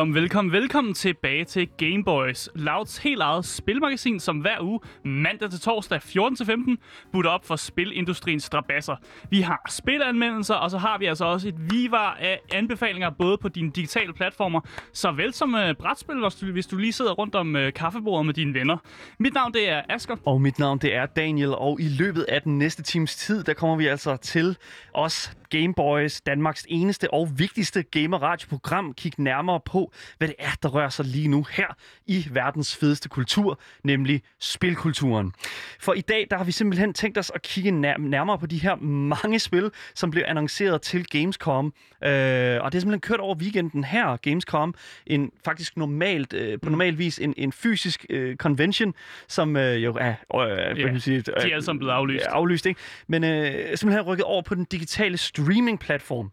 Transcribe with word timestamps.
Velkommen, 0.00 0.14
velkommen, 0.14 0.52
velkommen 0.52 0.94
tilbage 0.94 1.44
til 1.44 1.68
Gameboys, 1.78 2.48
Louds 2.54 2.98
helt 2.98 3.20
eget 3.20 3.44
spilmagasin, 3.44 4.20
som 4.20 4.38
hver 4.38 4.60
uge, 4.60 4.80
mandag 5.04 5.50
til 5.50 5.60
torsdag 5.60 6.00
14-15, 6.04 6.76
butter 7.12 7.30
op 7.30 7.44
for 7.44 7.56
spilindustriens 7.56 8.44
strabasser. 8.44 8.96
Vi 9.30 9.40
har 9.40 9.60
spilanmeldelser, 9.68 10.54
og 10.54 10.70
så 10.70 10.78
har 10.78 10.98
vi 10.98 11.06
altså 11.06 11.24
også 11.24 11.48
et 11.48 11.54
vivar 11.70 12.14
af 12.20 12.40
anbefalinger, 12.52 13.10
både 13.10 13.38
på 13.38 13.48
dine 13.48 13.70
digitale 13.70 14.12
platformer, 14.12 14.60
såvel 14.92 15.32
som 15.32 15.54
uh, 15.54 15.60
brætspil, 15.78 16.20
hvis 16.20 16.34
du, 16.34 16.52
hvis 16.52 16.66
du 16.66 16.76
lige 16.76 16.92
sidder 16.92 17.12
rundt 17.12 17.34
om 17.34 17.54
uh, 17.54 17.62
kaffebordet 17.74 18.26
med 18.26 18.34
dine 18.34 18.54
venner. 18.54 18.76
Mit 19.18 19.34
navn 19.34 19.54
det 19.54 19.68
er 19.68 19.82
Asker. 19.88 20.16
Og 20.24 20.40
mit 20.40 20.58
navn 20.58 20.78
det 20.78 20.94
er 20.94 21.06
Daniel, 21.06 21.54
og 21.54 21.80
i 21.80 21.88
løbet 21.88 22.22
af 22.22 22.42
den 22.42 22.58
næste 22.58 22.82
times 22.82 23.16
tid, 23.16 23.44
der 23.44 23.54
kommer 23.54 23.76
vi 23.76 23.86
altså 23.86 24.16
til 24.16 24.56
os 24.94 25.32
Gameboys, 25.50 26.20
Danmarks 26.20 26.66
eneste 26.68 27.14
og 27.14 27.38
vigtigste 27.38 27.82
gamer-radioprogram, 27.82 28.94
kigge 28.94 29.22
nærmere 29.22 29.60
på, 29.64 29.92
hvad 30.18 30.28
det 30.28 30.36
er, 30.38 30.50
der 30.62 30.68
rører 30.68 30.88
sig 30.88 31.04
lige 31.04 31.28
nu 31.28 31.46
her 31.50 31.66
i 32.06 32.26
verdens 32.30 32.76
fedeste 32.76 33.08
kultur, 33.08 33.60
nemlig 33.84 34.22
spilkulturen. 34.40 35.32
For 35.80 35.92
i 35.94 36.00
dag, 36.00 36.26
der 36.30 36.36
har 36.36 36.44
vi 36.44 36.52
simpelthen 36.52 36.94
tænkt 36.94 37.18
os 37.18 37.32
at 37.34 37.42
kigge 37.42 37.70
nær- 37.70 37.98
nærmere 37.98 38.38
på 38.38 38.46
de 38.46 38.58
her 38.58 38.76
mange 38.76 39.38
spil, 39.38 39.70
som 39.94 40.10
blev 40.10 40.24
annonceret 40.26 40.82
til 40.82 41.06
Gamescom. 41.06 41.66
Øh, 41.66 41.70
og 42.02 42.12
det 42.12 42.78
er 42.78 42.80
simpelthen 42.80 43.00
kørt 43.00 43.20
over 43.20 43.34
weekenden 43.34 43.84
her, 43.84 44.16
Gamescom. 44.16 44.74
En 45.06 45.30
faktisk 45.44 45.76
normalt, 45.76 46.32
øh, 46.32 46.58
på 46.62 46.70
normal 46.70 46.98
vis 46.98 47.18
en, 47.18 47.34
en 47.36 47.52
fysisk 47.52 48.06
øh, 48.10 48.36
convention, 48.36 48.94
som 49.28 49.56
øh, 49.56 49.84
jo 49.84 49.96
er, 50.00 50.14
øh, 50.34 50.84
man 50.86 51.00
sige, 51.00 51.20
de 51.20 51.32
er 51.36 51.40
alle 51.40 51.62
sammen 51.62 51.78
blevet 51.78 51.92
aflyst. 51.92 52.24
Aflyst, 52.24 52.66
ikke? 52.66 52.80
Men 53.06 53.24
øh, 53.24 53.76
simpelthen 53.76 54.00
rykket 54.00 54.24
over 54.24 54.42
på 54.42 54.54
den 54.54 54.64
digitale 54.64 55.18
streaming-platform. 55.42 56.30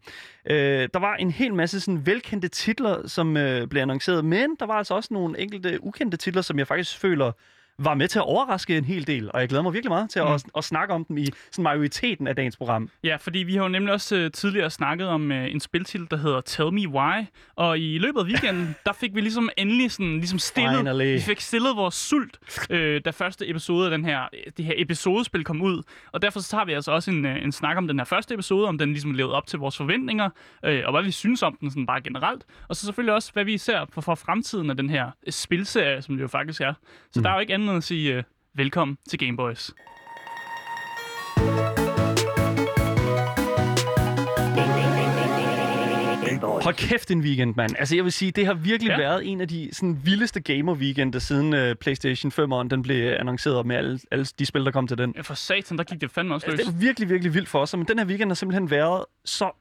Øh, 0.50 0.90
der 0.94 1.00
var 1.00 1.16
en 1.16 1.32
hel 1.32 1.54
masse 1.54 1.80
sådan 1.80 2.06
velkendte 2.06 2.48
titler, 2.48 3.08
som 3.08 3.38
øh, 3.38 3.68
blev 3.68 3.82
annonceret, 3.82 4.26
men 4.26 4.56
der 4.60 4.66
var 4.66 4.74
altså 4.74 4.94
også 4.94 5.14
nogle 5.14 5.40
enkelte 5.40 5.84
ukendte 5.84 6.18
titler, 6.18 6.42
som 6.42 6.60
jeg 6.60 6.68
faktisk 6.68 6.98
føler 6.98 7.32
var 7.80 7.94
med 7.94 8.08
til 8.08 8.20
at 8.20 8.26
overraske 8.26 8.78
en 8.78 8.86
hel 8.86 9.08
del, 9.08 9.32
og 9.34 9.40
jeg 9.40 9.50
glæder 9.50 9.64
mig 9.64 9.74
virkelig 9.74 9.90
meget 9.92 10.10
til 10.10 10.20
at, 10.20 10.26
Mm. 10.28 10.34
at, 10.34 10.44
at 10.58 10.64
snakke 10.64 10.94
om 10.94 11.06
dem 11.06 11.18
i 11.18 11.26
sådan 11.52 11.64
majoriteten 11.64 12.28
af 12.28 12.36
dagens 12.36 12.58
program. 12.58 12.90
Ja, 13.04 13.16
fordi 13.16 13.40
vi 13.40 13.56
har 13.56 13.62
jo 13.64 13.68
nemlig 13.70 13.94
også 13.94 14.16
uh, 14.26 14.32
tidligere 14.32 14.70
snakket 14.70 15.08
om 15.08 15.32
uh, 15.32 15.38
en 15.38 15.60
spiltitel, 15.60 16.08
der 16.12 16.18
hedder 16.18 16.42
Tell 16.42 16.74
Me 16.74 16.88
Why. 16.90 17.26
Og 17.56 17.80
i 17.80 17.98
løbet 17.98 18.20
af 18.20 18.26
weekenden, 18.26 18.76
der 18.86 18.94
fik 18.94 19.16
vi 19.16 19.22
ligesom 19.22 19.50
endelig 19.58 19.92
sådan, 19.92 20.18
ligesom 20.18 20.40
stillet, 20.40 20.78
Finally. 20.78 21.14
vi 21.14 21.20
fik 21.22 21.40
stillet 21.40 21.76
vores 21.76 21.96
sult, 21.96 22.40
uh, 22.70 22.78
da 23.06 23.10
første 23.10 23.50
episode 23.50 23.86
af 23.86 23.92
den 23.92 24.06
her, 24.06 24.22
det 24.58 24.66
her 24.66 24.74
episodespil 24.78 25.44
kom 25.44 25.62
ud. 25.62 25.84
Og 26.12 26.22
derfor 26.22 26.40
så 26.40 26.50
tager 26.50 26.66
vi 26.66 26.74
altså 26.74 26.92
også 26.92 27.12
en, 27.12 27.26
uh, 27.26 27.32
en 27.44 27.52
snak 27.52 27.78
om 27.78 27.88
den 27.88 28.00
her 28.00 28.06
første 28.06 28.34
episode, 28.34 28.68
om 28.68 28.78
den 28.78 28.90
ligesom 28.92 29.14
levede 29.14 29.34
op 29.34 29.48
til 29.48 29.60
vores 29.60 29.78
forventninger, 29.78 30.30
uh, 30.68 30.70
og 30.86 30.92
hvad 30.92 31.04
vi 31.04 31.12
synes 31.12 31.44
om 31.44 31.58
den 31.62 31.70
sådan 31.72 31.86
bare 31.86 32.02
generelt. 32.02 32.44
Og 32.68 32.76
så 32.76 32.86
selvfølgelig 32.86 33.14
også, 33.14 33.34
hvad 33.34 33.44
vi 33.46 33.58
ser 33.58 33.86
for, 33.94 34.02
for 34.02 34.16
fremtiden 34.16 34.70
af 34.70 34.78
den 34.78 34.90
her 34.90 35.06
øh, 35.28 35.34
spilserie, 35.34 36.02
som 36.02 36.16
det 36.16 36.22
jo 36.22 36.28
faktisk 36.28 36.62
er. 36.62 36.74
Så 37.12 37.20
mm. 37.20 37.24
der 37.24 37.30
er 37.30 37.34
jo 37.34 37.40
ikke 37.40 37.54
andet 37.54 37.67
end 37.72 37.78
at 37.78 37.84
sige 37.84 38.18
uh, 38.18 38.24
velkommen 38.54 38.98
til 39.10 39.20
Gameboys. 39.20 39.72
Hold 46.42 46.76
kæft 46.76 47.12
en 47.12 47.22
weekend, 47.22 47.54
mand. 47.58 47.76
Altså 47.80 47.96
jeg 47.96 48.04
vil 48.04 48.12
sige, 48.12 48.32
det 48.32 48.46
har 48.46 48.54
virkelig 48.54 48.90
Ja. 48.92 48.98
været 48.98 49.28
en 49.28 49.42
af 49.42 49.48
de 49.48 49.70
sådan, 49.74 50.00
vildeste 50.04 50.40
gamer-weekender, 50.42 51.20
siden 51.20 51.54
uh, 51.54 51.76
PlayStation 51.82 52.32
5'eren 52.32 52.68
den 52.68 52.82
blev 52.82 53.16
annonceret 53.20 53.66
med 53.66 53.76
alle, 53.76 54.00
alle 54.12 54.26
de 54.40 54.46
spil, 54.46 54.66
der 54.66 54.72
kom 54.72 54.88
til 54.88 54.98
den. 54.98 55.14
Ja, 55.16 55.22
for 55.22 55.34
satan, 55.34 55.78
der 55.78 55.84
gik 55.84 56.02
det 56.02 56.12
fandme 56.12 56.34
også 56.36 56.48
løs. 56.48 56.60
Altså, 56.60 56.72
det 56.72 56.78
er 56.78 56.82
virkelig, 56.82 57.10
virkelig 57.10 57.34
vildt 57.34 57.50
for 57.50 57.60
os, 57.60 57.78
men 57.78 57.86
den 57.88 58.00
her 58.00 58.06
weekend 58.06 58.30
har 58.30 58.36
simpelthen 58.36 58.70
været 58.72 59.06
så 59.26 59.52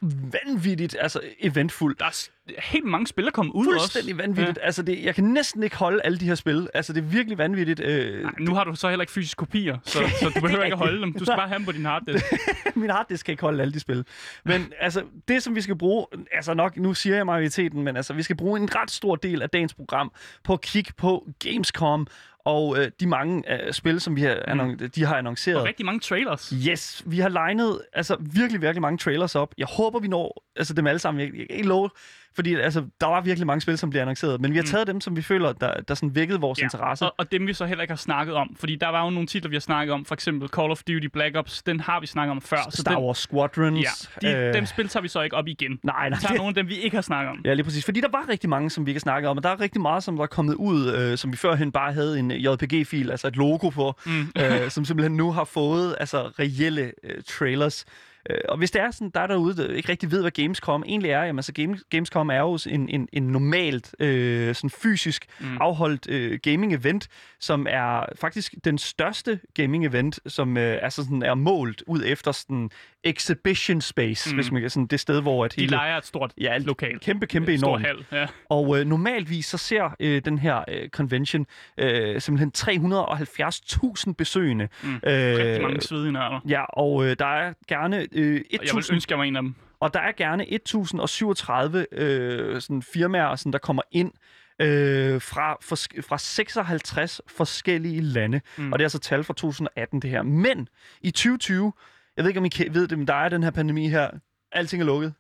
vanvittigt 0.43 0.97
altså 1.01 1.21
eventfuld. 1.41 1.97
Der 1.97 2.05
er 2.05 2.29
helt 2.59 2.85
mange 2.85 3.07
spil, 3.07 3.25
der 3.25 3.31
kom 3.31 3.53
ud 3.55 3.65
Fuldstændig 3.65 4.15
også. 4.15 4.23
vanvittigt. 4.23 4.59
Ja. 4.63 4.67
Altså, 4.67 4.83
det, 4.83 5.05
jeg 5.05 5.15
kan 5.15 5.25
næsten 5.25 5.63
ikke 5.63 5.77
holde 5.77 6.01
alle 6.05 6.19
de 6.19 6.25
her 6.27 6.35
spil. 6.35 6.69
Altså, 6.75 6.93
det 6.93 6.99
er 7.01 7.05
virkelig 7.05 7.39
vanvittigt. 7.39 7.81
Øh, 7.81 8.21
Ja. 8.23 8.29
Nu 8.39 8.55
har 8.55 8.65
du 8.65 8.75
så 8.75 8.89
heller 8.89 9.03
ikke 9.03 9.13
fysiske 9.13 9.39
kopier, 9.39 9.79
så, 9.85 9.99
så 10.21 10.29
du 10.35 10.41
behøver 10.41 10.65
ikke 10.65 10.73
at 10.75 10.79
holde 10.79 11.01
dem. 11.01 11.13
Du 11.13 11.25
skal 11.25 11.37
bare 11.37 11.49
have 11.49 11.59
dem 11.59 11.67
på 11.67 11.73
din 11.73 11.85
harddisk. 11.85 12.25
Min 12.75 12.91
harddisk 12.91 13.27
kan 13.27 13.33
ikke 13.33 13.43
holde 13.43 13.63
alle 13.63 13.75
de 13.75 13.81
spil. 13.81 14.05
Men 14.45 14.73
altså, 14.81 15.03
det 15.29 15.43
som 15.43 15.55
vi 15.55 15.61
skal 15.61 15.77
bruge, 15.79 16.07
altså 16.33 16.55
nok, 16.55 16.77
nu 16.77 16.95
siger 16.95 17.17
jeg 17.17 17.27
majoriteten, 17.27 17.83
men 17.83 17.97
altså, 17.97 18.13
vi 18.15 18.23
skal 18.23 18.37
bruge 18.37 18.61
en 18.61 18.69
ret 18.75 18.91
stor 18.91 19.17
del 19.17 19.43
af 19.43 19.51
dagens 19.51 19.75
program 19.75 20.13
på 20.45 20.53
at 20.53 20.61
kigge 20.61 20.93
på 20.97 21.27
Gamescom 21.45 22.07
og 22.45 22.79
øh, 22.79 22.91
de 23.01 23.07
mange 23.07 23.67
øh, 23.67 23.73
spil, 23.73 24.01
som 24.01 24.17
vi 24.17 24.23
har, 24.23 24.35
annon- 24.49 24.87
de 24.89 25.05
har 25.05 25.17
annonceret. 25.17 25.57
Og 25.61 25.65
rigtig 25.67 25.87
mange 25.87 26.01
trailers. 26.01 26.53
Yes, 26.69 27.03
vi 27.07 27.19
har 27.19 27.29
legnet 27.29 27.81
altså 27.93 28.17
virkelig, 28.21 28.63
virkelig 28.63 28.83
mange 28.83 28.99
trailers 28.99 29.35
op. 29.35 29.55
Jeg 29.59 29.67
håber, 29.77 29.99
vi 30.01 30.09
når 30.09 30.45
altså, 30.57 30.75
dem 30.75 30.87
alle 30.87 30.99
sammen. 30.99 31.21
Jeg, 31.21 31.29
jeg 31.39 31.47
kan 31.49 31.57
ikke 31.57 31.69
love, 31.69 31.91
fordi 32.37 32.55
altså, 32.55 32.85
der 33.01 33.07
var 33.07 33.21
virkelig 33.21 33.47
mange 33.47 33.61
spil, 33.61 33.79
som 33.79 33.91
bliver 33.91 34.03
annonceret. 34.03 34.41
Men 34.41 34.53
vi 34.53 34.57
har 34.57 34.65
taget 34.65 34.87
dem, 34.87 35.01
som 35.01 35.17
vi 35.17 35.23
føler, 35.23 35.53
der, 35.53 35.81
der 35.81 35.95
sådan 35.95 36.15
vækkede 36.15 36.41
vores 36.41 36.59
ja. 36.59 36.65
interesse. 36.65 37.05
Og, 37.05 37.15
og 37.19 37.33
dem 37.33 37.47
vi 37.47 37.53
så 37.53 37.67
heller 37.67 37.83
ikke 37.83 37.93
har 37.93 37.97
snakket 37.97 38.35
om. 38.35 38.57
Fordi 38.59 38.77
der 38.77 38.89
var 38.89 39.05
jo 39.05 39.11
nogle 39.11 39.27
titler, 39.27 39.49
vi 39.49 39.57
har 39.57 39.61
snakket 39.61 39.93
om. 39.93 40.05
For 40.05 40.15
eksempel 40.15 40.49
Call 40.49 40.71
of 40.71 40.83
Duty 40.83 41.07
Black 41.07 41.37
Ops. 41.37 41.63
Den 41.63 41.81
har 41.81 42.01
vi 42.01 42.07
snakket 42.07 42.31
om 42.31 42.41
før. 42.41 42.57
så 42.71 42.81
Star 42.83 42.95
den, 42.95 43.05
Wars 43.05 43.19
Squadrons. 43.19 44.11
Ja, 44.23 44.29
de, 44.29 44.37
øh, 44.37 44.55
dem 44.55 44.67
spil 44.67 44.89
tager 44.89 45.03
vi 45.03 45.09
så 45.09 45.21
ikke 45.21 45.37
op 45.37 45.47
igen. 45.47 45.81
Nej, 45.83 46.09
nej. 46.09 46.19
Vi 46.19 46.23
tager 46.27 46.37
nogle 46.37 46.49
af 46.49 46.55
dem, 46.55 46.69
vi 46.69 46.77
ikke 46.77 46.97
har 46.97 47.03
snakket 47.03 47.31
om. 47.31 47.41
Ja, 47.45 47.55
lige 47.55 47.65
præcis. 47.65 47.85
Fordi 47.85 48.01
der 48.01 48.09
var 48.13 48.29
rigtig 48.29 48.51
mange, 48.51 48.71
som 48.71 48.87
vi 48.87 48.91
ikke 48.91 48.99
har 48.99 49.01
snakket 49.01 49.31
om, 49.31 49.37
og 49.37 49.43
der 49.43 49.49
er 49.49 49.61
rigtig 49.61 49.81
meget, 49.81 50.03
som 50.03 50.17
der 50.17 50.23
er 50.23 50.27
kommet 50.27 50.55
ud, 50.55 50.93
øh, 50.93 51.19
som 51.19 51.33
vi 51.33 51.37
førhen 51.37 51.73
bare 51.73 51.93
havde 51.93 52.19
en 52.19 52.31
JPG-fil, 52.31 53.11
altså 53.11 53.29
et 53.29 53.37
logo 53.37 53.69
på, 53.69 53.95
mm. 54.07 54.33
øh, 54.39 54.71
som 54.71 54.85
simpelthen 54.85 55.17
nu 55.17 55.33
har 55.33 55.45
fået 55.45 55.97
altså 56.01 56.23
reelle 56.39 56.93
øh, 57.05 57.23
trailers. 57.29 57.85
Øh, 58.31 58.39
og 58.49 58.59
hvis 58.59 58.71
det 58.71 58.83
er 58.83 58.91
sådan, 58.91 59.11
der 59.15 59.21
er 59.21 59.27
derude, 59.27 59.57
der 59.57 59.75
ikke 59.75 59.89
rigtig 59.89 60.11
ved, 60.11 60.21
hvad 60.21 60.31
Gamescom 60.31 60.85
egentlig 60.87 61.11
er, 61.11 61.23
jamen 61.23 61.45
Games, 61.55 61.85
Gamescom 61.91 62.31
er 62.31 62.39
jo 62.39 62.59
en, 62.69 62.89
en, 62.89 63.09
en 63.13 63.23
normalt, 63.23 63.95
øh, 64.01 64.55
sådan 64.55 64.71
fysisk 64.71 65.27
mm. 65.41 65.57
afholdt 65.61 66.11
øh, 66.11 66.39
gaming-event, 66.47 67.07
som 67.41 67.67
er 67.71 68.05
faktisk 68.21 68.55
den 68.65 68.79
største 68.79 69.41
gaming-event, 69.61 70.19
som 70.27 70.57
øh, 70.57 70.79
altså 70.83 71.03
sådan 71.03 71.23
er 71.23 71.35
målt 71.35 71.83
ud 71.87 72.03
efter 72.07 72.33
sådan 72.33 72.71
exhibition 73.05 73.81
space, 73.81 74.31
mm. 74.31 74.35
hvis 74.37 74.53
man 74.53 74.61
kan 74.61 74.71
sådan 74.71 74.87
det 74.87 75.01
sted, 75.01 75.23
hvor 75.23 75.45
at 75.45 75.57
De 75.57 75.61
hele... 75.61 75.71
leger 75.71 75.97
et 75.97 76.07
stort 76.07 76.33
Ja, 76.41 76.59
lokal. 76.59 76.99
Kæmpe, 76.99 77.27
kæmpe 77.27 77.53
Et 77.55 77.59
enormt. 77.59 77.87
Hal, 77.87 78.05
ja. 78.13 78.27
Og 78.49 78.81
øh, 78.81 78.87
normalvis 78.87 79.47
så 79.47 79.59
ser 79.59 79.97
øh, 80.01 80.23
den 80.25 80.39
her 80.39 80.65
øh, 80.69 80.89
convention 80.89 81.47
øh, 81.79 82.21
simpelthen 82.21 82.53
370.000 82.57 84.13
besøgende. 84.13 84.69
Mm. 84.83 84.95
Øh, 84.95 85.01
Rigtig 85.05 85.63
mange 85.63 85.81
svedige 85.81 86.13
nørder. 86.13 86.41
Ja, 86.49 86.65
og 86.65 87.07
øh, 87.07 87.17
der 87.19 87.27
er 87.27 87.53
gerne 87.69 88.07
øh, 88.17 88.35
Og 88.35 88.53
jeg 88.53 88.61
vil 88.61 88.69
1000 88.69 88.95
ønske, 88.95 89.11
jeg 89.13 89.19
var 89.19 89.25
en 89.25 89.37
af 89.37 89.43
dem. 89.43 89.55
og 89.81 89.95
der 89.95 90.01
er 90.01 90.13
gerne 90.13 90.53
1037 90.55 91.87
øh, 91.93 92.61
sådan 92.61 92.83
firmaer, 92.83 93.37
sådan, 93.37 93.53
der 93.53 93.59
kommer 93.59 93.83
ind 93.93 94.13
øh, 94.61 95.21
fra, 95.21 95.57
for, 95.63 95.77
fra 96.09 96.19
56 96.19 97.21
forskellige 97.29 98.01
lande. 98.01 98.41
Mm. 98.57 98.73
Og 98.73 98.79
det 98.79 98.83
er 98.83 98.87
altså 98.87 98.99
tal 98.99 99.25
fra 99.25 99.35
2018, 99.35 100.01
det 100.03 100.11
her. 100.11 100.23
Men 100.23 100.69
i 101.03 101.11
2020, 101.11 101.73
jeg 102.17 102.25
ved 102.25 102.31
ikke, 102.31 102.41
om 102.41 102.47
I 102.47 102.51
ved 102.71 102.89
det, 102.89 102.99
men 102.99 103.07
der 103.07 103.15
er 103.15 103.29
den 103.29 103.43
her 103.43 103.51
pandemi 103.51 103.89
her. 103.89 104.11
Alting 104.53 104.83
er 104.83 104.87
lukket. 104.87 105.15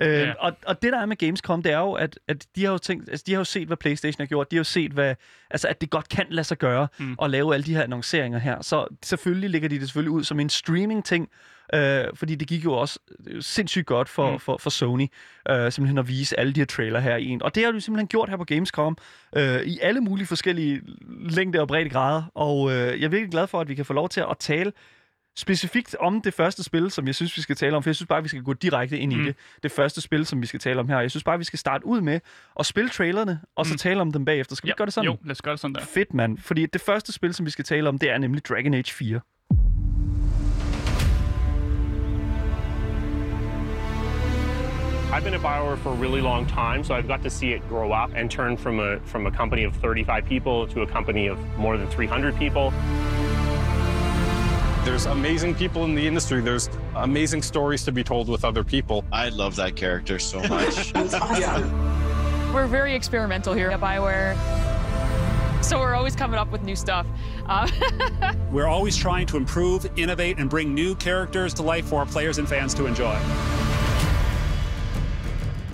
Øh, 0.00 0.08
Ja. 0.08 0.32
og, 0.38 0.52
og 0.66 0.82
det 0.82 0.92
der 0.92 0.98
er 1.00 1.06
med 1.06 1.16
Gamescom, 1.16 1.62
det 1.62 1.72
er 1.72 1.78
jo, 1.78 1.92
at, 1.92 2.18
at 2.28 2.46
de 2.56 2.64
har 2.64 2.72
jo 2.72 2.78
tænkt, 2.78 3.08
altså, 3.10 3.24
de 3.26 3.32
har 3.32 3.38
jo 3.40 3.44
set, 3.44 3.66
hvad 3.66 3.76
PlayStation 3.76 4.22
har 4.22 4.26
gjort. 4.26 4.50
De 4.50 4.56
har 4.56 4.60
jo 4.60 4.64
set, 4.64 4.92
hvad, 4.92 5.14
altså, 5.50 5.68
at 5.68 5.80
det 5.80 5.90
godt 5.90 6.08
kan 6.08 6.26
lade 6.30 6.44
sig 6.44 6.58
gøre 6.58 6.88
mm. 6.98 7.16
at 7.22 7.30
lave 7.30 7.54
alle 7.54 7.66
de 7.66 7.74
her 7.74 7.82
annonceringer 7.82 8.38
her. 8.38 8.62
Så 8.62 8.86
selvfølgelig 9.02 9.50
ligger 9.50 9.68
de 9.68 9.74
det 9.78 9.88
selvfølgelig 9.88 10.10
ud 10.10 10.24
som 10.24 10.40
en 10.40 10.48
streaming-ting, 10.48 11.28
øh, 11.74 12.04
fordi 12.14 12.34
det 12.34 12.48
gik 12.48 12.64
jo 12.64 12.72
også 12.72 12.98
øh, 13.26 13.42
sindssygt 13.42 13.86
godt 13.86 14.08
for, 14.08 14.32
mm. 14.32 14.40
for, 14.40 14.56
for 14.56 14.70
Sony, 14.70 15.06
øh, 15.50 15.72
simpelthen 15.72 15.98
at 15.98 16.08
vise 16.08 16.40
alle 16.40 16.52
de 16.52 16.60
her 16.60 16.66
trailer 16.66 17.00
her 17.00 17.16
i 17.16 17.26
en. 17.26 17.42
Og 17.42 17.54
det 17.54 17.64
har 17.64 17.72
de 17.72 17.80
simpelthen 17.80 18.08
gjort 18.08 18.28
her 18.28 18.36
på 18.36 18.44
Gamescom, 18.44 18.98
øh, 19.36 19.60
i 19.62 19.78
alle 19.82 20.00
mulige 20.00 20.26
forskellige 20.26 20.80
længde 21.30 21.60
og 21.60 21.68
bredde 21.68 21.90
grader. 21.90 22.22
Og 22.34 22.70
øh, 22.72 22.76
jeg 22.76 23.04
er 23.04 23.08
virkelig 23.08 23.30
glad 23.30 23.46
for, 23.46 23.60
at 23.60 23.68
vi 23.68 23.74
kan 23.74 23.84
få 23.84 23.92
lov 23.92 24.08
til 24.08 24.20
at 24.20 24.36
tale 24.38 24.72
specifikt 25.36 25.96
om 26.00 26.20
det 26.22 26.34
første 26.34 26.62
spil, 26.62 26.90
som 26.90 27.06
jeg 27.06 27.14
synes, 27.14 27.36
vi 27.36 27.42
skal 27.42 27.56
tale 27.56 27.76
om, 27.76 27.82
for 27.82 27.90
jeg 27.90 27.96
synes 27.96 28.06
bare, 28.08 28.22
vi 28.22 28.28
skal 28.28 28.42
gå 28.42 28.52
direkte 28.52 28.98
ind 28.98 29.12
i 29.12 29.16
Mm. 29.16 29.24
det. 29.24 29.34
Det 29.62 29.72
første 29.72 30.00
spil, 30.00 30.26
som 30.26 30.42
vi 30.42 30.46
skal 30.46 30.60
tale 30.60 30.80
om 30.80 30.88
her. 30.88 31.00
Jeg 31.00 31.10
synes 31.10 31.24
bare, 31.24 31.38
vi 31.38 31.44
skal 31.44 31.58
starte 31.58 31.86
ud 31.86 32.00
med 32.00 32.20
at 32.60 32.66
spille 32.66 32.90
trailerne, 32.90 33.40
og 33.56 33.66
så 33.66 33.72
Mm. 33.72 33.78
tale 33.78 34.00
om 34.00 34.12
dem 34.12 34.24
bagefter. 34.24 34.56
Skal 34.56 34.66
vi 34.66 34.70
Ja, 34.70 34.74
gøre 34.76 34.86
det 34.86 34.94
sådan? 34.94 35.10
Jo, 35.10 35.16
lad 35.24 35.30
os 35.32 35.42
gøre 35.42 35.52
det 35.52 35.60
sådan 35.60 35.74
der. 35.74 35.80
Fedt, 35.80 36.14
mand. 36.14 36.38
Fordi 36.38 36.66
det 36.66 36.80
første 36.80 37.12
spil, 37.12 37.34
som 37.34 37.46
vi 37.46 37.50
skal 37.50 37.64
tale 37.64 37.88
om, 37.88 37.98
det 37.98 38.10
er 38.10 38.18
nemlig 38.18 38.44
Dragon 38.48 38.74
Age 38.74 38.92
4. 38.92 39.20
I've 45.12 45.24
been 45.24 45.34
at 45.34 45.40
BioWare 45.40 45.78
for 45.78 45.90
a 45.92 45.94
really 45.94 46.20
long 46.20 46.46
time, 46.46 46.84
so 46.84 46.92
I've 46.94 47.06
got 47.08 47.22
to 47.22 47.30
see 47.30 47.52
it 47.52 47.62
grow 47.68 47.92
up 47.92 48.10
and 48.16 48.28
turn 48.28 48.56
from 48.56 48.80
a 48.80 48.98
from 49.06 49.26
a 49.26 49.30
company 49.30 49.64
of 49.64 49.72
35 49.76 50.24
people 50.26 50.66
to 50.74 50.82
a 50.82 50.86
company 50.86 51.28
of 51.30 51.38
more 51.58 51.76
than 51.78 51.86
300 51.88 52.34
people. 52.36 52.72
There's 54.86 55.06
amazing 55.06 55.56
people 55.56 55.82
in 55.84 55.96
the 55.96 56.06
industry. 56.06 56.40
There's 56.40 56.70
amazing 56.94 57.42
stories 57.42 57.82
to 57.86 57.90
be 57.90 58.04
told 58.04 58.28
with 58.28 58.44
other 58.44 58.62
people. 58.62 59.04
I 59.10 59.30
love 59.30 59.56
that 59.56 59.74
character 59.74 60.20
so 60.20 60.38
much. 60.48 60.94
Yeah. 60.94 62.54
We're 62.54 62.68
very 62.68 62.94
experimental 62.94 63.52
here 63.52 63.70
at 63.70 63.80
BioWare. 63.80 64.36
So 65.60 65.80
we're 65.80 65.96
always 65.96 66.14
coming 66.14 66.38
up 66.38 66.52
with 66.52 66.62
new 66.62 66.76
stuff. 66.76 67.04
Uh, 67.46 67.68
We're 68.52 68.68
always 68.68 68.96
trying 68.96 69.26
to 69.26 69.36
improve, 69.36 69.90
innovate, 69.96 70.38
and 70.38 70.48
bring 70.48 70.72
new 70.72 70.94
characters 70.94 71.52
to 71.54 71.62
life 71.62 71.86
for 71.86 71.96
our 71.98 72.06
players 72.06 72.38
and 72.38 72.48
fans 72.48 72.72
to 72.74 72.86
enjoy. 72.86 73.18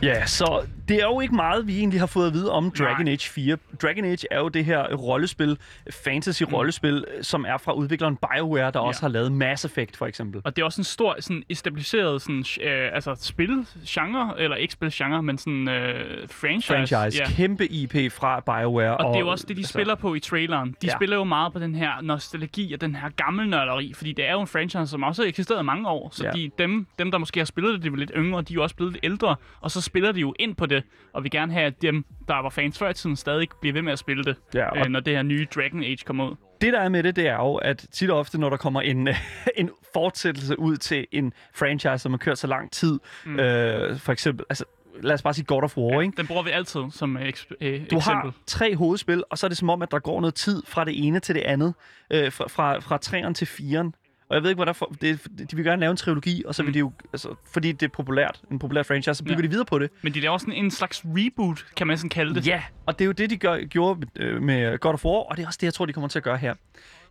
Yeah, 0.01 0.25
så 0.25 0.65
Det 0.89 0.97
er 1.01 1.05
jo 1.05 1.21
ikke 1.21 1.35
meget, 1.35 1.67
vi 1.67 1.79
egentlig 1.79 2.01
har 2.01 2.07
fået 2.07 2.27
at 2.27 2.33
vide 2.35 2.53
om 2.53 2.71
Dragon 2.71 3.05
Nej. 3.05 3.13
Age 3.13 3.29
4. 3.31 3.57
Dragon 3.83 4.05
Age 4.05 4.27
er 4.31 4.39
jo 4.41 4.49
det 4.49 4.65
her 4.65 4.95
rollespil, 4.95 5.59
fantasy-rollespil, 5.91 7.05
som 7.23 7.45
er 7.49 7.57
fra 7.59 7.73
udvikleren 7.73 8.17
BioWare, 8.17 8.71
der 8.71 8.79
også 8.79 9.01
har 9.01 9.09
lavet 9.09 9.33
Mass 9.33 9.65
Effect, 9.65 9.97
for 9.97 10.07
eksempel. 10.07 10.41
Og 10.45 10.57
det 10.57 10.63
er 10.63 10.67
også 10.67 10.81
en 10.81 10.85
stor, 10.85 11.17
sådan 11.21 11.43
establiseret 11.49 12.23
sådan, 12.23 12.45
øh, 12.63 12.91
altså 12.93 13.15
spilgenre, 13.21 14.35
eller 14.41 14.57
ikke 14.57 14.73
spilgenre, 14.73 15.23
men 15.23 15.39
sådan 15.39 15.69
øh, 15.69 16.29
franchise. 16.31 16.67
Franchise. 16.73 17.19
Ja. 17.23 17.29
Kæmpe 17.31 17.67
IP 17.67 18.13
fra 18.13 18.41
BioWare. 18.41 18.97
Og 18.97 19.09
det 19.15 19.17
er 19.17 19.21
jo 19.21 19.29
også 19.29 19.45
det, 19.49 19.57
de 19.57 19.61
altså, 19.61 19.73
spiller 19.73 19.95
på 19.95 20.15
i 20.15 20.21
traileren. 20.21 20.69
De 20.83 20.87
Ja. 20.87 20.95
spiller 20.97 21.17
jo 21.17 21.25
meget 21.25 21.53
på 21.53 21.59
den 21.59 21.75
her 21.75 21.91
nostalgi 22.03 22.75
og 22.75 22.81
den 22.81 22.95
her 22.95 23.09
gammel 23.17 23.49
nørderi, 23.49 23.93
fordi 23.95 24.13
det 24.13 24.29
er 24.29 24.33
jo 24.33 24.41
en 24.41 24.47
franchise, 24.47 24.87
som 24.87 25.03
også 25.03 25.23
har 25.23 25.29
eksisteret 25.29 25.61
i 25.61 25.65
mange 25.65 25.89
år. 25.89 26.09
Så 26.13 26.25
Ja. 26.25 26.31
de, 26.31 26.51
dem, 26.59 26.87
dem, 26.99 27.11
der 27.11 27.19
måske 27.19 27.41
har 27.41 27.45
spillet 27.45 27.75
det, 27.75 27.83
de 27.83 27.91
var 27.91 27.97
lidt 27.97 28.13
yngre, 28.17 28.43
de 28.43 28.53
er 28.53 28.55
jo 28.55 28.63
også 28.63 28.77
blevet 28.77 28.93
lidt 28.93 29.05
ældre, 29.05 29.37
og 29.61 29.71
så 29.71 29.81
spiller 29.81 30.13
de 30.13 30.21
jo 30.21 30.35
ind 30.39 30.55
på 30.55 30.67
det, 30.75 30.83
og 31.13 31.23
vil 31.23 31.31
gerne 31.31 31.53
have, 31.53 31.67
at 31.67 31.83
dem, 31.83 32.05
der 32.29 32.43
var 32.43 32.49
fans 32.49 32.79
før 32.79 32.89
i 32.91 32.95
tiden, 32.95 33.17
stadig 33.17 33.49
bliver 33.61 33.73
ved 33.73 33.83
med 33.83 33.93
at 33.93 33.99
spille 33.99 34.25
det, 34.25 34.37
Ja, 34.55 34.69
og- 34.71 34.79
øh, 34.79 34.85
når 34.87 35.01
det 35.01 35.15
her 35.15 35.23
nye 35.23 35.47
Dragon 35.55 35.83
Age 35.85 35.97
kommer 36.07 36.31
ud. 36.31 36.37
Det, 36.61 36.73
der 36.73 36.81
er 36.81 36.89
med 36.89 37.03
det, 37.03 37.17
det 37.17 37.29
er 37.29 37.35
jo, 37.37 37.55
at 37.55 37.87
tit 37.93 38.11
og 38.11 38.19
ofte, 38.19 38.39
når 38.39 38.51
der 38.51 38.57
kommer 38.57 38.81
en, 38.81 39.09
en 39.57 39.71
fortsættelse 39.95 40.59
ud 40.59 40.77
til 40.77 41.07
en 41.13 41.33
franchise, 41.55 41.99
som 41.99 42.13
har 42.13 42.19
kørt 42.19 42.39
så 42.39 42.47
lang 42.47 42.71
tid, 42.71 42.99
mm. 43.27 43.41
øh, 43.41 43.99
for 43.99 44.13
eksempel, 44.13 44.45
altså, 44.51 44.65
lad 45.03 45.15
os 45.15 45.23
bare 45.23 45.35
sige 45.35 45.45
God 45.45 45.63
of 45.63 45.77
War, 45.79 46.01
ikke? 46.01 46.17
Den 46.17 46.27
bruger 46.27 46.43
vi 46.43 46.51
altid 46.51 46.81
som 46.91 47.17
øh, 47.17 47.23
eks- 47.29 47.47
øh, 47.61 47.81
Du 47.91 47.97
eksempel. 47.97 48.03
har 48.07 48.33
tre 48.47 48.77
hovedspil, 48.77 49.23
og 49.31 49.39
så 49.39 49.47
er 49.47 49.49
det 49.49 49.59
som 49.59 49.71
om, 49.71 49.83
at 49.83 49.91
der 49.91 49.99
går 49.99 50.21
noget 50.21 50.35
tid 50.35 50.63
fra 50.67 50.85
det 50.85 51.07
ene 51.07 51.21
til 51.21 51.35
det 51.35 51.41
andet, 51.41 51.75
øh, 52.11 52.33
fra, 52.33 52.45
fra, 52.49 52.79
fra 52.79 52.99
3'eren 53.05 53.33
til 53.33 53.45
4'eren. 53.47 54.02
Og 54.33 54.37
jeg 54.37 54.43
ved 54.43 54.51
ikke, 54.51 54.59
hvad 54.59 54.67
der 54.67 54.73
for, 54.73 54.95
det, 55.01 55.27
de 55.51 55.57
vil 55.57 55.65
gerne 55.65 55.81
lave 55.81 55.91
en 55.91 55.97
trilogi, 55.97 56.43
og 56.47 56.55
så 56.55 56.63
vil 56.63 56.69
Mm. 56.69 56.73
de 56.73 56.79
jo, 56.79 56.93
altså, 57.13 57.35
fordi 57.53 57.73
det 57.73 57.83
er 57.87 57.91
populært, 57.91 58.41
en 58.51 58.59
populær 58.59 58.83
franchise, 58.83 59.15
så 59.15 59.25
bygger 59.25 59.37
Ja. 59.39 59.43
de 59.43 59.49
videre 59.51 59.65
på 59.65 59.79
det. 59.79 59.91
Men 60.03 60.15
de 60.15 60.21
laver 60.21 60.39
sådan 60.39 60.55
en 60.55 60.71
slags 60.71 61.03
reboot, 61.05 61.67
kan 61.77 61.87
man 61.87 61.97
sådan 61.99 62.11
kalde 62.11 62.35
det. 62.35 62.47
Ja, 62.47 62.63
og 62.87 62.99
det 62.99 63.05
er 63.05 63.07
jo 63.07 63.13
det, 63.13 63.31
de 63.31 63.37
gør, 63.37 63.65
gjorde 63.65 64.01
med, 64.01 64.27
øh, 64.27 64.43
med 64.43 64.79
God 64.79 64.95
of 64.95 65.05
War, 65.05 65.13
og 65.15 65.37
det 65.37 65.43
er 65.43 65.47
også 65.47 65.59
det, 65.61 65.67
jeg 65.67 65.75
tror, 65.75 65.87
de 65.87 65.93
kommer 65.93 66.09
til 66.09 66.19
at 66.19 66.23
gøre 66.23 66.37
her. 66.39 66.55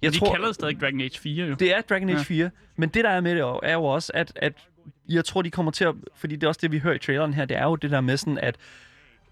Jeg 0.01 0.13
de 0.13 0.17
tror, 0.19 0.31
kalder 0.31 0.45
det 0.47 0.55
stadig 0.55 0.81
Dragon 0.81 1.01
Age 1.01 1.19
4 1.19 1.45
jo. 1.47 1.53
Det 1.53 1.75
er 1.75 1.81
Dragon 1.81 2.09
Age 2.09 2.17
Ja. 2.17 2.23
4, 2.23 2.49
men 2.75 2.89
det, 2.89 3.03
der 3.03 3.09
er 3.09 3.21
med 3.21 3.31
det, 3.35 3.41
er 3.63 3.73
jo 3.73 3.83
også, 3.83 4.11
at, 4.15 4.31
at 4.35 4.53
jeg 5.09 5.25
tror, 5.25 5.41
de 5.41 5.51
kommer 5.51 5.71
til 5.71 5.83
at... 5.85 5.95
Fordi 6.15 6.35
det 6.35 6.43
er 6.43 6.47
også 6.47 6.59
det, 6.63 6.71
vi 6.71 6.79
hører 6.79 6.93
i 6.95 6.99
traileren 6.99 7.33
her, 7.33 7.45
det 7.45 7.57
er 7.57 7.63
jo 7.63 7.75
det 7.75 7.91
der 7.91 8.01
med 8.01 8.17
sådan, 8.17 8.37
at 8.37 8.55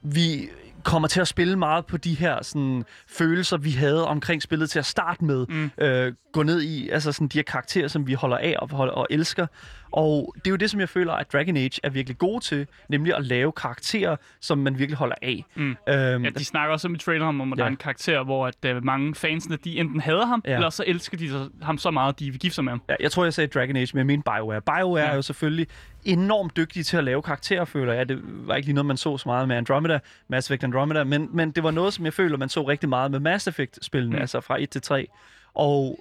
vi 0.01 0.50
kommer 0.84 1.07
til 1.07 1.22
at 1.22 1.28
spille 1.28 1.56
meget 1.56 1.86
på 1.86 1.98
de 1.98 2.13
her 2.13 2.44
sådan, 2.44 2.86
følelser, 3.07 3.57
vi 3.57 3.72
havde 3.72 4.07
omkring 4.07 4.42
spillet 4.42 4.69
til 4.69 4.80
at 4.80 4.86
starte 4.86 5.25
med. 5.25 5.46
Mm. 5.50 5.72
Øh, 5.78 6.13
gå 6.31 6.44
ned 6.44 6.62
i 6.62 6.90
altså 6.90 7.12
sådan, 7.12 7.28
de 7.28 7.38
her 7.38 7.44
karakterer, 7.44 7.88
som 7.88 8.07
vi 8.07 8.13
holder 8.13 8.38
af 8.38 8.56
og, 8.60 8.69
og 8.80 9.07
elsker. 9.10 9.48
Og 9.92 10.34
det 10.36 10.48
er 10.48 10.52
jo 10.52 10.56
det, 10.58 10.70
som 10.70 10.80
jeg 10.80 10.90
føler, 10.90 11.14
at 11.14 11.34
Dragon 11.34 11.58
Age 11.58 11.80
er 11.84 11.90
virkelig 11.90 12.18
gode 12.18 12.44
til, 12.46 12.68
nemlig 12.90 13.16
at 13.16 13.26
lave 13.26 13.52
karakterer, 13.52 14.16
som 14.40 14.58
man 14.58 14.80
virkelig 14.80 14.98
holder 14.98 15.16
af. 15.22 15.46
Mm. 15.56 15.70
Øhm, 15.90 16.24
Ja, 16.24 16.30
de 16.30 16.46
snakker 16.46 16.74
også 16.74 16.88
om 16.88 16.96
i 16.96 16.98
traileren 16.98 17.42
om, 17.42 17.54
at 17.54 17.58
Ja. 17.58 17.62
der 17.62 17.66
er 17.66 17.72
en 17.72 17.78
karakter, 17.78 18.24
hvor 18.24 18.48
at, 18.48 18.76
uh, 18.78 18.84
mange 18.86 19.16
fansene, 19.16 19.56
de 19.64 19.78
enten 19.80 20.00
hader 20.02 20.26
ham, 20.26 20.44
Ja. 20.48 20.56
eller 20.56 20.70
så 20.70 20.84
elsker 20.88 21.18
de 21.18 21.30
så- 21.30 21.50
ham 21.62 21.78
så 21.78 21.92
meget, 21.92 22.14
at 22.14 22.20
de 22.20 22.32
vil 22.32 22.40
gifte 22.40 22.56
sig 22.56 22.64
med 22.64 22.72
ham. 22.72 22.82
Ja, 22.90 22.96
jeg 23.00 23.12
tror, 23.12 23.24
jeg 23.24 23.34
sagde 23.34 23.48
Dragon 23.48 23.76
Age, 23.76 23.90
men 23.94 23.98
jeg 23.98 24.06
mener 24.06 24.24
BioWare. 24.24 24.62
BioWare 24.62 25.04
ja. 25.04 25.10
Er 25.12 25.16
jo 25.16 25.22
selvfølgelig 25.22 25.68
enormt 26.06 26.58
dygtige 26.58 26.84
til 26.84 26.98
at 26.98 27.04
lave 27.04 27.22
karakterer, 27.22 27.66
føler 27.66 27.94
jeg. 27.94 28.10
Det 28.10 28.20
var 28.24 28.56
ikke 28.56 28.68
lige 28.68 28.76
noget, 28.76 28.86
man 28.86 28.98
så 28.98 29.18
så 29.18 29.30
meget 29.30 29.48
med 29.48 29.56
Andromeda, 29.56 30.00
Mass 30.28 30.48
Effect 30.50 30.64
Andromeda, 30.64 31.04
men, 31.04 31.30
men 31.34 31.52
det 31.52 31.64
var 31.64 31.72
noget, 31.72 31.94
som 31.94 32.06
jeg 32.06 32.14
føler, 32.14 32.38
man 32.38 32.50
så 32.50 32.62
rigtig 32.68 32.90
meget 32.90 33.12
med 33.12 33.20
Mass 33.20 33.48
Effect-spillene. 33.48 34.16
Mm. 34.16 34.22
altså 34.22 34.42
fra 34.42 34.62
1 34.62 34.70
til 34.70 34.82
3. 34.82 35.08
Og 35.54 36.00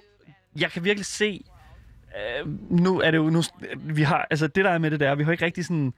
jeg 0.59 0.71
kan 0.71 0.83
virkelig 0.83 1.05
se, 1.05 1.41
øh, 2.15 2.47
nu 2.69 2.99
er 3.01 3.11
det 3.11 3.17
jo, 3.17 3.29
nu, 3.29 3.41
vi 3.75 4.01
har, 4.01 4.27
altså 4.29 4.47
det 4.47 4.65
der 4.65 4.71
er 4.71 4.77
med 4.77 4.91
det 4.91 4.99
der, 4.99 5.15
vi 5.15 5.23
har 5.23 5.31
ikke 5.31 5.45
rigtig 5.45 5.65
sådan, 5.65 5.93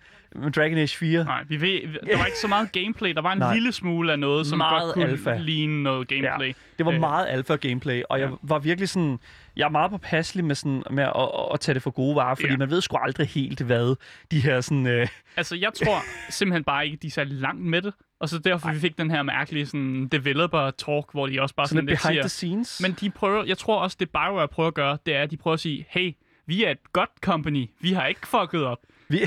Dragon 0.56 0.78
Age 0.78 0.98
4, 0.98 1.24
Nej, 1.24 1.44
vi 1.48 1.62
ved, 1.62 1.81
der 2.08 2.18
var 2.18 2.25
ikke 2.25 2.38
så 2.38 2.48
meget 2.48 2.72
gameplay. 2.72 3.13
Der 3.13 3.22
var 3.22 3.31
en. 3.31 3.38
Nej. 3.40 3.54
lille 3.54 3.72
smule 3.72 4.12
af 4.12 4.19
noget, 4.19 4.48
som 4.48 4.58
Meget 4.58 4.84
godt 4.84 4.94
kunne 4.94 5.06
alpha. 5.08 5.38
ligne 5.38 5.84
noget 5.84 6.08
gameplay. 6.08 6.48
Ja, 6.48 6.54
det 6.78 6.86
var 6.86 6.92
Øh, 6.92 7.00
meget 7.00 7.28
alfa 7.30 7.56
gameplay, 7.56 8.02
og 8.10 8.19
jeg 8.19 8.30
ja. 8.30 8.36
var 8.44 8.60
virkelig 8.60 8.90
sådan, 8.90 9.19
jeg 9.56 9.65
er 9.65 9.69
meget 9.69 9.92
påpasselig 9.92 10.45
med, 10.45 10.56
sådan, 10.56 10.83
med 10.92 11.03
at, 11.03 11.12
at, 11.15 11.30
at 11.53 11.59
tage 11.59 11.74
det 11.74 11.81
for 11.83 11.92
gode 11.92 12.15
varer, 12.15 12.36
fordi 12.36 12.51
Ja. 12.51 12.57
man 12.57 12.69
ved 12.69 12.81
sgu 12.81 12.98
aldrig 12.98 13.27
helt, 13.27 13.62
hvad 13.62 13.95
de 14.31 14.39
her 14.39 14.62
sådan... 14.62 14.88
Øh, 14.88 15.07
Altså, 15.38 15.56
jeg 15.56 15.74
tror 15.74 16.00
simpelthen 16.30 16.63
bare 16.63 16.86
ikke, 16.86 16.98
de 16.98 17.07
er 17.07 17.12
særlig 17.12 17.33
langt 17.38 17.62
med 17.65 17.81
det. 17.81 17.94
Og 18.19 18.30
så 18.30 18.39
derfor 18.39 18.71
vi 18.74 18.80
fik 18.80 18.98
den 18.98 19.12
her 19.12 19.24
mærkelige 19.24 19.65
sådan, 19.65 20.07
developer-talk, 20.12 21.12
hvor 21.12 21.27
de 21.27 21.42
også 21.42 21.56
bare 21.56 21.68
sådan 21.68 21.77
sådan, 21.77 21.86
lidt 21.89 22.01
siger... 22.01 22.21
the 22.21 22.30
scenes. 22.30 22.81
Men 22.81 22.92
de 23.01 23.09
prøver, 23.09 23.44
jeg 23.44 23.57
tror 23.57 23.80
også, 23.80 23.98
det 24.00 24.09
BioWare 24.09 24.48
prøver 24.48 24.68
at 24.68 24.74
gøre, 24.74 24.98
det 25.06 25.15
er, 25.15 25.24
at 25.24 25.31
de 25.31 25.38
prøver 25.38 25.54
at 25.54 25.59
sige, 25.59 25.86
hey, 25.89 26.12
vi 26.45 26.63
er 26.63 26.69
et 26.71 26.94
godt 26.94 27.09
company. 27.21 27.69
Vi 27.80 27.94
har 27.94 28.06
ikke 28.06 28.27
fucket 28.27 28.63
op. 28.65 28.77
vi, 29.12 29.22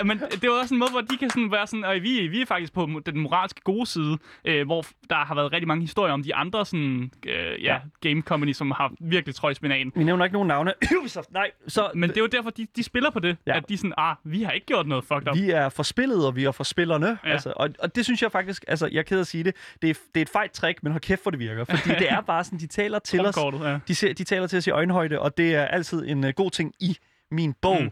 Øh, 0.00 0.06
men 0.06 0.18
det 0.18 0.50
var 0.50 0.60
også 0.60 0.74
en 0.74 0.78
måde, 0.78 0.90
hvor 0.90 1.00
de 1.00 1.16
kan 1.16 1.30
sådan 1.30 1.52
være 1.52 1.66
sådan, 1.66 1.84
og 1.84 1.94
vi, 1.94 2.28
vi 2.28 2.40
er 2.40 2.46
faktisk 2.46 2.72
på 2.72 3.00
den 3.06 3.18
moralske 3.20 3.60
gode 3.60 3.86
side, 3.86 4.18
øh, 4.44 4.66
hvor 4.66 4.84
der 5.10 5.16
har 5.16 5.34
været 5.34 5.52
rigtig 5.52 5.68
mange 5.68 5.80
historier 5.80 6.12
om 6.12 6.22
de 6.22 6.34
andre 6.34 6.66
sådan, 6.66 7.10
øh, 7.26 7.62
ja, 7.64 7.78
game 8.00 8.22
company, 8.22 8.52
som 8.52 8.70
har 8.70 8.92
virkelig 9.00 9.34
trøjs 9.34 9.56
spinaten. 9.56 9.92
vi 9.96 10.04
nævner 10.04 10.24
ikke 10.24 10.32
nogen 10.32 10.48
navne. 10.48 10.72
Ubisoft, 11.00 11.32
nej. 11.32 11.50
Så 11.68 11.90
Men 11.94 12.10
det 12.10 12.16
er 12.16 12.20
jo 12.20 12.26
derfor, 12.26 12.50
de, 12.50 12.66
de 12.76 12.82
spiller 12.82 13.10
på 13.10 13.20
det, 13.20 13.36
Ja. 13.46 13.56
at 13.56 13.68
de 13.68 13.74
er 13.74 13.78
sådan, 13.78 13.92
ah, 13.98 14.16
vi 14.24 14.42
har 14.42 14.52
ikke 14.52 14.66
gjort 14.66 14.86
noget 14.86 15.04
fucked 15.04 15.28
up. 15.28 15.36
vi 15.36 15.50
er 15.50 15.68
for 15.68 15.82
spillet, 15.82 16.26
og 16.26 16.36
vi 16.36 16.44
er 16.44 16.50
for 16.52 16.64
spillerne. 16.64 17.18
Ja. 17.24 17.30
Altså, 17.30 17.52
og, 17.56 17.68
og 17.78 17.94
det 17.96 18.04
synes 18.04 18.22
jeg 18.22 18.32
faktisk, 18.32 18.64
altså 18.68 18.88
jeg 18.92 18.98
er 18.98 19.02
ked 19.02 19.20
at 19.20 19.26
sige 19.26 19.44
det, 19.44 19.54
det 19.82 19.90
er, 19.90 19.94
det 20.14 20.20
er 20.20 20.22
et 20.22 20.28
fejt 20.28 20.50
trick, 20.50 20.82
men 20.82 20.92
hold 20.92 21.00
kæft, 21.02 21.22
hvor 21.22 21.30
det 21.30 21.40
virker. 21.40 21.64
Fordi 21.64 21.88
det 22.02 22.10
er 22.12 22.20
bare 22.20 22.44
sådan, 22.44 22.58
de 22.58 22.66
taler 22.66 22.98
til 22.98 23.20
os. 23.26 23.36
Ja. 23.36 23.78
De, 23.88 23.94
de 24.14 24.24
taler 24.24 24.46
til 24.46 24.56
os 24.58 24.66
i 24.66 24.70
øjenhøjde, 24.70 25.18
og 25.20 25.36
det 25.38 25.54
er 25.54 25.64
altid 25.64 26.04
en 26.08 26.24
uh, 26.24 26.30
god 26.30 26.50
ting 26.50 26.74
i 26.80 26.96
min 27.30 27.54
bog. 27.62 27.82
Mm. 27.82 27.90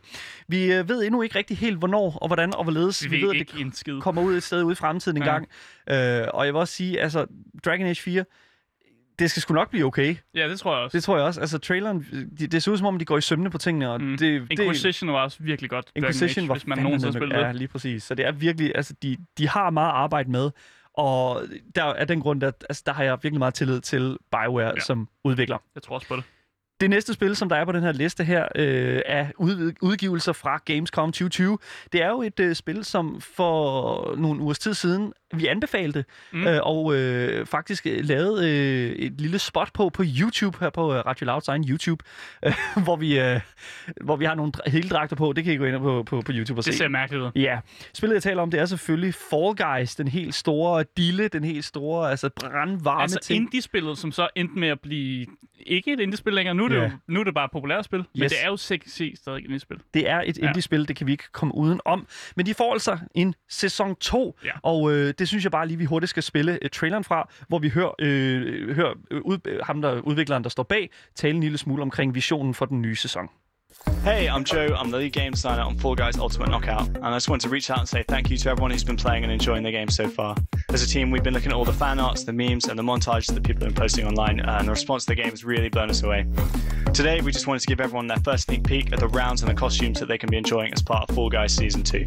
Vi 0.49 0.81
uh, 0.81 0.89
ved 0.89 1.03
endnu 1.05 1.23
ikke 1.23 1.39
rigtig 1.39 1.59
helt, 1.59 1.79
hvornår 1.79 2.19
og 2.19 2.27
hvordan 2.29 2.55
og 2.55 2.63
hvorledes. 2.63 3.11
Vi 3.11 3.23
ved 3.23 3.31
at 3.31 3.37
ikke 3.37 3.53
en 3.59 3.73
skid. 3.73 3.95
det 3.95 4.03
kommer 4.03 4.23
ud 4.23 4.37
et 4.37 4.43
sted 4.43 4.63
ude 4.63 4.73
i 4.73 4.75
fremtiden 4.75 5.17
en 5.17 5.23
Ja. 5.23 5.31
gang. 5.33 5.49
Uh, 5.91 6.29
og 6.39 6.47
jeg 6.47 6.55
vil 6.55 6.61
også 6.61 6.75
sige, 6.75 7.01
altså 7.01 7.27
Dragon 7.65 7.87
Age 7.87 7.95
4, 7.95 8.25
det 9.19 9.31
skal 9.31 9.43
sgu 9.43 9.55
nok 9.55 9.71
blive 9.71 9.85
okay. 9.87 10.17
Ja, 10.35 10.49
det 10.49 10.59
tror 10.61 10.75
jeg 10.75 10.85
også. 10.85 10.97
Det 10.97 11.05
tror 11.05 11.17
jeg 11.17 11.27
også. 11.27 11.41
Altså 11.41 11.59
traileren, 11.59 12.07
det, 12.39 12.53
det 12.53 12.63
ser 12.63 12.73
ud 12.73 12.77
som 12.79 12.87
om, 12.87 12.99
de 12.99 13.05
går 13.05 13.19
i 13.19 13.21
sømne 13.21 13.51
på 13.51 13.59
tingene, 13.59 13.91
og 13.91 14.01
Mm. 14.01 14.17
det, 14.19 14.21
det, 14.51 14.59
Inquisition 14.59 15.13
var 15.13 15.23
også 15.23 15.39
virkelig 15.41 15.71
godt. 15.71 15.91
Inquisition 15.97 16.43
Age, 16.43 16.49
var 16.49 16.55
hvis 16.55 16.67
man 16.67 16.79
nogensinde 16.79 17.13
spillet 17.13 17.37
Ja, 17.37 17.49
det. 17.49 17.57
lige 17.57 17.69
præcis. 17.69 18.03
Så 18.03 18.15
det 18.15 18.27
er 18.27 18.33
virkelig, 18.33 18.73
altså 18.75 18.95
de, 19.03 19.17
de 19.39 19.49
har 19.49 19.71
meget 19.71 19.91
arbejde 19.91 20.31
med, 20.31 20.51
og 20.95 21.43
der 21.75 21.85
er 21.85 22.05
den 22.05 22.21
grund, 22.21 22.43
at 22.43 22.65
altså, 22.69 22.83
der 22.87 22.93
har 22.93 23.05
jeg 23.05 23.19
virkelig 23.23 23.39
meget 23.39 23.55
tillid 23.55 23.81
til 23.81 24.17
BioWare 24.33 24.67
ja. 24.67 24.73
Ja. 24.75 24.81
som 24.81 25.09
udvikler. 25.25 25.59
Jeg 25.75 25.83
tror 25.83 25.95
også 25.95 26.09
på 26.09 26.17
det. 26.17 26.25
Det 26.83 26.91
næste 26.91 27.13
spil, 27.13 27.37
som 27.37 27.49
der 27.49 27.57
er 27.57 27.65
på 27.65 27.73
den 27.73 27.83
her 27.83 27.93
liste 27.93 28.25
her, 28.25 28.49
øh, 28.55 29.01
er 29.07 29.27
ud, 29.39 29.73
udgivelser 29.81 30.33
fra 30.33 30.61
Gamescom 30.65 31.09
2020. 31.09 31.59
Det 31.93 32.03
er 32.03 32.09
jo 32.09 32.23
et 32.23 32.41
øh, 32.41 32.55
spil, 32.55 32.85
som 32.85 33.21
for 33.21 34.15
nogle 34.17 34.41
ugers 34.43 34.59
tid 34.59 34.75
siden 34.75 35.13
vi 35.33 35.47
anbefalte, 35.47 36.05
mm. 36.33 36.39
Mm. 36.41 36.47
øh, 36.47 36.61
og 36.63 36.95
øh, 36.97 37.47
faktisk 37.47 37.87
øh, 37.87 38.05
lavede 38.05 38.51
øh, 38.51 38.93
et 38.97 39.21
lille 39.21 39.39
spot 39.39 39.71
på 39.75 39.89
på 39.89 40.03
YouTube, 40.21 40.57
her 40.61 40.71
på 40.71 40.95
øh, 40.95 40.99
Radio 41.07 41.25
Louds 41.27 41.49
egen 41.49 41.65
YouTube, 41.69 42.05
øh, 42.47 42.53
hvor, 42.85 42.97
vi, 42.97 43.19
øh, 43.21 43.41
hvor 44.05 44.17
vi 44.17 44.25
har 44.25 44.35
nogle 44.35 44.53
dra- 44.57 44.71
heldragter 44.71 45.17
på. 45.17 45.33
Det 45.33 45.45
kan 45.45 45.53
I 45.53 45.57
gå 45.57 45.65
ind 45.65 45.79
på, 45.79 46.03
på, 46.03 46.21
på 46.21 46.33
YouTube 46.35 46.61
og 46.61 46.65
Det 46.65 46.75
se. 46.75 46.79
ser 46.79 46.89
mærkeligt 46.89 47.23
ud. 47.25 47.31
Ja, 47.37 47.59
spillet 47.95 48.15
jeg 48.15 48.23
taler 48.23 48.43
om, 48.43 48.51
det 48.51 48.61
er 48.61 48.67
selvfølgelig 48.67 49.15
Fall 49.15 49.57
Guys, 49.79 49.95
den 49.97 50.09
helt 50.09 50.35
store 50.35 50.85
dille, 50.97 51.29
den 51.29 51.45
helt 51.45 51.65
store, 51.65 52.11
altså 52.11 52.29
brandvarme 52.41 53.03
Altså 53.03 53.19
ting. 53.23 53.43
indie-spillet, 53.45 53.99
som 53.99 54.13
så 54.13 54.29
endte 54.37 54.59
med 54.59 54.69
at 54.69 54.81
blive 54.81 55.27
ikke 55.67 55.93
et 55.93 56.01
indie-spil 56.01 56.33
længere. 56.33 56.55
Nu 56.55 56.65
er 56.65 56.69
det, 56.69 56.77
Ja. 56.77 56.83
jo, 56.83 56.91
nu 57.09 57.21
er 57.21 57.25
det 57.25 57.35
bare 57.35 57.45
et 57.45 57.51
populært 57.51 57.85
spil, 57.85 57.99
men 57.99 58.23
Yes. 58.23 58.33
det 58.33 58.43
er 58.45 58.47
jo 58.49 58.57
sexy 58.57 59.03
stadig 59.15 59.39
et 59.39 59.45
indie-spil. 59.45 59.77
Det 59.95 60.09
er 60.11 60.23
et 60.27 60.39
Ja. 60.39 60.47
indie-spil, 60.47 60.89
det 60.89 60.97
kan 60.97 61.07
vi 61.07 61.13
ikke 61.13 61.25
komme 61.33 61.55
uden 61.55 61.81
om. 61.85 62.07
Men 62.37 62.47
de 62.47 62.55
får 62.55 62.73
altså 62.73 62.99
en 63.15 63.35
sæson 63.51 63.97
2, 63.97 64.39
Ja. 64.45 64.51
og 64.63 64.93
øh, 64.93 65.15
det 65.23 65.29
synes 65.29 65.45
jeg 65.45 65.53
bare 65.53 65.69
lige, 65.69 65.79
vi 65.79 65.85
hurtigt 65.85 66.11
skal 66.11 66.23
spille 66.23 66.59
øh, 66.63 66.71
traileren 66.71 67.05
fra, 67.05 67.29
hvor 67.49 67.59
vi 67.59 67.69
hører, 67.69 67.93
øh, 67.99 68.77
hører 68.77 68.95
øh, 69.11 69.21
ud, 69.25 69.39
øh, 69.47 69.61
ham, 69.63 69.83
der 69.83 70.01
udvikleren, 70.01 70.43
der 70.45 70.51
står 70.51 70.63
bag, 70.63 70.91
tale 71.15 71.35
en 71.35 71.41
lille 71.41 71.59
smule 71.59 71.83
omkring 71.83 72.15
visionen 72.15 72.55
for 72.55 72.65
den 72.65 72.83
nye 72.83 72.97
sæson. 72.97 73.29
Hey, 74.05 74.29
I'm 74.29 74.45
Joe. 74.53 74.69
I'm 74.81 74.91
the 74.91 74.99
lead 74.99 75.13
game 75.13 75.31
designer 75.31 75.63
on 75.63 75.79
Fall 75.79 75.97
Guys 75.97 76.19
Ultimate 76.19 76.51
Knockout, 76.51 76.87
and 76.97 77.07
I 77.07 77.17
just 77.21 77.29
want 77.29 77.43
to 77.43 77.49
reach 77.49 77.71
out 77.71 77.79
and 77.79 77.89
say 77.89 78.03
thank 78.09 78.31
you 78.31 78.37
to 78.37 78.51
everyone 78.51 78.71
who's 78.73 78.87
been 78.91 79.03
playing 79.05 79.23
and 79.25 79.33
enjoying 79.33 79.65
the 79.69 79.73
game 79.79 79.89
so 79.89 80.09
far. 80.09 80.37
As 80.75 80.83
a 80.83 80.89
team, 80.95 81.11
we've 81.13 81.27
been 81.29 81.35
looking 81.35 81.53
at 81.53 81.57
all 81.59 81.65
the 81.65 81.79
fan 81.85 81.99
arts, 81.99 82.25
the 82.25 82.33
memes, 82.33 82.65
and 82.69 82.77
the 82.79 82.87
montages 82.93 83.33
that 83.35 83.43
people 83.49 83.61
have 83.65 83.75
been 83.75 83.83
posting 83.85 84.07
online, 84.07 84.41
and 84.41 84.67
the 84.69 84.73
response 84.79 85.05
to 85.05 85.11
the 85.13 85.21
game 85.23 85.31
has 85.31 85.43
really 85.45 85.71
blown 85.71 85.91
us 85.91 86.03
away. 86.03 86.27
Today, 86.93 87.21
we 87.23 87.33
just 87.33 87.47
wanted 87.47 87.63
to 87.63 87.69
give 87.73 87.81
everyone 87.81 88.07
their 88.09 88.23
first 88.29 88.45
sneak 88.45 88.63
peek 88.65 88.93
at 88.93 89.01
the 89.01 89.09
rounds 89.09 89.43
and 89.43 89.51
the 89.51 89.59
costumes 89.65 89.99
that 90.01 90.07
they 90.07 90.19
can 90.19 90.31
be 90.31 90.37
enjoying 90.37 90.73
as 90.73 90.83
part 90.83 91.09
of 91.09 91.15
Fall 91.15 91.31
Guys 91.31 91.55
Season 91.55 91.83
2. 91.83 92.05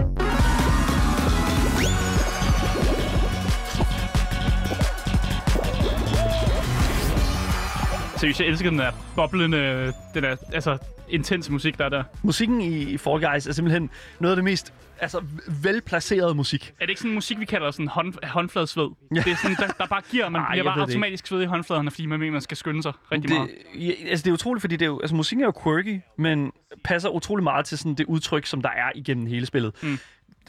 Seriøst, 8.18 8.40
jeg 8.40 8.48
elsker 8.48 8.70
den 8.70 8.80
der 8.80 8.92
boblende, 9.16 9.94
den 10.14 10.24
der, 10.24 10.36
altså, 10.54 10.78
intense 11.10 11.52
musik, 11.52 11.78
der 11.78 11.86
er 11.86 11.90
der. 11.90 12.04
Musikken 12.24 12.62
i, 12.62 12.98
Fall 12.98 13.26
Guys 13.28 13.48
er 13.48 13.52
simpelthen 13.52 13.90
noget 14.20 14.32
af 14.32 14.36
det 14.36 14.44
mest 14.44 14.74
altså, 15.00 15.22
velplacerede 15.62 16.36
musik. 16.36 16.74
Er 16.80 16.86
det 16.86 16.90
ikke 16.90 17.02
sådan 17.02 17.14
musik, 17.14 17.40
vi 17.40 17.46
kalder 17.46 17.72
sådan 17.72 17.88
hånd, 17.88 18.14
håndfladesved? 18.24 18.88
Ja. 19.16 19.22
Det 19.22 19.32
er 19.32 19.36
sådan, 19.36 19.56
der, 19.60 19.68
der 19.68 19.86
bare 19.88 20.02
giver, 20.12 20.30
man 20.30 20.42
Ej, 20.42 20.52
bliver 20.52 20.64
bare 20.64 20.74
ikke. 20.74 20.82
automatisk 20.82 21.28
sved 21.28 21.42
i 21.42 21.46
håndfladerne, 21.46 21.92
fordi 21.92 22.06
man 22.06 22.20
mener, 22.20 22.32
man 22.32 22.42
skal 22.42 22.58
skynde 22.58 22.82
sig 22.84 22.94
rigtig 23.12 23.30
det, 23.30 23.38
meget. 23.38 23.50
ja, 23.76 24.10
altså, 24.10 24.24
det 24.24 24.30
er 24.30 24.34
utroligt, 24.34 24.62
fordi 24.62 24.76
det 24.76 24.86
er 24.86 24.90
jo, 24.90 25.00
altså, 25.00 25.16
musikken 25.16 25.44
er 25.44 25.48
jo 25.48 25.54
quirky, 25.64 26.02
men 26.18 26.52
passer 26.84 27.10
utrolig 27.10 27.44
meget 27.44 27.66
til 27.66 27.78
sådan 27.78 27.96
det 27.96 28.06
udtryk, 28.06 28.46
som 28.46 28.62
der 28.62 28.70
er 28.70 28.92
igennem 28.96 29.26
hele 29.26 29.46
spillet. 29.46 29.74
Mm. 29.84 30.00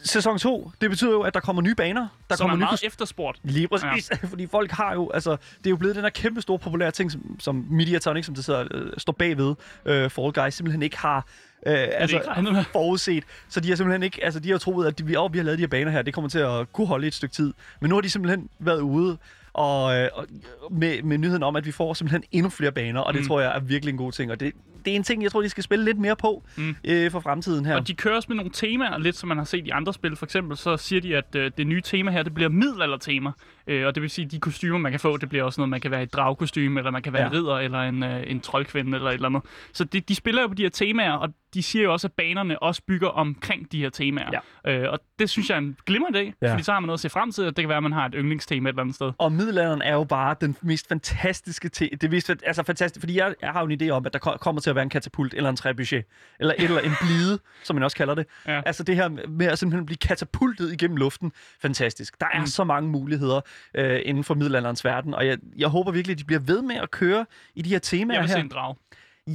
Sæson 0.02 0.38
2, 0.38 0.70
det 0.80 0.90
betyder 0.90 1.10
jo, 1.12 1.20
at 1.20 1.34
der 1.34 1.40
kommer 1.40 1.62
nye 1.62 1.74
baner. 1.74 2.08
Der 2.30 2.36
Som 2.36 2.44
kommer 2.44 2.54
er 2.54 2.56
nye 2.58 2.60
meget 2.70 2.80
kos- 2.82 2.86
efterspurgt. 2.86 3.38
Lige 3.42 3.68
præcis, 3.68 4.10
ja. 4.10 4.26
fordi 4.32 4.46
folk 4.46 4.70
har 4.70 4.94
jo, 4.94 5.10
altså, 5.14 5.30
det 5.30 5.66
er 5.66 5.70
jo 5.70 5.76
blevet 5.76 5.96
den 5.96 6.02
her 6.04 6.10
kæmpe 6.10 6.40
store 6.42 6.58
populære 6.58 6.90
ting, 6.90 7.12
som, 7.12 7.36
som 7.40 7.66
Mediatonic, 7.70 8.24
som 8.26 8.34
det 8.34 8.44
sidder, 8.44 8.64
øh, 8.70 8.90
står 8.98 9.12
bagved 9.12 9.54
øh, 9.84 10.10
Fall 10.10 10.32
Guys, 10.32 10.54
simpelthen 10.54 10.82
ikke 10.82 10.98
har 10.98 11.26
øh, 11.66 11.74
altså, 11.92 12.16
ikke 12.38 12.64
forudset. 12.72 13.24
Så 13.48 13.60
de 13.60 13.68
har 13.68 13.76
simpelthen 13.76 14.02
ikke, 14.02 14.24
altså 14.24 14.40
de 14.40 14.50
har 14.50 14.58
troet, 14.58 14.86
at 14.86 14.98
de, 14.98 15.06
vi, 15.06 15.16
oh, 15.16 15.32
vi 15.32 15.38
har 15.38 15.44
lavet 15.44 15.58
de 15.58 15.62
her 15.62 15.68
baner 15.68 15.90
her, 15.90 16.02
det 16.02 16.14
kommer 16.14 16.28
til 16.28 16.38
at 16.38 16.72
kunne 16.72 16.86
holde 16.86 17.06
et 17.06 17.14
stykke 17.14 17.34
tid. 17.34 17.52
Men 17.80 17.88
nu 17.88 17.94
har 17.96 18.00
de 18.02 18.10
simpelthen 18.10 18.48
været 18.58 18.80
ude 18.80 19.18
og, 19.52 19.96
øh, 19.98 20.08
med, 20.70 21.02
med 21.02 21.18
nyheden 21.18 21.42
om, 21.42 21.56
at 21.56 21.66
vi 21.66 21.72
får 21.72 21.94
simpelthen 21.94 22.22
endnu 22.32 22.50
flere 22.50 22.72
baner, 22.72 23.00
og 23.00 23.14
det 23.14 23.20
Mm. 23.22 23.26
tror 23.28 23.40
jeg 23.40 23.56
er 23.56 23.60
virkelig 23.60 23.92
en 23.92 23.98
god 23.98 24.12
ting. 24.12 24.30
Og 24.30 24.40
det, 24.40 24.52
det 24.86 24.92
er 24.92 24.96
en 24.96 25.02
ting, 25.02 25.22
jeg 25.22 25.32
tror, 25.32 25.42
de 25.42 25.48
skal 25.48 25.62
spille 25.64 25.84
lidt 25.84 25.98
mere 25.98 26.16
på 26.16 26.42
Mm. 26.56 26.76
øh, 26.84 27.10
for 27.10 27.20
fremtiden 27.20 27.66
her. 27.66 27.74
Og 27.76 27.88
de 27.88 27.94
kører 27.94 28.14
også 28.16 28.26
med 28.28 28.36
nogle 28.36 28.50
temaer, 28.50 28.98
lidt 28.98 29.16
som 29.16 29.28
man 29.28 29.36
har 29.38 29.44
set 29.44 29.66
i 29.66 29.70
andre 29.70 29.92
spil. 29.94 30.16
For 30.16 30.26
eksempel 30.26 30.56
så 30.56 30.76
siger 30.76 31.00
de, 31.00 31.16
at 31.16 31.34
øh, 31.36 31.50
det 31.58 31.66
nye 31.66 31.80
tema 31.80 32.10
her, 32.10 32.22
det 32.22 32.34
bliver 32.34 32.48
middelaldertema. 32.50 33.30
Øh, 33.66 33.86
og 33.86 33.94
det 33.94 34.02
vil 34.02 34.10
sige, 34.10 34.24
at 34.24 34.30
de 34.32 34.38
kostymer, 34.40 34.78
man 34.78 34.92
kan 34.92 35.00
få, 35.00 35.16
det 35.16 35.28
bliver 35.28 35.44
også 35.44 35.60
noget, 35.60 35.68
man 35.70 35.80
kan 35.80 35.90
være 35.90 36.02
et 36.02 36.12
dragkostyme, 36.12 36.80
eller 36.80 36.90
man 36.90 37.02
kan 37.02 37.12
være 37.12 37.22
Ja. 37.22 37.28
en 37.28 37.34
ridder, 37.34 37.54
eller 37.58 37.80
en, 37.82 38.02
øh, 38.02 38.22
en 38.26 38.40
troldkvinde, 38.40 38.96
eller 38.96 39.10
et 39.10 39.14
eller 39.14 39.28
andet. 39.28 39.42
Så 39.72 39.84
de, 39.84 40.00
de 40.00 40.14
spiller 40.14 40.42
jo 40.42 40.48
på 40.48 40.54
de 40.54 40.62
her 40.62 40.70
temaer, 40.70 41.12
og 41.12 41.28
de 41.54 41.62
siger 41.62 41.82
jo 41.82 41.92
også, 41.92 42.06
at 42.06 42.12
banerne 42.12 42.62
også 42.62 42.82
bygger 42.88 43.08
omkring 43.08 43.72
de 43.72 43.78
her 43.80 43.90
temaer. 43.90 44.30
Ja. 44.64 44.72
Øh, 44.84 44.92
og 44.92 44.98
det 45.18 45.30
synes 45.30 45.48
jeg 45.48 45.54
er 45.54 45.58
en 45.58 45.76
glimrende 45.86 46.20
idé, 46.20 46.32
Ja. 46.42 46.52
fordi 46.52 46.62
så 46.62 46.72
har 46.72 46.80
man 46.80 46.86
noget 46.86 46.96
at 46.96 47.00
se 47.00 47.08
frem 47.08 47.32
til, 47.32 47.44
og 47.46 47.56
det 47.56 47.62
kan 47.62 47.68
være, 47.68 47.76
at 47.76 47.82
man 47.82 47.92
har 47.92 48.06
et 48.06 48.14
yndlingstema 48.16 48.68
et 48.68 48.72
eller 48.72 48.82
andet 48.82 48.94
sted. 48.94 49.12
Og 49.18 49.32
middelalderen 49.32 49.82
er 49.82 49.92
jo 49.92 50.04
bare 50.04 50.36
den 50.40 50.56
mest 50.62 50.88
fantastiske 50.88 51.68
te- 51.68 51.88
det 52.00 52.10
mest, 52.10 52.30
altså 52.46 52.62
fantastisk, 52.62 53.02
fordi 53.02 53.18
jeg, 53.18 53.34
jeg 53.42 53.50
har 53.50 53.60
jo 53.60 53.66
en 53.70 53.82
idé 53.82 53.88
om, 53.90 54.06
at 54.06 54.12
der 54.12 54.18
ko- 54.18 54.36
kommer 54.40 54.60
til 54.60 54.70
at 54.70 54.75
være 54.76 54.82
en 54.82 54.88
katapult 54.88 55.34
eller 55.34 55.50
en 55.50 55.56
træbudget, 55.56 56.04
eller 56.40 56.54
et 56.58 56.64
eller 56.64 56.80
en 56.80 56.92
blide, 57.00 57.38
som 57.64 57.76
man 57.76 57.82
også 57.82 57.96
kalder 57.96 58.14
det. 58.14 58.26
Ja. 58.46 58.62
Altså 58.66 58.82
det 58.82 58.96
her 58.96 59.08
med 59.28 59.46
at 59.46 59.58
simpelthen 59.58 59.86
blive 59.86 59.96
katapultet 59.96 60.72
igennem 60.72 60.96
luften, 60.96 61.32
fantastisk. 61.62 62.20
Der 62.20 62.26
er 62.34 62.40
mm. 62.40 62.46
så 62.46 62.64
mange 62.64 62.90
muligheder 62.90 63.40
øh, 63.74 64.00
inden 64.04 64.24
for 64.24 64.34
middelalderens 64.34 64.84
verden, 64.84 65.14
og 65.14 65.26
jeg, 65.26 65.38
jeg 65.58 65.68
håber 65.68 65.90
virkelig, 65.92 66.14
at 66.14 66.18
de 66.18 66.24
bliver 66.24 66.40
ved 66.40 66.62
med 66.62 66.76
at 66.76 66.90
køre 66.90 67.26
i 67.54 67.62
de 67.62 67.68
her 67.70 67.78
temaer 67.78 68.16
Jeg 68.16 68.22
vil 68.22 68.28
her. 68.28 68.36
se 68.36 68.40
en 68.40 68.48
drag. 68.48 68.74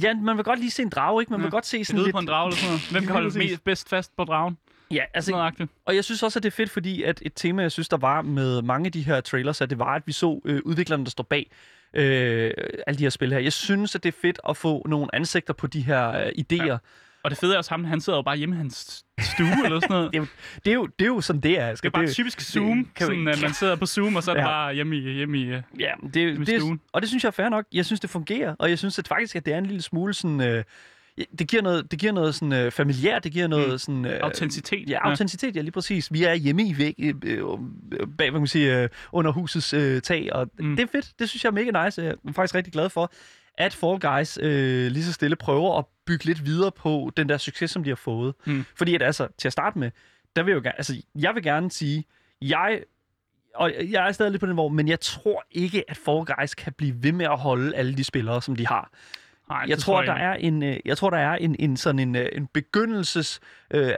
Ja, 0.02 0.14
man 0.14 0.36
vil 0.36 0.44
godt 0.44 0.58
lige 0.58 0.70
se 0.70 0.82
en 0.82 0.88
drage, 0.88 1.22
ikke? 1.22 1.32
Man 1.32 1.40
vil 1.40 1.46
Ja. 1.46 1.50
godt 1.50 1.66
se 1.66 1.84
sådan 1.84 2.02
lidt... 2.02 2.14
på 2.14 2.18
en 2.18 2.26
drag 2.26 2.46
eller 2.46 2.56
sådan 2.56 2.70
noget. 2.70 2.88
Hvem 2.90 3.02
kan 3.06 3.12
holde 3.12 3.38
mest 3.38 3.64
bedst 3.64 3.88
fast 3.88 4.16
på 4.16 4.24
dragen? 4.24 4.56
Ja, 4.90 5.02
altså. 5.14 5.50
Og 5.86 5.94
jeg 5.96 6.04
synes 6.04 6.22
også, 6.22 6.38
at 6.38 6.42
det 6.42 6.46
er 6.50 6.54
fedt, 6.56 6.70
fordi 6.70 7.02
at 7.02 7.22
et 7.22 7.32
tema, 7.34 7.62
jeg 7.62 7.72
synes, 7.72 7.88
der 7.88 7.96
var 7.96 8.22
med 8.22 8.62
mange 8.62 8.86
af 8.86 8.92
de 8.92 9.02
her 9.02 9.20
trailers, 9.20 9.60
at 9.60 9.70
det 9.70 9.78
var, 9.78 9.94
at 9.94 10.02
vi 10.06 10.12
så 10.12 10.40
øh, 10.44 10.60
udviklerne, 10.64 11.04
der 11.04 11.10
står 11.10 11.24
bag 11.24 11.50
øh, 11.94 12.50
alle 12.86 12.98
de 12.98 13.02
her 13.04 13.10
spil 13.10 13.32
her. 13.32 13.38
Jeg 13.38 13.52
synes, 13.52 13.94
at 13.94 14.02
det 14.02 14.14
er 14.14 14.18
fedt 14.22 14.40
at 14.48 14.56
få 14.56 14.86
nogle 14.88 15.14
ansigter 15.14 15.52
på 15.54 15.66
de 15.66 15.80
her 15.80 16.08
øh, 16.10 16.26
idéer. 16.38 16.66
Ja. 16.66 16.76
Og 17.24 17.30
det 17.30 17.38
fede 17.38 17.54
er 17.54 17.58
også 17.58 17.70
ham, 17.70 17.84
han 17.84 18.00
sidder 18.00 18.18
jo 18.18 18.22
bare 18.22 18.36
hjemme 18.36 18.54
i 18.54 18.58
hans 18.58 19.04
stue 19.20 19.64
eller 19.64 19.80
sådan 19.80 19.94
noget. 19.96 20.12
Det, 20.14 20.18
er 20.18 20.22
jo, 20.22 20.26
det, 20.64 20.70
er 20.70 20.74
jo, 20.74 20.86
det 20.86 21.04
er 21.04 21.08
jo 21.08 21.20
sådan, 21.20 21.40
det 21.42 21.58
er. 21.60 21.70
Det 21.74 21.84
er 21.84 21.90
bare 21.90 22.02
det, 22.06 22.12
typisk 22.14 22.40
Zoom, 22.40 22.88
kan 22.94 23.10
vi- 23.10 23.14
sådan 23.14 23.28
at 23.28 23.42
man 23.42 23.52
sidder 23.54 23.76
på 23.76 23.86
Zoom, 23.86 24.16
og 24.16 24.22
så 24.22 24.30
er 24.30 24.34
det 24.34 24.42
Ja. 24.42 24.46
bare 24.46 24.74
hjemme 24.74 24.96
i... 24.96 25.12
Hjemme 25.12 25.38
i 25.38 25.44
øh, 25.44 25.62
Ja, 25.80 25.92
det, 26.14 26.38
med 26.38 26.46
det, 26.46 26.60
stuen. 26.60 26.80
og 26.92 27.00
det 27.02 27.08
synes 27.08 27.24
jeg 27.24 27.28
er 27.28 27.32
fair 27.32 27.48
nok. 27.48 27.64
Jeg 27.72 27.86
synes, 27.86 28.00
det 28.00 28.10
fungerer, 28.10 28.54
og 28.58 28.70
jeg 28.70 28.78
synes 28.78 28.98
at 28.98 29.08
faktisk, 29.08 29.36
at 29.36 29.46
det 29.46 29.54
er 29.54 29.58
en 29.58 29.66
lille 29.66 29.82
smule 29.82 30.14
sådan... 30.14 30.40
Øh, 30.40 30.64
det 31.38 31.48
giver 31.48 31.62
noget, 31.62 31.90
det 31.90 31.98
giver 31.98 32.12
noget 32.12 32.34
sådan, 32.34 32.52
øh, 32.52 32.70
familiært, 32.70 33.24
det 33.24 33.32
giver 33.32 33.46
noget 33.46 33.72
Mm. 33.72 33.78
sådan... 33.78 34.04
Øh, 34.04 34.18
autenticitet. 34.22 34.90
Ja, 34.90 34.98
autenticitet, 35.08 35.56
ja, 35.56 35.60
lige 35.60 35.70
præcis. 35.72 36.12
Vi 36.12 36.24
er 36.24 36.34
hjemme 36.34 36.62
i 36.62 36.74
væg, 36.78 36.94
øh, 36.98 37.14
øh, 37.24 37.38
bag, 37.98 38.06
hvad 38.16 38.30
kan 38.30 38.32
man 38.32 38.46
sige, 38.46 38.82
øh, 38.82 38.88
under 39.12 39.30
husets 39.32 39.72
øh, 39.74 40.02
tag, 40.02 40.32
og 40.32 40.50
Mm. 40.58 40.76
det 40.76 40.82
er 40.82 40.86
fedt. 40.92 41.12
Det 41.18 41.28
synes 41.28 41.44
jeg 41.44 41.50
er 41.50 41.54
mega 41.54 41.84
nice. 41.84 42.02
Jeg 42.02 42.10
er 42.28 42.32
faktisk 42.32 42.54
rigtig 42.54 42.72
glad 42.72 42.88
for, 42.90 43.12
at 43.58 43.74
Fall 43.74 44.00
Guys 44.00 44.38
øh, 44.42 44.90
lige 44.92 45.04
så 45.04 45.12
stille 45.12 45.36
prøver 45.36 45.78
at 45.78 45.84
bygge 46.06 46.24
lidt 46.24 46.44
videre 46.46 46.72
på 46.72 47.10
den 47.16 47.28
der 47.28 47.36
succes, 47.38 47.70
som 47.70 47.84
de 47.84 47.90
har 47.90 47.96
fået. 47.96 48.34
Mm. 48.46 48.64
Fordi 48.76 48.94
at 48.94 49.02
altså, 49.02 49.28
til 49.38 49.48
at 49.48 49.52
starte 49.52 49.78
med, 49.78 49.90
der 50.36 50.42
vil 50.42 50.50
jeg 50.52 50.56
jo 50.56 50.62
gerne, 50.62 50.78
altså, 50.78 51.02
jeg 51.14 51.34
vil 51.34 51.42
gerne 51.42 51.70
sige, 51.70 52.04
jeg 52.42 52.80
og 53.54 53.72
jeg 53.90 54.08
er 54.08 54.12
stadig 54.12 54.30
lidt 54.32 54.40
på 54.40 54.46
den 54.46 54.56
vogn, 54.56 54.76
men 54.76 54.88
jeg 54.88 55.00
tror 55.00 55.44
ikke, 55.50 55.84
at 55.90 55.96
Fall 55.96 56.24
Guys 56.36 56.54
kan 56.54 56.72
blive 56.72 56.94
ved 57.02 57.12
med 57.12 57.26
at 57.26 57.38
holde 57.38 57.76
alle 57.76 57.94
de 57.96 58.04
spillere, 58.04 58.42
som 58.42 58.56
de 58.56 58.66
har. 58.66 58.90
Nej, 59.52 59.64
Jeg 59.68 59.78
tror, 59.78 60.02
der 60.02 60.12
er 60.12 60.34
en, 60.34 60.62
øh, 60.62 60.76
jeg 60.84 60.96
tror, 60.96 61.10
der 61.10 61.18
er 61.18 61.36
en, 61.36 61.56
en 61.58 61.76
sådan 61.76 61.98
en, 61.98 62.16
øh, 62.16 62.28
en 62.32 62.46
begyndelses 62.46 63.40
øh, 63.74 63.92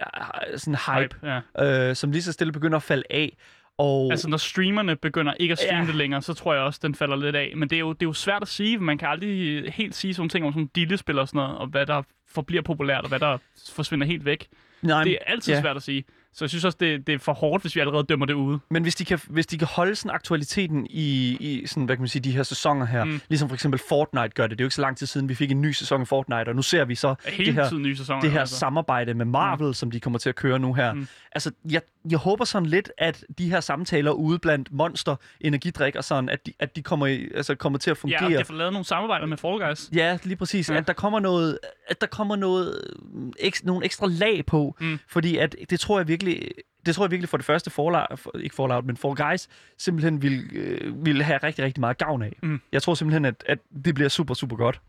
sådan 0.57 0.75
hype, 0.75 1.15
Hype, 1.21 1.41
ja. 1.59 1.89
øh, 1.89 1.97
som 1.97 2.11
lige 2.13 2.23
så 2.23 2.33
stille 2.33 2.53
begynder 2.53 2.77
at 2.77 2.83
falde 2.83 3.03
af. 3.11 3.37
Og 3.79 4.09
Altså, 4.11 4.29
når 4.29 4.37
streamerne 4.37 4.97
begynder 4.97 5.33
ikke 5.41 5.53
at 5.53 5.59
streame 5.59 5.77
Ja. 5.77 5.83
ja. 5.83 5.87
det 5.87 5.95
længere, 5.95 6.23
så 6.23 6.35
tror 6.35 6.55
jeg 6.55 6.63
også, 6.63 6.81
den 6.83 6.95
falder 6.95 7.17
lidt 7.17 7.37
af. 7.37 7.53
Men 7.57 7.71
det 7.71 7.77
er 7.77 7.81
jo, 7.81 7.93
det 7.93 8.03
er 8.03 8.07
jo 8.07 8.13
svært 8.13 8.43
at 8.43 8.49
sige. 8.49 8.79
Man 8.79 8.99
kan 8.99 9.09
aldrig 9.09 9.65
helt 9.73 9.95
sige 9.95 10.15
sådan 10.15 10.29
ting 10.29 10.47
om 10.47 10.53
sådan 10.53 10.67
dillespil 10.77 11.19
og 11.19 11.29
sådan 11.29 11.39
noget, 11.39 11.57
og 11.59 11.67
hvad 11.67 11.87
der 11.87 12.03
forbliver 12.29 12.63
populært, 12.63 13.03
og 13.03 13.09
hvad 13.09 13.21
der 13.21 13.39
forsvinder 13.75 14.07
helt 14.07 14.25
væk. 14.25 14.47
nej, 14.83 15.05
Det 15.05 15.13
er 15.13 15.19
altid 15.27 15.55
ja. 15.55 15.61
svært 15.61 15.77
at 15.77 15.83
sige. 15.83 16.05
Så 16.35 16.45
jeg 16.45 16.51
synes 16.51 16.65
også, 16.65 16.79
det, 16.81 17.07
det 17.07 17.15
er 17.15 17.19
for 17.19 17.33
hårdt, 17.33 17.63
hvis 17.63 17.77
vi 17.77 17.81
allerede 17.81 18.05
dømmer 18.05 18.27
det 18.27 18.35
ude. 18.35 18.59
Men 18.71 18.83
hvis 18.83 18.95
de 18.95 19.05
kan, 19.05 19.21
hvis 19.29 19.47
de 19.47 19.59
kan 19.59 19.69
holde 19.71 19.95
sådan 19.95 20.15
aktualiteten 20.15 20.87
i, 20.91 21.37
i 21.41 21.67
sådan, 21.67 21.85
hvad 21.85 21.97
kan 21.97 22.03
man 22.03 22.09
sige, 22.09 22.23
de 22.23 22.33
her 22.33 22.43
sæsoner 22.43 22.87
her, 22.87 23.05
mm. 23.05 23.21
Ligesom 23.29 23.49
for 23.49 23.55
eksempel 23.55 23.81
Fortnite 23.89 24.29
gør 24.29 24.47
det. 24.47 24.59
Det 24.59 24.63
er 24.63 24.65
jo 24.65 24.67
ikke 24.67 24.75
så 24.75 24.83
lang 24.83 24.97
tid 24.97 25.07
siden, 25.07 25.29
vi 25.29 25.35
fik 25.35 25.51
en 25.51 25.63
ny 25.63 25.73
sæson 25.73 26.01
af 26.01 26.09
Fortnite, 26.09 26.49
og 26.49 26.57
nu 26.57 26.63
ser 26.63 26.85
vi 26.85 26.95
så 26.95 27.15
Hele 27.27 27.47
det 27.47 27.55
her, 27.55 27.79
nye 27.79 27.97
sæsoner. 27.97 28.21
det 28.21 28.31
her 28.31 28.41
altså. 28.41 28.57
samarbejde 28.57 29.15
med 29.15 29.25
Marvel, 29.25 29.67
mm. 29.67 29.75
som 29.75 29.91
de 29.91 30.01
kommer 30.01 30.19
til 30.19 30.29
at 30.29 30.35
køre 30.35 30.59
nu 30.59 30.73
her. 30.73 30.93
Mm. 30.93 31.09
Altså, 31.33 31.51
jeg, 31.71 31.81
jeg 32.11 32.19
håber 32.19 32.45
sådan 32.45 32.67
lidt, 32.67 32.91
at 32.99 33.25
de 33.39 33.51
her 33.51 33.61
samtaler 33.61 34.11
ude 34.11 34.39
blandt 34.39 34.73
Monster, 34.73 35.17
Energidrik 35.41 35.97
og 35.97 36.05
sådan, 36.05 36.29
at 36.29 36.47
de, 36.47 36.53
at 36.59 36.77
de 36.77 36.83
kommer, 36.83 37.07
i, 37.07 37.29
altså, 37.35 37.55
kommer 37.55 37.79
til 37.79 37.91
at 37.91 37.97
Ja, 37.97 38.01
fungere. 38.01 38.25
og 38.27 38.31
det 38.31 38.47
får 38.47 38.55
lavet 38.55 38.73
nogle 38.73 38.85
samarbejder 38.85 39.27
med 39.27 39.37
Fall 39.37 39.59
Guys. 39.69 39.91
Ja, 39.95 40.19
lige 40.23 40.37
præcis. 40.37 40.69
Ja. 40.69 40.75
Ja. 40.75 40.81
At 40.81 40.87
der 40.87 40.93
kommer 40.93 41.21
noget, 41.21 41.59
at 41.89 42.01
der 42.01 42.07
kommer 42.07 42.37
noget, 42.37 42.81
mm, 43.03 43.33
eks, 43.39 43.65
nogle 43.65 43.85
ekstra 43.85 44.07
lag 44.07 44.47
på, 44.47 44.77
mm. 44.81 44.99
Fordi 45.09 45.37
at 45.37 45.57
det 45.71 45.81
tror 45.81 45.99
jeg 45.99 46.09
virkelig, 46.09 46.49
det 46.87 46.95
tror 46.95 47.05
jeg 47.05 47.11
virkelig 47.11 47.29
for 47.29 47.37
det 47.37 47.47
første 47.47 47.71
Fallout, 47.71 48.21
ikke 48.41 48.55
Fallout, 48.57 48.85
men 48.85 48.97
Fall 48.97 49.15
Guys 49.17 49.49
simpelthen 49.79 50.23
vil, 50.23 50.51
øh, 50.53 51.05
vil 51.07 51.23
have 51.23 51.39
rigtig, 51.43 51.65
rigtig 51.65 51.81
meget 51.81 51.99
gavn 51.99 52.23
af. 52.23 52.39
Mm. 52.43 52.61
Jeg 52.73 52.83
tror 52.83 52.95
simpelthen, 52.95 53.25
at, 53.25 53.45
at 53.47 53.59
det 53.85 53.95
bliver 53.95 54.09
super, 54.09 54.35
super 54.35 54.57
godt. 54.57 54.81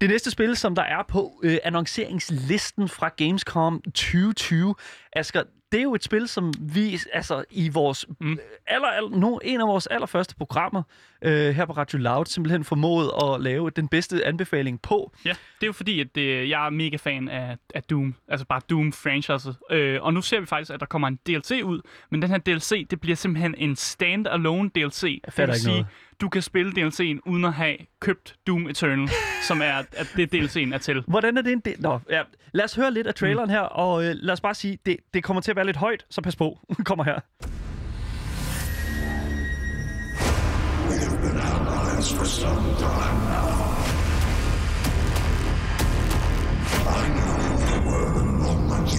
Det 0.00 0.10
næste 0.10 0.30
spil, 0.30 0.56
som 0.56 0.74
der 0.74 0.82
er 0.82 1.02
på 1.08 1.40
øh, 1.42 1.58
annonceringslisten 1.64 2.88
fra 2.88 3.08
Gamescom 3.16 3.82
2020, 3.82 4.74
Asger, 5.12 5.42
det 5.72 5.78
er 5.78 5.82
jo 5.82 5.94
et 5.94 6.04
spil, 6.04 6.28
som 6.28 6.52
vi 6.60 6.98
altså 7.12 7.44
i 7.50 7.68
vores 7.68 8.06
Mm. 8.08 8.26
mm. 8.26 8.38
aller, 8.66 8.88
aller, 8.88 9.10
no, 9.10 9.38
en 9.44 9.60
af 9.60 9.66
vores 9.68 9.86
allerførste 9.86 10.34
programmer 10.36 10.82
øh, 11.22 11.54
her 11.54 11.64
på 11.66 11.72
Radio 11.72 11.98
Loud 11.98 12.26
simpelthen 12.26 12.64
formået 12.64 13.10
at 13.24 13.40
lave 13.40 13.70
den 13.70 13.88
bedste 13.88 14.26
anbefaling 14.26 14.82
på. 14.82 15.12
Ja, 15.24 15.30
det 15.30 15.62
er 15.62 15.66
jo 15.66 15.72
fordi, 15.72 16.00
at 16.00 16.14
det, 16.14 16.48
jeg 16.48 16.66
er 16.66 16.70
mega 16.70 16.96
fan 16.96 17.28
af, 17.28 17.56
af 17.74 17.82
Doom. 17.82 18.14
Altså 18.28 18.46
bare 18.46 18.60
Doom-franchiset. 18.72 19.74
Øh, 19.76 20.02
og 20.02 20.14
nu 20.14 20.22
ser 20.22 20.40
vi 20.40 20.46
faktisk, 20.46 20.70
at 20.74 20.80
der 20.80 20.86
kommer 20.86 21.08
en 21.08 21.18
DLC 21.26 21.60
ud. 21.64 21.80
Men 22.10 22.22
den 22.22 22.30
her 22.30 22.38
DLC, 22.38 22.88
det 22.88 23.00
bliver 23.00 23.16
simpelthen 23.16 23.54
en 23.58 23.76
stand-alone 23.76 24.70
DLC. 24.74 25.20
Jeg 25.26 25.32
fatter 25.32 25.54
ikke 25.54 25.66
noget. 25.66 25.86
Du 26.20 26.28
kan 26.28 26.42
spille 26.42 26.72
DLC'en 26.72 27.18
uden 27.26 27.44
at 27.44 27.52
have 27.52 27.76
købt 28.00 28.34
Doom 28.46 28.68
Eternal, 28.68 29.08
som 29.42 29.62
er 29.62 29.72
at 29.72 30.12
det 30.16 30.34
DLC'en 30.34 30.74
er 30.74 30.78
til. 30.78 31.04
Hvordan 31.06 31.36
er 31.38 31.42
det 31.42 31.52
en 31.52 31.60
del? 31.60 31.76
Nå, 31.78 32.00
ja. 32.10 32.22
Lad 32.52 32.64
os 32.64 32.74
høre 32.74 32.90
lidt 32.90 33.06
af 33.06 33.14
traileren 33.14 33.48
mm. 33.48 33.52
her, 33.52 33.60
og 33.60 34.04
øh, 34.04 34.14
lad 34.14 34.32
os 34.32 34.40
bare 34.40 34.54
sige, 34.54 34.78
det, 34.86 34.96
det 35.14 35.24
kommer 35.24 35.40
til 35.40 35.52
at 35.52 35.56
være 35.56 35.66
lidt 35.66 35.76
højt, 35.76 36.06
så 36.10 36.22
pas 36.22 36.36
på. 36.36 36.58
kommer 36.84 37.04
her. 37.04 37.20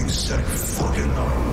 The 0.02 0.14
Slayer 0.14 0.44
has 0.44 0.82
arrived. 0.82 1.52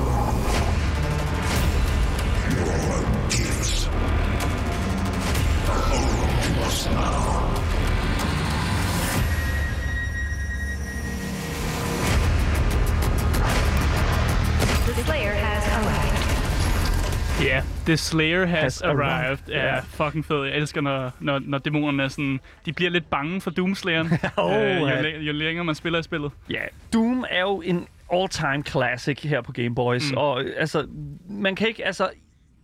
Ja, 17.40 17.44
yeah, 17.46 17.62
The 17.86 17.96
Slayer 17.96 18.46
has, 18.46 18.60
Has 18.62 18.80
arrived. 18.82 19.00
arrived, 19.00 19.38
Ja, 19.48 19.74
ja. 19.74 19.80
fucking 19.80 20.24
fed. 20.24 20.44
Jeg 20.44 20.54
elsker, 20.56 20.80
når, 20.80 21.10
når, 21.20 21.40
når 21.44 21.58
dæmonerne 21.58 22.02
er 22.02 22.08
sådan... 22.08 22.40
De 22.66 22.72
bliver 22.72 22.90
lidt 22.90 23.10
bange 23.10 23.40
for 23.40 23.50
Doomslayeren, 23.50 24.06
Åh, 24.38 24.56
øh, 24.56 24.80
jo, 24.80 24.86
læ- 25.02 25.18
jo 25.18 25.32
længere 25.32 25.64
man 25.64 25.74
spiller 25.74 25.98
i 25.98 26.02
spillet. 26.02 26.32
Ja, 26.50 26.60
Doom 26.92 27.24
er 27.30 27.40
jo 27.40 27.60
en 27.60 27.86
all-time 28.12 28.62
classic 28.66 29.18
her 29.22 29.40
på 29.40 29.52
Game 29.52 29.74
Boys, 29.74 30.12
mm. 30.12 30.18
Og 30.18 30.44
altså, 30.56 30.86
man 31.28 31.54
kan 31.54 31.68
ikke, 31.68 31.86
altså, 31.86 32.08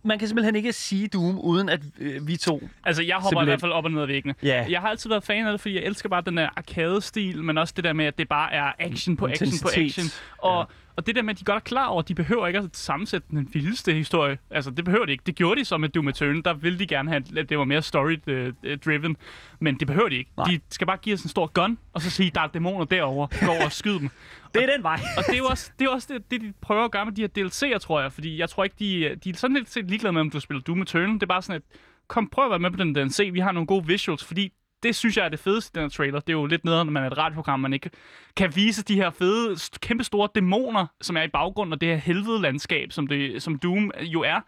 man 0.05 0.19
kan 0.19 0.27
simpelthen 0.27 0.55
ikke 0.55 0.73
sige 0.73 1.07
Doom, 1.07 1.39
uden 1.39 1.69
at 1.69 1.79
øh, 1.99 2.27
vi 2.27 2.37
to... 2.37 2.69
Altså, 2.83 3.03
jeg 3.03 3.15
hopper 3.15 3.29
Simpelthen. 3.29 3.47
i 3.47 3.49
hvert 3.49 3.61
fald 3.61 3.71
op 3.71 3.85
og 3.85 3.91
ned 3.91 4.01
ad 4.01 4.07
væggene. 4.07 4.35
Ja. 4.43 4.65
Jeg 4.69 4.81
har 4.81 4.89
altid 4.89 5.09
været 5.09 5.23
fan 5.23 5.45
af 5.45 5.53
det, 5.53 5.61
fordi 5.61 5.75
jeg 5.75 5.83
elsker 5.83 6.09
bare 6.09 6.21
den 6.25 6.37
der 6.37 6.49
arcade-stil, 6.55 7.43
men 7.43 7.57
også 7.57 7.73
det 7.75 7.83
der 7.83 7.93
med, 7.93 8.05
at 8.05 8.17
det 8.17 8.29
bare 8.29 8.53
er 8.53 8.71
action 8.79 9.17
på 9.17 9.27
action 9.27 9.51
på 9.61 9.69
action. 9.77 10.05
Og, 10.37 10.69
og 10.97 11.07
det 11.07 11.15
der 11.15 11.21
med, 11.21 11.33
at 11.33 11.39
de 11.39 11.45
godt 11.45 11.55
er 11.55 11.59
klar 11.59 11.87
over, 11.87 12.01
at 12.01 12.07
de 12.07 12.15
behøver 12.15 12.47
ikke 12.47 12.59
at 12.59 12.69
sammensætte 12.73 13.27
den 13.31 13.49
vildeste 13.53 13.93
historie. 13.93 14.37
Altså, 14.49 14.71
det 14.71 14.85
behøver 14.85 15.05
de 15.05 15.11
ikke. 15.11 15.23
Det 15.25 15.35
gjorde 15.35 15.59
de 15.59 15.65
så 15.65 15.77
med 15.77 15.89
Doom 15.89 16.07
Eternal. 16.07 16.41
Der 16.45 16.53
ville 16.53 16.79
de 16.79 16.87
gerne 16.87 17.09
have, 17.09 17.23
at 17.37 17.49
det 17.49 17.57
var 17.57 17.65
mere 17.65 17.81
story-driven. 17.81 19.17
Men 19.59 19.79
det 19.79 19.87
behøver 19.87 20.09
de 20.09 20.15
ikke. 20.15 20.31
Nej. 20.37 20.45
De 20.45 20.59
skal 20.69 20.87
bare 20.87 20.97
give 20.97 21.13
os 21.13 21.23
en 21.23 21.29
stor 21.29 21.47
gun, 21.47 21.77
og 21.93 22.01
så 22.01 22.09
sige, 22.09 22.31
der 22.35 22.41
er 22.41 22.47
dæmoner 22.47 22.85
derovre. 22.85 23.45
Gå 23.45 23.51
over 23.51 23.65
og 23.65 23.71
skyd 23.71 23.99
dem. 23.99 24.09
Det 24.53 24.63
er 24.63 24.73
den 24.75 24.83
vej. 24.83 24.99
Og 25.17 25.23
det 25.25 25.33
er 25.33 25.37
jo 25.37 25.45
også 25.45 25.71
det, 25.79 25.85
er 25.85 25.89
også 25.89 26.13
det, 26.13 26.31
det, 26.31 26.41
de 26.41 26.53
prøver 26.61 26.83
at 26.85 26.91
gøre 26.91 27.05
med 27.05 27.13
de 27.13 27.21
her 27.21 27.27
DLC'er, 27.27 27.77
tror 27.77 28.01
jeg. 28.01 28.13
Fordi 28.13 28.39
jeg 28.39 28.49
tror 28.49 28.63
ikke, 28.63 28.75
de, 28.79 29.15
de 29.23 29.29
er 29.29 29.33
sådan 29.33 29.55
lidt 29.55 29.89
ligeglade 29.89 30.13
med, 30.13 30.21
om 30.21 30.29
du 30.29 30.39
spiller 30.39 30.61
Doom 30.61 30.81
Eternal. 30.81 31.13
Det 31.13 31.23
er 31.23 31.27
bare 31.27 31.41
sådan, 31.41 31.55
at 31.55 31.79
kom, 32.07 32.27
prøv 32.29 32.45
at 32.45 32.49
være 32.49 32.59
med 32.59 32.71
på 32.71 32.77
den 32.77 32.95
DLC. 32.95 33.29
Vi 33.33 33.39
har 33.39 33.51
nogle 33.51 33.67
gode 33.67 33.87
visuals, 33.87 34.23
fordi 34.23 34.51
det 34.85 34.95
synes 34.95 35.17
jeg 35.17 35.25
er 35.25 35.29
det 35.29 35.39
fedeste 35.39 35.71
i 35.73 35.75
den 35.75 35.83
her 35.83 35.89
trailer. 35.89 36.19
Det 36.19 36.29
er 36.29 36.37
jo 36.37 36.45
lidt 36.45 36.65
nederen, 36.65 36.87
når 36.87 36.91
man 36.91 37.03
er 37.03 37.07
et 37.07 37.17
radioprogram, 37.17 37.59
man 37.59 37.73
ikke 37.73 37.89
kan 38.35 38.55
vise 38.55 38.83
de 38.83 38.95
her 38.95 39.09
fede, 39.09 39.55
kæmpe 39.81 40.03
store 40.03 40.29
dæmoner, 40.35 40.87
som 41.01 41.17
er 41.17 41.21
i 41.21 41.27
baggrunden, 41.27 41.73
og 41.73 41.81
det 41.81 41.89
her 41.89 41.95
helvede 41.95 42.41
landskab, 42.41 42.91
som, 42.91 43.07
det, 43.07 43.43
som 43.43 43.59
Doom 43.59 43.91
jo 44.01 44.21
er. 44.21 44.41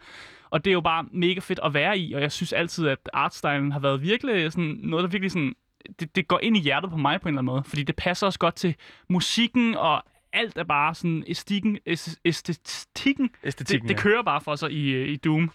Og 0.50 0.64
det 0.64 0.70
er 0.70 0.72
jo 0.72 0.80
bare 0.80 1.04
mega 1.12 1.40
fedt 1.40 1.60
at 1.64 1.74
være 1.74 1.98
i, 1.98 2.12
og 2.12 2.20
jeg 2.20 2.32
synes 2.32 2.52
altid, 2.52 2.88
at 2.88 2.98
artstylen 3.12 3.72
har 3.72 3.80
været 3.80 4.02
virkelig 4.02 4.52
sådan, 4.52 4.78
noget, 4.82 5.02
der 5.02 5.10
virkelig 5.10 5.30
sådan, 5.30 5.54
det, 6.00 6.16
det 6.16 6.28
går 6.28 6.40
ind 6.42 6.56
i 6.56 6.60
hjertet 6.60 6.90
på 6.90 6.96
mig 6.96 7.20
på 7.20 7.28
en 7.28 7.34
eller 7.34 7.40
anden 7.40 7.52
måde, 7.54 7.64
fordi 7.66 7.82
det 7.82 7.96
passer 7.96 8.26
også 8.26 8.38
godt 8.38 8.54
til 8.54 8.74
musikken, 9.08 9.74
og 9.74 10.04
alt 10.32 10.58
er 10.58 10.64
bare 10.64 10.94
sådan 10.94 11.24
æstetikken, 11.26 11.78
æs- 11.88 12.20
æstetikken, 12.24 13.30
Æstetikken, 13.44 13.88
det, 13.88 13.96
det 13.96 14.02
kører 14.02 14.22
bare 14.22 14.40
for 14.40 14.56
sig 14.56 14.72
i, 14.72 15.04
i 15.04 15.16
Doom. 15.16 15.50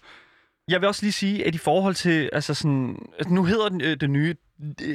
Jeg 0.68 0.80
vil 0.80 0.88
også 0.88 1.02
lige 1.02 1.12
sige, 1.12 1.46
at 1.46 1.54
i 1.54 1.58
forhold 1.58 1.94
til, 1.94 2.30
altså 2.32 2.54
sådan, 2.54 2.98
altså 3.18 3.34
nu 3.34 3.44
hedder 3.44 3.68
den, 3.68 3.80
øh, 3.80 3.96
den 4.00 4.12
nye 4.12 4.34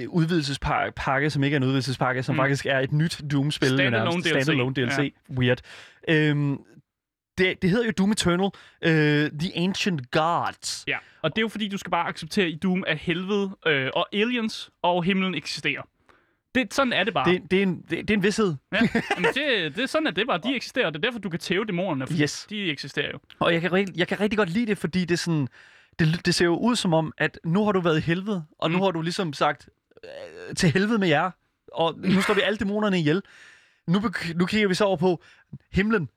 udvidelsespakke, 0.07 1.29
som 1.29 1.43
ikke 1.43 1.55
er 1.55 1.57
en 1.59 1.63
udvidelsespakke, 1.63 2.23
som 2.23 2.35
Mm. 2.35 2.39
faktisk 2.39 2.65
er 2.65 2.79
et 2.79 2.91
nyt 2.91 3.21
Doom-spil. 3.31 3.67
Standalone. 3.69 4.21
DLC. 4.21 4.27
Standalone 4.43 4.73
DLC. 4.75 5.13
Weird. 5.37 5.61
Øhm, 6.07 6.57
det, 7.37 7.61
det 7.61 7.69
hedder 7.69 7.85
jo 7.85 7.91
Doom 7.97 8.11
Eternal, 8.11 8.49
øh, 8.81 9.31
The 9.39 9.51
Ancient 9.57 10.11
Gods. 10.11 10.83
Ja, 10.87 10.97
og 11.21 11.29
det 11.35 11.37
er 11.37 11.41
jo 11.41 11.47
fordi, 11.47 11.67
du 11.67 11.77
skal 11.77 11.91
bare 11.91 12.07
acceptere 12.07 12.49
i 12.49 12.55
Doom, 12.55 12.83
at 12.87 12.97
helvede 12.97 13.57
øh, 13.67 13.89
og 13.93 14.07
aliens 14.13 14.69
og 14.83 15.03
himlen 15.03 15.35
eksisterer. 15.35 15.81
Det, 16.55 16.73
sådan 16.73 16.93
er 16.93 17.03
det 17.03 17.13
bare. 17.13 17.31
Det, 17.31 17.51
det, 17.51 17.59
er 17.59 17.63
en, 17.63 17.75
det, 17.81 17.89
det 17.89 18.09
er 18.09 18.13
en 18.17 18.23
vidshed. 18.23 18.55
Ja, 18.71 18.77
Jamen, 19.15 19.31
det, 19.33 19.75
det, 19.75 19.89
sådan 19.89 20.07
er 20.07 20.11
det 20.11 20.27
bare. 20.27 20.39
De 20.43 20.55
eksisterer, 20.55 20.85
og 20.85 20.93
det 20.93 20.99
er 20.99 21.07
derfor, 21.07 21.19
du 21.19 21.29
kan 21.29 21.39
tæve 21.39 21.65
dæmonerne, 21.65 22.05
Yes. 22.21 22.47
de 22.49 22.71
eksisterer 22.71 23.09
jo. 23.13 23.19
Og 23.39 23.53
jeg 23.53 23.61
kan, 23.61 23.87
jeg 23.97 24.07
kan 24.07 24.19
rigtig 24.19 24.37
godt 24.37 24.49
lide 24.49 24.65
det, 24.65 24.77
fordi 24.77 24.99
det 25.05 25.11
er 25.11 25.17
sådan... 25.17 25.47
Det, 25.99 26.25
det 26.25 26.35
ser 26.35 26.45
jo 26.45 26.55
ud 26.57 26.75
som 26.75 26.93
om, 26.93 27.13
at 27.17 27.39
nu 27.45 27.65
har 27.65 27.71
du 27.71 27.79
været 27.81 27.97
i 27.97 28.01
helvede, 28.01 28.45
og 28.59 28.71
nu 28.71 28.77
Mm. 28.77 28.83
har 28.83 28.91
du 28.91 29.01
ligesom 29.01 29.33
sagt, 29.33 29.69
øh, 30.03 30.55
til 30.55 30.71
helvede 30.71 30.99
med 30.99 31.07
jer, 31.07 31.31
og 31.73 31.95
nu 31.97 32.21
slår 32.21 32.35
vi 32.35 32.41
alle 32.41 32.57
dæmonerne 32.57 32.99
ihjel. 32.99 33.21
Nu, 33.87 34.01
nu 34.35 34.45
kigger 34.45 34.67
vi 34.67 34.73
så 34.73 34.85
over 34.85 34.97
på 34.97 35.21
himlen. 35.71 36.09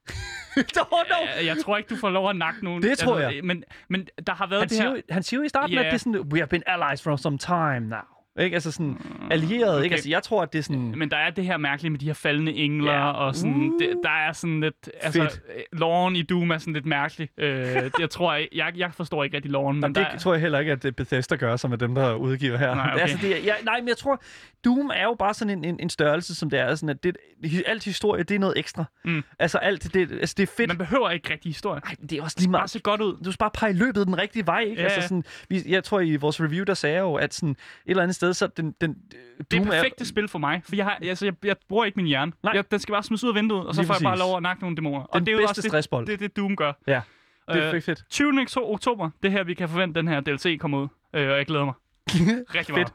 oh, 0.56 0.62
no. 1.10 1.16
Jeg, 1.36 1.46
jeg 1.46 1.56
tror 1.64 1.76
ikke, 1.76 1.88
du 1.88 1.96
får 1.96 2.10
lov 2.10 2.30
at 2.30 2.36
nakke 2.36 2.64
nogen. 2.64 2.82
Det 2.82 2.98
tror 2.98 3.18
jeg. 3.18 3.40
Men, 3.44 3.64
men 3.88 4.08
der 4.26 4.32
har 4.34 4.46
været 4.46 4.60
Han 4.60 4.68
det 4.68 4.76
siger, 4.76 4.88
her... 4.88 4.96
jo, 4.96 5.02
han 5.10 5.22
siger 5.22 5.40
jo 5.40 5.44
i 5.44 5.48
starten, 5.48 5.72
Ja. 5.74 5.78
at 5.80 5.84
det 5.86 5.92
er 5.94 5.96
sådan, 5.98 6.20
we 6.20 6.38
have 6.38 6.46
been 6.46 6.62
allies 6.66 7.02
for 7.02 7.16
some 7.16 7.38
time 7.38 7.80
now. 7.80 7.98
Ikke? 8.40 8.54
Altså 8.54 8.72
sådan, 8.72 8.98
allieret, 9.30 9.74
okay. 9.74 9.84
ikke? 9.84 9.94
Altså, 9.94 10.10
jeg 10.10 10.22
tror, 10.22 10.42
at 10.42 10.52
det 10.52 10.58
er 10.58 10.62
sådan... 10.62 10.94
Men 10.96 11.10
der 11.10 11.16
er 11.16 11.30
det 11.30 11.44
her 11.44 11.56
mærkelige 11.56 11.90
med 11.90 11.98
de 11.98 12.06
her 12.06 12.12
faldende 12.14 12.52
engler, 12.54 12.92
Ja. 12.92 13.10
og 13.10 13.34
sådan, 13.36 13.72
det, 13.80 13.96
der 14.02 14.10
er 14.10 14.32
sådan 14.32 14.60
lidt... 14.60 14.90
Altså, 15.00 15.20
Fedt. 15.22 15.40
øh, 15.56 15.62
loven 15.78 16.16
i 16.16 16.22
Doom 16.22 16.50
er 16.50 16.58
sådan 16.58 16.74
lidt 16.74 16.86
mærkelig. 16.86 17.28
Øh, 17.38 17.90
jeg 18.00 18.10
tror, 18.10 18.34
jeg, 18.34 18.48
jeg, 18.54 18.72
jeg 18.76 18.94
forstår 18.94 19.24
ikke 19.24 19.37
rigtig 19.37 19.50
loven, 19.52 19.74
men 19.76 19.80
Men 19.80 19.94
der, 19.94 20.11
det 20.11 20.20
tror 20.20 20.33
jeg 20.33 20.40
heller 20.40 20.59
ikke, 20.59 20.72
at 20.72 20.83
det 20.83 20.96
Bethesda 20.96 21.37
gør, 21.37 21.57
som 21.57 21.72
er 21.72 21.76
dem, 21.76 21.94
der 21.94 22.14
udgiver 22.14 22.57
her. 22.59 22.74
Nej, 22.74 22.90
okay. 22.92 23.02
altså, 23.02 23.18
det 23.22 23.37
er, 23.37 23.40
ja, 23.44 23.54
nej, 23.64 23.80
men 23.80 23.88
jeg 23.88 23.96
tror, 23.96 24.22
Doom 24.64 24.90
er 24.94 25.02
jo 25.04 25.16
bare 25.18 25.35
sådan 25.35 25.59
en, 25.59 25.64
en, 25.64 25.80
en 25.80 25.90
størrelse, 25.90 26.35
som 26.35 26.50
det 26.50 26.59
er. 26.61 26.74
Sådan 26.74 26.88
at 26.88 27.02
det, 27.04 27.16
alt 27.66 27.85
historie, 27.85 28.22
det 28.22 28.35
er 28.35 28.38
noget 28.38 28.59
ekstra. 28.59 28.85
Mm. 29.04 29.22
Altså, 29.38 29.59
alt 29.59 29.94
det, 29.94 30.12
altså, 30.12 30.35
det 30.38 30.42
er 30.42 30.52
fedt. 30.57 30.68
man 30.68 30.78
behøver 30.78 31.11
ikke 31.11 31.33
rigtig 31.33 31.48
historie. 31.48 31.80
Nej, 31.85 31.94
det 32.11 32.18
er 32.18 32.22
også 32.22 32.37
lige 32.40 32.50
meget. 32.50 32.70
se 32.70 32.78
godt 32.80 33.00
ud. 33.00 33.16
Du 33.24 33.33
skal 33.33 33.38
bare 33.38 33.50
pege 33.54 33.72
løbet 33.72 34.07
den 34.07 34.18
rigtige 34.18 34.46
vej, 34.46 34.61
ikke? 34.61 34.83
Ja, 34.83 34.88
Altså 34.88 35.00
sådan, 35.02 35.24
vi, 35.48 35.62
jeg 35.68 35.85
tror, 35.85 36.00
i 36.00 36.16
vores 36.16 36.40
review, 36.40 36.64
der 36.64 36.74
sagde 36.74 36.94
jeg 36.96 37.02
jo, 37.02 37.14
at 37.14 37.35
sådan 37.35 37.50
et 37.50 37.57
eller 37.87 38.02
andet 38.02 38.14
sted, 38.22 38.35
så 38.35 38.46
den, 38.46 38.74
den 38.80 38.96
Det 39.50 39.61
er 39.61 39.64
perfekte 39.64 40.06
spil 40.06 40.28
for 40.28 40.38
mig, 40.38 40.62
for 40.64 40.76
jeg, 40.76 40.85
har, 40.85 40.98
altså, 41.02 41.24
jeg, 41.24 41.35
jeg 41.44 41.56
bruger 41.68 41.85
ikke 41.85 41.96
min 41.96 42.06
hjerne. 42.06 42.32
Nej. 42.42 42.52
Jeg, 42.54 42.70
den 42.70 42.78
skal 42.78 42.92
bare 42.92 43.02
smides 43.02 43.24
ud 43.24 43.28
af 43.28 43.35
vinduet, 43.35 43.66
og 43.66 43.74
så 43.74 43.80
Lige 43.80 43.87
får 43.87 43.94
jeg 43.94 44.02
bare 44.02 44.12
præcis. 44.12 44.20
lov 44.22 44.37
at 44.37 44.42
nakke 44.42 44.62
nogle 44.62 44.76
dæmoner. 44.76 45.00
og 45.04 45.18
Den 45.20 45.26
det 45.26 45.32
er 45.32 45.37
jo 45.37 45.38
bedste 45.38 45.50
også 45.50 45.62
det, 45.62 45.70
stressbold. 45.70 46.06
det, 46.06 46.20
det, 46.20 46.37
Doom 46.37 46.56
gør. 46.56 46.72
Ja, 46.87 47.00
det 47.52 47.62
er 47.64 47.74
Øh, 47.74 47.82
fedt. 47.82 48.04
20. 48.11 48.46
oktober, 48.56 49.11
det 49.22 49.30
her, 49.32 49.44
vi 49.44 49.54
kan 49.54 49.68
forvente, 49.68 50.00
den 50.00 50.08
her 50.08 50.20
DLC 50.20 50.58
kommer 50.61 50.78
ud. 50.82 50.88
Øh, 51.14 51.30
og 51.30 51.37
jeg 51.37 51.46
glæder 51.46 51.64
mig 51.64 51.74
rigtig 52.54 52.74
meget. 52.74 52.88
Fedt. 52.88 52.92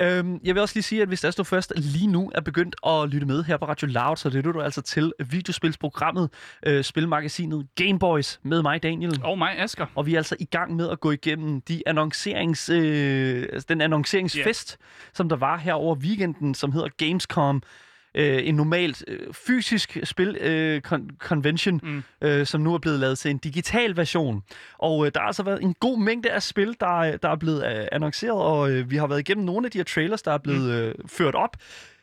Øhm, 0.00 0.40
jeg 0.44 0.54
vil 0.54 0.62
også 0.62 0.74
lige 0.74 0.82
sige, 0.82 1.02
at 1.02 1.08
hvis 1.08 1.20
der 1.20 1.30
du 1.30 1.44
først 1.44 1.72
lige 1.76 2.06
nu 2.06 2.32
er 2.34 2.40
begyndt 2.40 2.76
at 2.86 3.08
lytte 3.08 3.26
med 3.26 3.44
her 3.44 3.56
på 3.56 3.64
Radio 3.64 3.88
Loud, 3.88 4.16
så 4.16 4.30
lytter 4.30 4.52
du 4.52 4.60
altså 4.60 4.82
til 4.82 5.12
videospilsprogrammet, 5.30 6.30
øh, 6.66 6.84
spilmagasinet 6.84 7.66
Gameboys 7.74 8.40
med 8.42 8.62
mig, 8.62 8.82
Daniel. 8.82 9.20
Og 9.24 9.38
mig, 9.38 9.58
Asger. 9.58 9.86
Og 9.94 10.06
vi 10.06 10.14
er 10.14 10.18
altså 10.18 10.36
i 10.38 10.44
gang 10.44 10.76
med 10.76 10.90
at 10.90 11.00
gå 11.00 11.10
igennem 11.10 11.60
de 11.60 11.82
annoncerings, 11.86 12.68
øh, 12.68 13.48
altså 13.52 13.66
den 13.68 13.80
annonceringsfest, 13.80 14.70
yeah. 14.70 15.10
som 15.14 15.28
der 15.28 15.36
var 15.36 15.58
her 15.58 15.72
over 15.72 15.94
weekenden, 15.94 16.54
som 16.54 16.72
hedder 16.72 16.88
Gamescom. 16.96 17.62
Øh, 18.14 18.48
en 18.48 18.54
normalt 18.54 19.04
øh, 19.08 19.18
fysisk 19.32 19.96
spil 20.04 20.36
øh, 20.40 20.80
con- 20.86 21.16
convention, 21.18 21.80
Mm. 21.82 22.02
øh, 22.22 22.46
som 22.46 22.60
nu 22.60 22.74
er 22.74 22.78
blevet 22.78 23.00
lavet 23.00 23.18
til 23.18 23.30
en 23.30 23.38
digital 23.38 23.96
version. 23.96 24.42
Og 24.78 25.06
øh, 25.06 25.12
der 25.14 25.20
har 25.20 25.26
altså 25.26 25.42
været 25.42 25.62
en 25.62 25.74
god 25.80 25.98
mængde 25.98 26.30
af 26.30 26.42
spil, 26.42 26.76
der, 26.80 27.00
er- 27.02 27.16
der 27.16 27.28
er 27.28 27.36
blevet 27.36 27.64
øh, 27.78 27.86
annonceret, 27.92 28.32
og 28.42 28.70
øh, 28.70 28.90
vi 28.90 28.96
har 28.96 29.06
været 29.06 29.20
igennem 29.20 29.44
nogle 29.44 29.66
af 29.66 29.70
de 29.70 29.78
her 29.78 29.84
trailers, 29.84 30.22
der 30.22 30.32
er 30.32 30.38
blevet 30.38 30.62
Mm. 30.62 30.70
øh, 30.70 30.94
ført 31.08 31.34
op. 31.34 31.56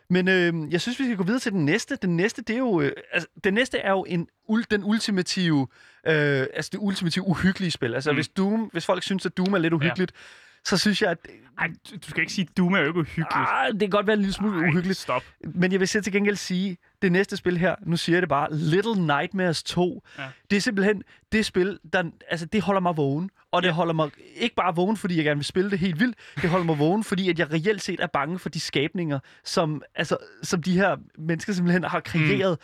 Men 0.09 0.27
øh, 0.27 0.53
jeg 0.71 0.81
synes, 0.81 0.99
vi 0.99 1.03
skal 1.03 1.17
gå 1.17 1.23
videre 1.23 1.39
til 1.39 1.51
den 1.51 1.65
næste. 1.65 1.95
Den 2.01 2.15
næste, 2.17 2.41
det 2.41 2.53
er 2.53 2.57
jo, 2.59 2.81
øh, 2.81 2.91
altså, 3.13 3.27
den 3.43 3.53
næste 3.53 3.77
er 3.77 3.91
jo 3.91 4.05
en, 4.07 4.27
den 4.71 4.83
ultimative, 4.83 5.67
øh, 6.07 6.45
altså 6.53 6.69
det 6.71 6.79
ultimative 6.81 7.27
uhyggelige 7.27 7.71
spil. 7.71 7.93
Altså 7.95 8.11
Mm. 8.11 8.17
hvis 8.17 8.27
Doom, 8.27 8.69
hvis 8.73 8.85
folk 8.85 9.03
synes, 9.03 9.25
at 9.25 9.37
Doom 9.37 9.53
er 9.53 9.57
lidt 9.57 9.73
uhyggeligt, 9.73 10.11
ja. 10.11 10.17
Så 10.65 10.77
synes 10.77 11.01
jeg, 11.01 11.11
at 11.11 11.17
Ej, 11.59 11.67
du 12.03 12.09
skal 12.09 12.21
ikke 12.21 12.33
sige, 12.33 12.47
at 12.51 12.57
Doom 12.57 12.73
er 12.73 12.79
jo 12.79 12.87
ikke 12.87 12.99
uhyggeligt. 12.99 13.27
ah, 13.31 13.71
det 13.71 13.79
kan 13.79 13.89
godt 13.89 14.07
være 14.07 14.13
en 14.13 14.19
lille 14.19 14.33
smule 14.33 14.61
Ej, 14.63 14.69
uhyggeligt. 14.69 14.97
Stop. 14.99 15.23
Men 15.43 15.71
jeg 15.71 15.79
vil 15.79 15.87
så 15.87 16.01
til 16.01 16.13
gengæld 16.13 16.35
sige, 16.35 16.77
det 17.01 17.11
næste 17.11 17.37
spil 17.37 17.57
her, 17.57 17.75
nu 17.85 17.97
siger 17.97 18.15
jeg 18.15 18.21
det 18.21 18.29
bare, 18.29 18.47
Little 18.51 18.95
Nightmares 19.07 19.63
2, 19.63 20.03
Ja. 20.17 20.23
det 20.49 20.55
er 20.55 20.61
simpelthen 20.61 21.03
det 21.31 21.45
spil, 21.45 21.79
der, 21.93 22.03
altså 22.29 22.45
det 22.45 22.61
holder 22.61 22.81
mig 22.81 22.97
vågen. 22.97 23.29
Og 23.51 23.61
det 23.61 23.67
Ja. 23.67 23.73
holder 23.73 23.93
mig 23.93 24.09
ikke 24.35 24.55
bare 24.55 24.75
vågen, 24.75 24.97
fordi 24.97 25.15
jeg 25.17 25.23
gerne 25.25 25.37
vil 25.37 25.45
spille 25.45 25.71
det 25.71 25.79
helt 25.79 25.99
vildt, 25.99 26.17
det 26.41 26.49
holder 26.49 26.65
mig 26.65 26.79
vågen, 26.79 27.03
fordi 27.03 27.29
at 27.29 27.39
jeg 27.39 27.51
reelt 27.53 27.81
set 27.83 27.99
er 27.99 28.07
bange 28.07 28.39
for 28.39 28.49
de 28.49 28.59
skabninger, 28.59 29.19
som, 29.43 29.81
altså, 29.95 30.17
som 30.43 30.63
de 30.63 30.73
her 30.73 30.97
mennesker 31.17 31.53
simpelthen 31.53 31.83
har 31.83 31.99
kreeret. 31.99 32.57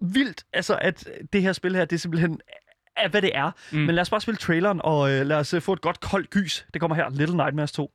Mm. 0.00 0.14
Vildt, 0.14 0.44
altså 0.52 0.78
at 0.80 1.08
det 1.32 1.42
her 1.42 1.52
spil 1.52 1.74
her, 1.76 1.84
det 1.84 1.96
er 1.96 2.00
simpelthen 2.00 2.40
er, 2.96 3.08
hvad 3.08 3.22
det 3.22 3.30
er. 3.34 3.50
Mm. 3.72 3.78
Men 3.78 3.94
lad 3.94 4.02
os 4.02 4.10
bare 4.10 4.20
spille 4.20 4.38
traileren, 4.38 4.80
og 4.84 5.10
øh, 5.10 5.26
lad 5.26 5.36
os 5.36 5.54
øh, 5.54 5.62
få 5.62 5.72
et 5.72 5.80
godt 5.80 6.00
koldt 6.00 6.30
gys. 6.30 6.66
Det 6.72 6.80
kommer 6.80 6.94
her, 6.94 7.10
Little 7.10 7.36
Nightmares 7.36 7.72
2. 7.72 7.90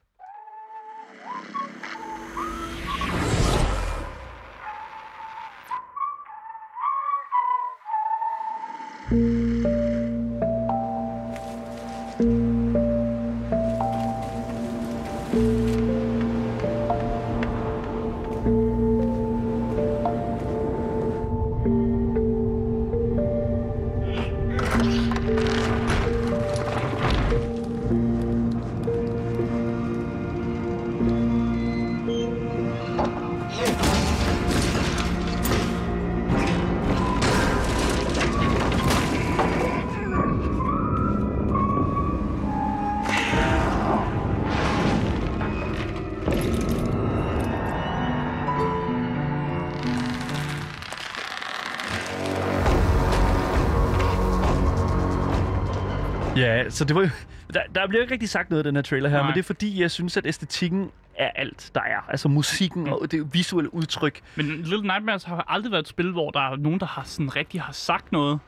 så 56.78 56.86
det 56.86 56.96
var 56.96 57.02
jo... 57.02 57.10
Der, 57.54 57.62
der 57.76 57.88
bliver 57.88 58.02
ikke 58.02 58.14
rigtig 58.14 58.30
sagt 58.30 58.50
noget 58.50 58.66
i 58.66 58.68
den 58.68 58.76
her 58.76 58.82
trailer 58.82 59.10
her, 59.10 59.18
Nej. 59.18 59.26
men 59.26 59.34
det 59.34 59.40
er 59.40 59.44
fordi, 59.44 59.82
jeg 59.82 59.92
synes, 59.92 60.18
at 60.18 60.26
æstetikken 60.28 60.92
er 61.16 61.30
alt, 61.36 61.72
der 61.76 61.82
er. 61.82 62.10
Altså 62.10 62.28
musikken 62.28 62.88
og 62.88 63.12
det 63.12 63.34
visuelle 63.34 63.74
udtryk. 63.74 64.20
Men 64.36 64.46
Little 64.46 64.82
Nightmares 64.82 65.24
har 65.24 65.46
aldrig 65.48 65.72
været 65.72 65.82
et 65.84 65.88
spil, 65.88 66.12
hvor 66.12 66.32
der 66.32 66.40
er 66.52 66.56
nogen, 66.56 66.80
der 66.80 66.86
har 66.86 67.04
sådan 67.06 67.36
rigtig 67.36 67.62
har 67.62 67.74
sagt 67.74 68.12
noget. 68.12 68.40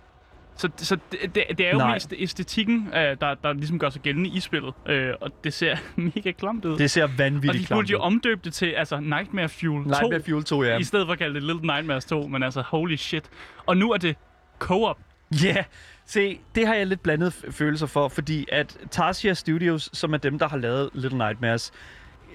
Så, 0.56 0.70
så 0.78 0.98
det, 1.12 1.36
det, 1.36 1.44
det 1.58 1.68
er 1.68 1.72
jo 1.72 1.78
Nej. 1.78 1.94
mest 1.94 2.14
æstetikken, 2.18 2.88
øh, 2.88 3.18
der, 3.22 3.36
der 3.44 3.54
ligesom 3.54 3.80
gør 3.80 3.90
sig 3.90 4.02
gældende 4.02 4.30
i 4.30 4.40
spillet. 4.40 4.74
Øh, 4.86 5.14
og 5.22 5.32
det 5.44 5.54
ser 5.54 5.78
mega 6.16 6.32
klamt 6.32 6.66
ud. 6.66 6.78
Det 6.78 6.92
ser 6.92 7.04
og 7.04 7.10
vanvittigt 7.18 7.62
de 7.62 7.66
klamt 7.68 7.78
burde 7.78 7.92
jo 7.92 7.98
ud. 7.98 8.02
omdøbe 8.04 8.42
det 8.44 8.54
til 8.54 8.66
altså 8.66 9.00
Nightmare 9.00 9.50
Fuel 9.50 9.84
2. 9.84 9.90
Nightmare 9.90 10.22
Fuel 10.30 10.44
2, 10.44 10.64
ja. 10.64 10.78
I 10.78 10.84
stedet 10.84 11.06
for 11.08 11.14
at 11.14 11.20
kalde 11.20 11.34
det 11.36 11.44
Little 11.44 11.62
Nightmares 11.62 12.06
2, 12.06 12.28
men 12.28 12.44
altså 12.44 12.62
holy 12.62 12.96
shit. 12.96 13.24
Og 13.66 13.78
nu 13.78 13.92
er 13.92 13.98
det 13.98 14.16
co-op. 14.60 14.98
Ja, 15.44 15.64
se, 16.10 16.40
det 16.56 16.68
har 16.68 16.74
jeg 16.76 16.88
lidt 16.88 17.04
blandet 17.04 17.34
følelser 17.52 17.86
for, 17.88 18.08
fordi 18.08 18.46
at 18.52 18.78
Tarsia 18.92 19.34
Studios, 19.34 19.90
som 19.94 20.14
er 20.14 20.18
dem, 20.18 20.40
der 20.40 20.48
har 20.48 20.58
lavet 20.58 20.90
Little 20.94 21.18
Nightmares, 21.18 21.72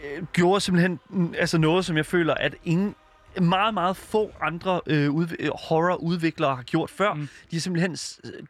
øh, 0.05 0.25
gjorde 0.33 0.61
simpelthen 0.61 1.01
altså 1.39 1.59
noget, 1.59 1.85
som 1.85 1.97
jeg 1.97 2.07
føler, 2.07 2.35
at 2.35 2.55
ingen 2.65 2.95
meget, 3.41 3.75
meget 3.75 3.97
få 3.97 4.31
andre 4.43 4.81
øh, 4.87 5.09
udv- 5.09 5.37
øh, 5.39 5.51
horror-udviklere 5.69 6.57
har 6.57 6.63
gjort 6.63 6.91
før. 6.91 7.15
Mm. 7.15 7.29
De 7.51 7.57
har 7.57 7.61
simpelthen 7.61 7.97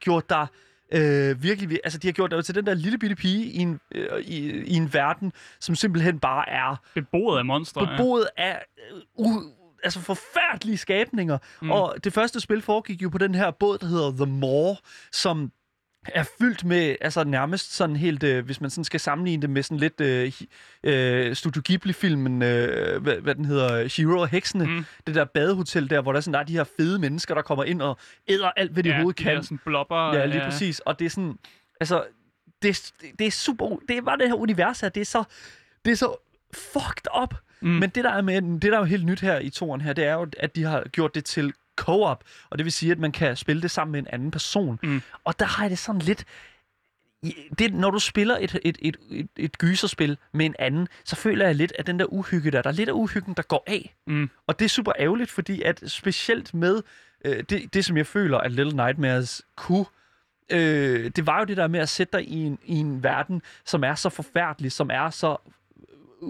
gjort 0.00 0.30
dig 0.30 0.46
øh, 0.92 1.42
virkelig, 1.42 1.70
vir- 1.70 1.80
altså 1.84 1.98
de 1.98 2.06
har 2.08 2.12
gjort 2.12 2.30
dig 2.30 2.44
til 2.44 2.54
den 2.54 2.66
der 2.66 2.74
lille 2.74 2.98
bitte 2.98 3.16
pige 3.16 3.44
i 3.44 3.58
en, 3.58 3.80
øh, 3.94 4.20
i, 4.20 4.50
i 4.64 4.74
en 4.74 4.92
verden, 4.94 5.32
som 5.60 5.74
simpelthen 5.74 6.18
bare 6.20 6.48
er 6.50 6.76
Beboet 6.94 7.38
af 7.38 7.44
monstre. 7.44 7.86
beboet 7.86 8.26
af 8.36 8.64
øh, 8.92 9.26
u- 9.26 9.63
altså 9.84 10.00
forfærdelige 10.00 10.76
skabninger. 10.78 11.38
Mm. 11.62 11.70
Og 11.70 11.94
det 12.04 12.12
første 12.12 12.40
spil 12.40 12.62
foregik 12.62 13.02
jo 13.02 13.08
på 13.08 13.18
den 13.18 13.34
her 13.34 13.50
båd, 13.50 13.78
der 13.78 13.86
hedder 13.86 14.10
The 14.24 14.26
Maw, 14.26 14.74
som 15.12 15.52
er 16.08 16.24
fyldt 16.40 16.64
med, 16.64 16.96
altså 17.00 17.24
nærmest 17.24 17.74
sådan 17.74 17.96
helt, 17.96 18.22
øh, 18.22 18.44
hvis 18.44 18.60
man 18.60 18.70
sådan 18.70 18.84
skal 18.84 19.00
sammenligne 19.00 19.42
det 19.42 19.50
med 19.50 19.62
sådan 19.62 19.78
lidt 19.78 20.00
øh, 20.00 20.32
øh, 20.84 21.36
Studio 21.36 21.62
Ghibli-filmen, 21.64 22.42
øh, 22.42 23.02
hvad, 23.02 23.16
hvad 23.16 23.34
den 23.34 23.44
hedder, 23.44 23.88
Shiro 23.88 24.18
og 24.18 24.28
Heksene, 24.28 24.66
mm. 24.66 24.84
det 25.06 25.14
der 25.14 25.24
badehotel 25.24 25.90
der, 25.90 26.00
hvor 26.02 26.12
der, 26.12 26.20
sådan, 26.20 26.34
der 26.34 26.40
er 26.40 26.44
de 26.44 26.52
her 26.52 26.64
fede 26.76 26.98
mennesker, 26.98 27.34
der 27.34 27.42
kommer 27.42 27.64
ind 27.64 27.82
og 27.82 27.98
æder 28.28 28.50
alt, 28.56 28.72
hvad 28.72 28.82
de 28.82 28.88
ja, 28.88 28.94
overhovedet 28.94 29.18
de 29.18 29.24
kan. 29.24 29.42
Sådan 29.42 29.58
blopper. 29.64 30.14
Ja, 30.14 30.26
lige 30.26 30.40
præcis. 30.44 30.80
Og 30.80 30.98
det 30.98 31.04
er 31.04 31.10
sådan, 31.10 31.38
altså, 31.80 32.04
det, 32.62 32.68
er- 32.70 33.06
det 33.18 33.26
er 33.26 33.30
super, 33.30 33.76
det 33.88 33.96
er 33.96 34.02
bare 34.02 34.18
det 34.18 34.28
her 34.28 34.34
univers 34.34 34.80
her, 34.80 34.88
det 34.88 35.00
er 35.00 35.04
så, 35.04 35.24
det 35.84 35.90
er 35.92 35.96
så 35.96 36.16
fucked 36.54 37.22
up. 37.22 37.34
Mm. 37.64 37.70
Men 37.70 37.90
det 37.90 38.04
der, 38.04 38.10
er 38.10 38.22
med, 38.22 38.42
det, 38.42 38.62
der 38.62 38.74
er 38.74 38.78
jo 38.78 38.84
helt 38.84 39.04
nyt 39.04 39.20
her 39.20 39.38
i 39.38 39.50
toren 39.50 39.80
her, 39.80 39.92
det 39.92 40.04
er 40.04 40.12
jo, 40.12 40.26
at 40.38 40.56
de 40.56 40.62
har 40.62 40.84
gjort 40.88 41.14
det 41.14 41.24
til 41.24 41.52
co-op, 41.76 42.24
og 42.50 42.58
det 42.58 42.64
vil 42.64 42.72
sige, 42.72 42.92
at 42.92 42.98
man 42.98 43.12
kan 43.12 43.36
spille 43.36 43.62
det 43.62 43.70
sammen 43.70 43.92
med 43.92 44.00
en 44.00 44.06
anden 44.12 44.30
person. 44.30 44.78
Mm. 44.82 45.02
Og 45.24 45.38
der 45.38 45.46
har 45.46 45.64
jeg 45.64 45.70
det 45.70 45.78
sådan 45.78 46.00
lidt, 46.00 46.24
det, 47.58 47.74
når 47.74 47.90
du 47.90 47.98
spiller 47.98 48.36
et, 48.40 48.58
et, 48.62 48.78
et, 48.82 48.96
et, 49.10 49.28
et 49.36 49.58
gyserspil 49.58 50.18
med 50.32 50.46
en 50.46 50.54
anden, 50.58 50.88
så 51.04 51.16
føler 51.16 51.46
jeg 51.46 51.54
lidt, 51.54 51.72
at 51.78 51.86
den 51.86 51.98
der 51.98 52.04
uhygge 52.04 52.50
der, 52.50 52.62
der 52.62 52.70
er 52.70 52.74
lidt 52.74 52.88
af 52.88 52.92
uhyggen, 52.92 53.34
der 53.34 53.42
går 53.42 53.64
af. 53.66 53.94
Mm. 54.06 54.30
Og 54.46 54.58
det 54.58 54.64
er 54.64 54.68
super 54.68 54.92
ærgerligt, 54.98 55.30
fordi 55.30 55.62
at 55.62 55.82
specielt 55.86 56.54
med 56.54 56.82
øh, 57.24 57.44
det, 57.50 57.74
det, 57.74 57.84
som 57.84 57.96
jeg 57.96 58.06
føler, 58.06 58.38
at 58.38 58.52
Little 58.52 58.76
Nightmares 58.76 59.42
kunne, 59.56 59.86
øh, 60.50 61.10
det 61.16 61.26
var 61.26 61.38
jo 61.38 61.44
det 61.44 61.56
der 61.56 61.68
med 61.68 61.80
at 61.80 61.88
sætte 61.88 62.18
dig 62.18 62.28
i 62.28 62.42
en, 62.42 62.58
i 62.64 62.76
en 62.76 63.02
verden, 63.02 63.42
som 63.64 63.84
er 63.84 63.94
så 63.94 64.08
forfærdelig, 64.08 64.72
som 64.72 64.90
er 64.92 65.10
så 65.10 65.36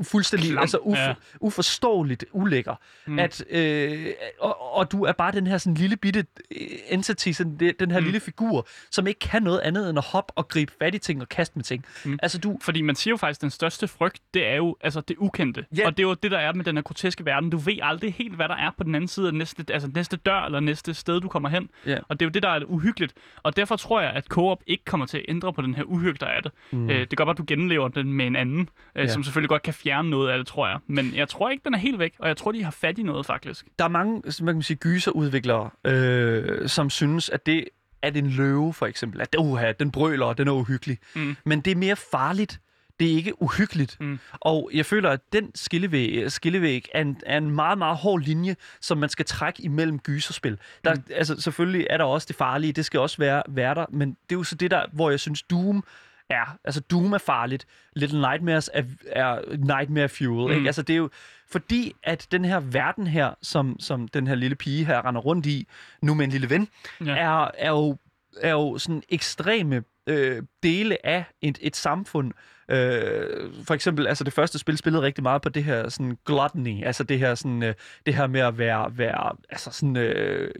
fuldstændig 0.02 0.50
Klam, 0.50 0.60
altså 0.60 0.76
uf- 0.78 0.98
ja. 0.98 1.14
uforståeligt 1.40 2.24
ulækker. 2.32 2.74
Mm. 3.06 3.18
At, 3.18 3.44
øh, 3.50 4.06
og, 4.40 4.74
og 4.76 4.92
du 4.92 5.04
er 5.04 5.12
bare 5.12 5.32
den 5.32 5.46
her 5.46 5.58
sådan 5.58 5.74
lille 5.74 5.96
bitte 5.96 6.26
øh, 6.50 6.56
entity, 6.88 7.30
sådan 7.30 7.56
det, 7.56 7.80
den 7.80 7.90
her 7.90 7.98
Mm. 8.00 8.04
lille 8.04 8.20
figur, 8.20 8.66
som 8.90 9.06
ikke 9.06 9.20
kan 9.20 9.42
noget 9.42 9.60
andet 9.60 9.90
end 9.90 9.98
at 9.98 10.04
hoppe 10.04 10.32
og 10.36 10.48
gribe 10.48 10.72
fat 10.78 10.94
i 10.94 10.98
ting 10.98 11.20
og 11.22 11.28
kaste 11.28 11.52
med 11.58 11.64
ting. 11.64 11.84
Mm. 12.04 12.18
Altså 12.22 12.38
du... 12.38 12.58
Fordi 12.62 12.82
man 12.82 12.94
siger 12.96 13.12
jo 13.12 13.16
faktisk, 13.16 13.38
at 13.38 13.42
den 13.42 13.50
største 13.50 13.88
frygt, 13.88 14.18
det 14.34 14.46
er 14.46 14.54
jo 14.56 14.76
altså 14.80 15.00
det 15.00 15.16
ukendte. 15.18 15.64
Ja. 15.76 15.86
Og 15.86 15.96
det 15.96 16.02
er 16.02 16.08
jo 16.08 16.14
det, 16.14 16.30
der 16.30 16.38
er 16.38 16.52
med 16.52 16.64
den 16.64 16.76
her 16.76 16.82
groteske 16.82 17.24
verden. 17.24 17.50
Du 17.50 17.56
ved 17.56 17.78
aldrig 17.82 18.14
helt, 18.14 18.34
hvad 18.36 18.48
der 18.48 18.56
er 18.56 18.70
på 18.78 18.84
den 18.84 18.94
anden 18.94 19.08
side 19.08 19.26
af 19.28 19.34
næste, 19.34 19.64
altså 19.68 19.90
næste 19.94 20.16
dør 20.16 20.40
eller 20.44 20.60
næste 20.60 20.94
sted, 20.94 21.20
du 21.20 21.28
kommer 21.28 21.48
hen. 21.48 21.70
Ja. 21.86 21.98
Og 22.08 22.20
det 22.20 22.24
er 22.24 22.26
jo 22.26 22.30
det, 22.30 22.42
der 22.42 22.48
er 22.48 22.64
uhyggeligt. 22.64 23.14
Og 23.42 23.56
derfor 23.56 23.76
tror 23.76 24.00
jeg, 24.00 24.10
at 24.10 24.24
co-op 24.24 24.62
ikke 24.66 24.84
kommer 24.84 25.06
til 25.06 25.18
at 25.18 25.24
ændre 25.28 25.52
på 25.52 25.62
den 25.62 25.74
her 25.74 25.82
uhygge, 25.82 26.18
der 26.20 26.26
er 26.26 26.40
det. 26.40 26.52
Mm. 26.70 26.90
Øh, 26.90 27.00
det 27.10 27.16
gør 27.18 27.24
bare, 27.24 27.32
at 27.32 27.38
du 27.38 27.44
genlever 27.46 27.88
den 27.88 28.12
med 28.12 28.26
en 28.26 28.36
anden, 28.36 28.68
øh, 28.96 29.02
Ja. 29.02 29.08
som 29.08 29.24
selvfølgelig 29.24 29.48
godt 29.48 29.62
kan 29.62 29.74
fjerne 29.84 30.10
noget 30.10 30.30
af 30.30 30.38
det, 30.38 30.46
tror 30.46 30.68
jeg. 30.68 30.78
Men 30.86 31.14
jeg 31.14 31.28
tror 31.28 31.50
ikke, 31.50 31.62
den 31.64 31.74
er 31.74 31.78
helt 31.78 31.98
væk, 31.98 32.14
og 32.18 32.28
jeg 32.28 32.36
tror, 32.36 32.52
de 32.52 32.64
har 32.64 32.70
fat 32.70 32.98
i 32.98 33.02
noget, 33.02 33.26
faktisk. 33.26 33.66
der 33.78 33.84
er 33.84 33.88
mange 33.88 34.20
hvad 34.20 34.32
kan 34.32 34.54
man 34.54 34.62
sige, 34.62 34.76
gyserudviklere, 34.76 35.70
øh, 35.84 36.68
som 36.68 36.90
synes, 36.90 37.28
at 37.28 37.46
det 37.46 37.64
at 38.04 38.16
en 38.16 38.30
løve 38.30 38.74
for 38.74 38.86
eksempel, 38.86 39.20
at 39.20 39.36
uha, 39.38 39.72
den 39.72 39.90
brøler, 39.90 40.26
og 40.26 40.38
den 40.38 40.48
er 40.48 40.52
uhyggelig. 40.52 40.98
Mm. 41.14 41.36
Men 41.44 41.60
det 41.60 41.70
er 41.70 41.76
mere 41.76 41.96
farligt. 41.96 42.60
Det 43.00 43.12
er 43.12 43.16
ikke 43.16 43.42
uhyggeligt. 43.42 43.96
Mm. 44.00 44.18
Og 44.32 44.70
jeg 44.74 44.86
føler, 44.86 45.10
at 45.10 45.20
den 45.32 45.50
skillevæg, 45.54 46.32
skillevæg 46.32 46.88
er, 46.94 47.00
en, 47.00 47.16
er 47.26 47.38
en 47.38 47.50
meget, 47.50 47.78
meget 47.78 47.96
hård 47.96 48.20
linje, 48.20 48.56
som 48.80 48.98
man 48.98 49.08
skal 49.08 49.24
trække 49.24 49.62
imellem 49.62 49.98
gyserspil. 49.98 50.58
Der, 50.84 50.94
mm. 50.94 51.02
altså, 51.10 51.40
selvfølgelig 51.40 51.86
er 51.90 51.96
der 51.96 52.04
også 52.04 52.26
det 52.26 52.36
farlige, 52.36 52.72
det 52.72 52.84
skal 52.84 53.00
også 53.00 53.18
være, 53.18 53.42
være 53.48 53.74
der, 53.74 53.86
men 53.90 54.08
det 54.08 54.34
er 54.34 54.38
jo 54.38 54.42
så 54.42 54.54
det 54.54 54.70
der, 54.70 54.82
hvor 54.92 55.10
jeg 55.10 55.20
synes, 55.20 55.42
Doom 55.42 55.84
er. 56.30 56.58
Altså, 56.64 56.80
Doom 56.80 57.12
er 57.12 57.18
farligt. 57.18 57.66
Little 57.96 58.20
Nightmares 58.20 58.70
er, 58.74 58.82
er 59.06 59.56
Nightmare 59.56 60.08
Fuel. 60.08 60.46
Mm. 60.52 60.56
Ikke? 60.56 60.66
Altså, 60.68 60.82
det 60.82 60.92
er 60.92 60.96
jo 60.98 61.10
fordi, 61.50 61.92
at 62.02 62.26
den 62.30 62.44
her 62.44 62.60
verden 62.60 63.06
her, 63.06 63.34
som, 63.42 63.76
som 63.80 64.08
den 64.08 64.26
her 64.26 64.34
lille 64.34 64.56
pige 64.56 64.84
her 64.84 65.04
render 65.08 65.20
rundt 65.20 65.46
i, 65.46 65.66
nu 66.02 66.14
med 66.14 66.24
en 66.24 66.30
lille 66.30 66.50
ven, 66.50 66.68
Ja. 67.00 67.04
ja. 67.06 67.16
er, 67.16 67.50
er, 67.58 67.70
jo, 67.70 67.96
er 68.40 68.50
jo 68.50 68.78
sådan 68.78 69.02
ekstreme 69.08 69.82
øh, 70.06 70.42
dele 70.62 71.06
af 71.06 71.24
et, 71.42 71.58
et 71.60 71.76
samfund. 71.76 72.32
Øh, 72.68 73.50
for 73.66 73.74
eksempel, 73.74 74.06
altså 74.06 74.24
det 74.24 74.32
første 74.32 74.58
spil 74.58 74.76
spillede 74.76 75.02
rigtig 75.02 75.22
meget 75.22 75.42
på 75.42 75.48
det 75.48 75.64
her 75.64 75.88
sådan 75.88 76.18
gluttony, 76.26 76.84
altså 76.86 77.04
det 77.04 77.18
her 77.18 77.34
sådan, 77.34 77.62
øh, 77.62 77.74
det 78.06 78.14
her 78.14 78.26
med 78.26 78.40
at 78.40 78.58
være, 78.58 78.98
være 78.98 79.36
altså 79.50 79.70
sådan 79.72 79.96
øh, 79.96 80.50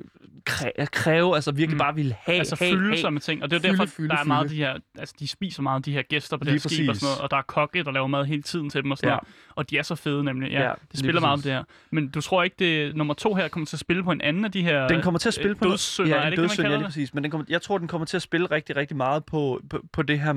kræ, 0.45 0.71
kræve, 0.93 1.35
altså 1.35 1.53
virkelig 1.53 1.75
Mm. 1.75 1.79
bare 1.79 1.95
ville 1.95 2.15
have, 2.21 2.39
Altså 2.39 2.57
have, 2.59 2.71
fylde 2.73 2.87
have. 2.87 2.97
sig 2.99 3.13
med 3.13 3.21
ting. 3.21 3.43
Og 3.43 3.51
det 3.51 3.57
er 3.57 3.61
Fylde, 3.61 3.73
derfor, 3.73 3.87
fylde, 3.87 4.09
der 4.09 4.17
er 4.17 4.25
meget 4.25 4.51
fylde. 4.51 4.63
de 4.63 4.67
her... 4.67 4.79
Altså, 4.99 5.15
de 5.19 5.29
spiser 5.29 5.63
meget 5.63 5.85
de 5.85 5.93
her 5.93 6.03
gæster 6.03 6.37
på 6.37 6.45
det 6.45 6.53
her 6.53 6.59
skib 6.59 6.89
og 6.89 6.97
sådan 6.97 7.07
noget. 7.07 7.21
Og 7.21 7.31
der 7.31 7.37
er 7.37 7.43
kokke, 7.43 7.85
der 7.85 7.93
laver 7.93 8.07
mad 8.07 8.25
hele 8.25 8.43
tiden 8.43 8.71
til 8.71 8.83
dem 8.83 8.91
og 8.91 8.99
sådan 8.99 9.09
Ja. 9.09 9.15
noget. 9.15 9.29
Og 9.57 9.71
de 9.71 9.79
er 9.79 9.83
så 9.83 9.95
fede 9.95 10.25
nemlig. 10.25 10.51
Ja, 10.53 10.63
Ja, 10.63 10.73
det 10.93 11.01
spiller 11.01 11.21
meget 11.21 11.33
om 11.33 11.43
det 11.43 11.53
her. 11.53 11.65
Men 11.91 12.09
du 12.09 12.21
tror 12.21 12.43
ikke, 12.43 12.57
det 12.59 12.97
nummer 12.97 13.15
to 13.15 13.35
her 13.35 13.49
kommer 13.49 13.67
til 13.67 13.77
at 13.77 13.81
spille 13.81 14.03
på 14.05 14.11
en 14.13 14.21
anden 14.21 14.45
af 14.45 14.53
de 14.53 14.63
her 14.63 14.89
Den 14.89 15.03
kommer 15.03 15.19
til 15.19 15.29
at 15.29 15.35
spille 15.35 15.51
øh, 15.51 15.57
på 15.57 15.65
noget- 15.65 15.73
dødssynder, 15.73 16.11
ja, 16.11 16.17
er 16.17 16.21
det 16.25 16.31
ikke, 16.33 16.43
det, 16.43 16.49
dødssynd, 16.49 16.65
man 16.65 16.73
ja, 16.73 16.77
lige 16.79 16.85
præcis. 16.87 17.15
Men 17.15 17.23
den 17.25 17.31
kommer, 17.31 17.45
jeg 17.49 17.63
tror, 17.63 17.79
den 17.79 17.89
kommer 17.89 18.07
til 18.07 18.17
at 18.17 18.23
spille 18.23 18.47
rigtig, 18.51 18.77
rigtig 18.77 18.97
meget 18.97 19.25
på, 19.25 19.61
på, 19.71 19.81
på 19.93 20.03
det 20.03 20.21
her... 20.21 20.33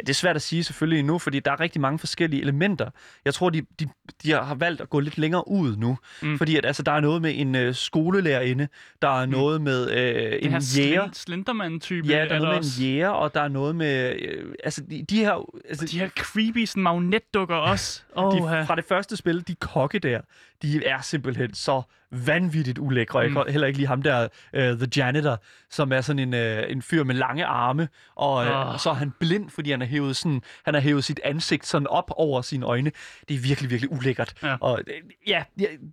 Det 0.00 0.08
er 0.08 0.12
svært 0.14 0.36
at 0.36 0.42
sige 0.42 0.64
selvfølgelig 0.64 0.98
endnu, 0.98 1.18
fordi 1.18 1.40
der 1.40 1.50
er 1.52 1.60
rigtig 1.60 1.80
mange 1.80 1.98
forskellige 1.98 2.42
elementer. 2.42 2.90
Jeg 3.24 3.34
tror, 3.34 3.50
de, 3.50 3.62
de, 3.80 3.88
de 4.24 4.30
har 4.32 4.54
valgt 4.54 4.80
at 4.80 4.90
gå 4.90 5.00
lidt 5.00 5.18
længere 5.18 5.48
ud 5.48 5.76
nu. 5.76 5.98
Mm. 6.22 6.28
Mm. 6.28 6.38
Fordi 6.38 6.56
at, 6.56 6.66
altså, 6.66 6.82
der 6.82 6.92
er 6.92 7.00
noget 7.00 7.22
med 7.22 7.32
en 7.36 7.54
øh, 7.54 7.74
skolelærerinde, 7.74 8.68
der 9.02 9.20
er 9.20 9.26
noget 9.26 9.60
med 9.62 9.90
øh, 9.90 10.38
en 10.42 10.50
her 10.50 10.74
jæger. 10.78 11.08
Slenderman-type 11.12 12.08
Ja, 12.08 12.14
der 12.14 12.20
er 12.20 12.28
der 12.28 12.38
noget 12.38 12.48
med 12.48 12.58
også. 12.58 12.82
en 12.82 12.88
jæger, 12.88 13.08
og 13.08 13.34
der 13.34 13.40
er 13.40 13.48
noget 13.48 13.76
med... 13.76 14.16
Øh, 14.20 14.54
altså, 14.64 14.82
de, 14.90 15.04
de 15.10 15.16
her... 15.18 15.50
Altså, 15.68 15.86
De 15.86 15.98
her 15.98 16.08
creepy 16.08 16.64
sådan, 16.64 16.82
magnetdukker 16.82 17.54
også. 17.56 18.02
Oh, 18.14 18.32
de, 18.36 18.48
fra 18.66 18.76
det 18.76 18.84
første 18.84 19.16
spil, 19.16 19.48
de 19.48 19.54
kokke 19.54 19.98
der, 19.98 20.20
de 20.62 20.86
er 20.86 21.00
simpelthen 21.00 21.54
så 21.54 21.82
vanvittigt 22.26 22.78
ulækre. 22.78 23.28
Mm. 23.28 23.36
Jeg 23.36 23.44
kan 23.44 23.52
heller 23.52 23.66
ikke 23.66 23.78
lige 23.78 23.86
ham 23.86 24.02
der, 24.02 24.28
uh, 24.52 24.60
The 24.60 24.86
Janitor, 24.96 25.42
som 25.70 25.92
er 25.92 26.00
sådan 26.00 26.34
en, 26.34 26.34
uh, 26.34 26.70
en 26.70 26.82
fyr 26.82 27.04
med 27.04 27.14
lange 27.14 27.44
arme, 27.44 27.88
og 28.16 28.34
uh, 28.34 28.68
Åh. 28.72 28.78
så 28.78 28.90
er 28.90 28.94
han 28.94 29.12
blind, 29.20 29.50
fordi 29.50 29.70
han 29.70 29.80
har 29.80 29.86
hævet, 29.88 30.16
sådan, 30.16 30.42
han 30.64 30.74
har 30.74 30.80
hævet 30.80 31.04
sit 31.04 31.20
ansigt 31.24 31.66
sådan 31.66 31.86
op 31.86 32.10
over 32.16 32.42
sine 32.42 32.66
øjne. 32.66 32.92
Det 33.28 33.34
er 33.34 33.38
virkelig, 33.40 33.70
virkelig 33.70 33.92
ulækkert. 33.92 34.34
Ja. 34.42 34.56
Og 34.60 34.80
ja, 35.26 35.44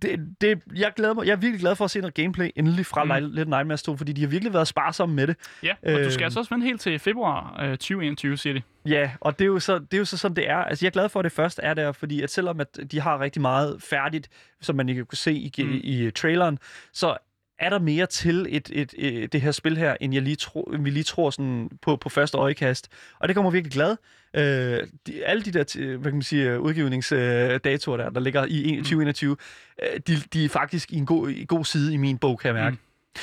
det, 0.02 0.16
det, 0.40 0.62
jeg, 0.76 0.92
glæder 0.96 1.14
mig, 1.14 1.26
jeg 1.26 1.32
er 1.32 1.36
virkelig 1.36 1.60
glad 1.60 1.76
for 1.76 1.84
at 1.84 1.90
se 1.90 2.00
noget 2.00 2.14
gameplay 2.14 2.50
endelig 2.56 2.86
fra 2.86 3.04
Mm. 3.04 3.10
Little 3.26 3.44
Nightmares 3.44 3.82
2, 3.82 3.96
fordi 3.96 4.12
de 4.12 4.20
har 4.20 4.28
virkelig 4.28 4.52
været 4.54 4.68
sparsomme 4.68 5.14
med 5.14 5.26
det. 5.26 5.36
Ja, 5.62 5.72
og 5.82 5.90
du 5.92 5.98
Øh, 5.98 6.12
skal 6.12 6.24
altså 6.24 6.38
også 6.38 6.54
vente 6.54 6.64
helt 6.66 6.80
til 6.80 6.98
februar 6.98 7.56
øh, 7.62 7.70
2021, 7.70 8.36
siger 8.36 8.54
de. 8.54 8.62
Ja, 8.86 9.10
og 9.20 9.38
det 9.38 9.44
er, 9.44 9.46
jo 9.46 9.58
så, 9.58 9.78
det 9.78 9.94
er 9.94 9.98
jo 9.98 10.04
så 10.04 10.16
sådan, 10.16 10.36
det 10.36 10.48
er. 10.50 10.56
Altså, 10.56 10.84
jeg 10.84 10.88
er 10.88 10.92
glad 10.92 11.08
for, 11.08 11.20
at 11.20 11.24
det 11.24 11.32
først 11.32 11.60
er 11.62 11.74
der, 11.74 11.92
fordi 11.92 12.22
at 12.22 12.30
selvom 12.30 12.60
at 12.60 12.78
de 12.90 13.00
har 13.00 13.20
rigtig 13.20 13.42
meget 13.42 13.76
færdigt, 13.90 14.28
som 14.62 14.76
man 14.76 14.88
ikke 14.88 15.04
kunne 15.04 15.18
se 15.18 15.32
i, 15.32 15.52
Mm. 15.58 15.64
mm. 15.64 15.74
i, 15.74 16.06
i 16.06 16.10
traileren, 16.10 16.58
så 16.92 17.16
er 17.58 17.70
der 17.70 17.78
mere 17.78 18.06
til 18.06 18.46
et, 18.50 18.70
et, 18.72 18.94
et, 18.98 19.32
det 19.32 19.40
her 19.40 19.50
spil 19.52 19.76
her, 19.76 19.96
end 20.00 20.14
jeg 20.14 20.22
lige 20.22 20.36
tro, 20.36 20.70
vi 20.80 20.90
lige 20.90 21.04
tror 21.04 21.30
sådan 21.30 21.70
på, 21.82 21.96
på 21.96 22.08
første 22.08 22.38
øjekast. 22.38 22.88
Og 23.18 23.28
det 23.28 23.34
kommer 23.34 23.50
virkelig 23.50 23.72
glad. 23.72 23.96
Øh, 24.34 24.86
de, 25.06 25.24
alle 25.24 25.42
de 25.42 25.50
der 25.52 25.96
hvad 25.96 26.04
kan 26.04 26.12
man 26.12 26.22
sige, 26.22 26.60
udgivningsdatoer 26.60 27.96
der, 27.96 28.10
der 28.10 28.20
ligger 28.20 28.44
i 28.44 28.62
Mm. 28.66 28.78
en- 28.78 28.84
2021, 28.84 29.36
øh, 29.82 30.00
de, 30.06 30.16
de 30.32 30.44
er 30.44 30.48
faktisk 30.48 30.92
i 30.92 30.96
en 30.96 31.06
god, 31.06 31.30
i 31.30 31.44
god 31.48 31.64
side 31.64 31.94
i 31.94 31.96
min 31.96 32.18
bog, 32.18 32.38
kan 32.38 32.48
jeg 32.48 32.54
mærke. 32.54 32.76
Mm. 32.76 33.20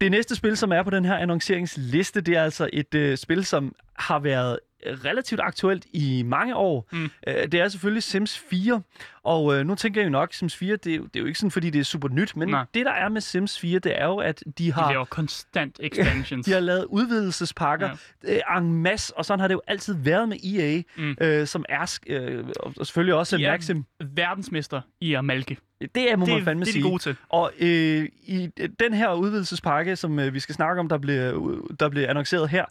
Det 0.00 0.10
næste 0.10 0.34
spil, 0.36 0.56
som 0.56 0.72
er 0.72 0.82
på 0.82 0.90
den 0.90 1.04
her 1.04 1.16
annonceringsliste, 1.16 2.20
det 2.20 2.36
er 2.36 2.42
altså 2.44 2.70
et 2.72 2.94
øh, 2.94 3.16
spil, 3.18 3.44
som 3.44 3.74
har 3.96 4.18
været 4.18 4.58
relativt 4.86 5.40
aktuelt 5.44 5.86
i 5.92 6.22
mange 6.26 6.56
år. 6.56 6.88
Mm. 6.92 7.04
Øh, 7.26 7.34
det 7.52 7.54
er 7.54 7.68
selvfølgelig 7.68 8.02
Sims 8.02 8.38
4, 8.38 8.82
og 9.22 9.58
øh, 9.58 9.66
nu 9.66 9.74
tænker 9.74 10.00
jeg 10.00 10.06
jo 10.06 10.10
nok, 10.10 10.32
Sims 10.34 10.56
4, 10.56 10.76
det 10.76 10.92
er, 10.92 10.96
jo, 10.96 11.02
det 11.04 11.16
er 11.16 11.20
jo 11.20 11.26
ikke 11.26 11.38
sådan, 11.38 11.50
fordi 11.50 11.70
det 11.70 11.78
er 11.78 11.84
super 11.84 12.08
nyt, 12.08 12.36
men 12.36 12.48
Nej. 12.48 12.64
det, 12.74 12.86
der 12.86 12.92
er 12.92 13.08
med 13.08 13.20
Sims 13.20 13.58
4, 13.60 13.78
det 13.78 14.00
er 14.00 14.04
jo, 14.06 14.16
at 14.16 14.40
de 14.46 14.52
De 14.58 14.72
har... 14.72 14.90
laver 14.92 15.04
konstant 15.04 15.80
expansions. 15.82 16.46
De 16.46 16.52
har 16.52 16.60
lavet 16.60 16.84
udvidelsespakker 16.84 17.90
ja. 18.24 18.34
øh, 18.56 18.58
en 18.58 18.72
masse, 18.82 19.16
og 19.16 19.24
sådan 19.24 19.40
har 19.40 19.48
det 19.48 19.54
jo 19.54 19.62
altid 19.66 19.94
været 19.94 20.28
med 20.28 20.36
EA, 20.44 20.82
Mm. 20.96 21.16
øh, 21.20 21.46
som 21.46 21.64
er, 21.68 21.98
øh, 22.06 22.44
og 22.60 22.86
selvfølgelig 22.86 23.14
også 23.14 23.36
De 23.36 23.44
er 23.44 23.50
Maxim. 23.52 23.84
verdensmester 24.14 24.80
i 25.00 25.14
at 25.14 25.24
malke. 25.24 25.56
Det 25.94 26.12
er, 26.12 26.16
må 26.16 26.26
Det, 26.26 26.34
man 26.34 26.44
fandme 26.44 26.64
det 26.64 26.68
er 26.68 26.72
sige. 26.72 26.84
de 26.84 26.88
gode 26.88 27.02
til. 27.02 27.16
Og 27.28 27.52
øh, 27.60 28.08
i 28.22 28.48
øh, 28.60 28.68
den 28.80 28.94
her 28.94 29.12
udvidelsespakke, 29.12 29.96
som 29.96 30.18
øh, 30.18 30.34
vi 30.34 30.40
skal 30.40 30.54
snakke 30.54 30.80
om, 30.80 30.88
der 30.88 30.98
bliver, 30.98 31.56
der 31.80 31.88
bliver 31.88 32.08
annonceret 32.10 32.48
her, 32.48 32.64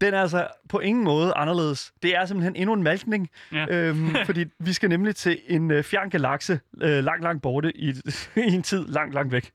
den 0.00 0.14
er 0.14 0.20
altså 0.20 0.46
på 0.68 0.78
ingen 0.78 1.04
måde 1.04 1.32
anderledes. 1.36 1.92
Det 2.02 2.16
er 2.16 2.24
simpelthen 2.26 2.56
endnu 2.56 2.72
en 2.72 2.82
malkning, 2.82 3.28
Ja. 3.52 3.66
øhm, 3.70 4.08
fordi 4.26 4.44
vi 4.58 4.72
skal 4.72 4.88
nemlig 4.88 5.16
til 5.16 5.38
en 5.48 5.70
øh, 5.70 5.84
fjern 5.84 6.10
galakse 6.10 6.60
øh, 6.82 7.04
langt, 7.04 7.22
langt 7.22 7.42
borte 7.42 7.76
i, 7.76 7.88
i 8.36 8.54
en 8.54 8.62
tid 8.62 8.86
langt, 8.88 9.14
langt 9.14 9.32
væk. 9.32 9.50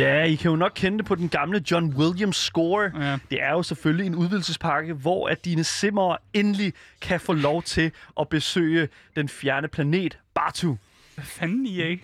Ja, 0.00 0.22
I 0.24 0.34
kan 0.34 0.50
jo 0.50 0.56
nok 0.56 0.72
kende 0.74 0.98
det 0.98 1.06
på 1.06 1.14
den 1.14 1.28
gamle 1.28 1.62
John 1.70 1.94
Williams 1.96 2.36
score. 2.36 2.90
Ja. 3.06 3.18
Det 3.30 3.42
er 3.42 3.50
jo 3.50 3.62
selvfølgelig 3.62 4.06
en 4.06 4.14
udvidelsespakke, 4.14 4.92
hvor 4.94 5.28
at 5.28 5.44
dine 5.44 5.64
simmer 5.64 6.16
endelig 6.32 6.72
kan 7.00 7.20
få 7.20 7.32
lov 7.32 7.62
til 7.62 7.92
at 8.20 8.28
besøge 8.28 8.88
den 9.16 9.28
fjerne 9.28 9.68
planet 9.68 10.18
Batu. 10.34 10.76
Hvad 11.14 11.24
fanden, 11.24 11.66
EA? 11.66 11.96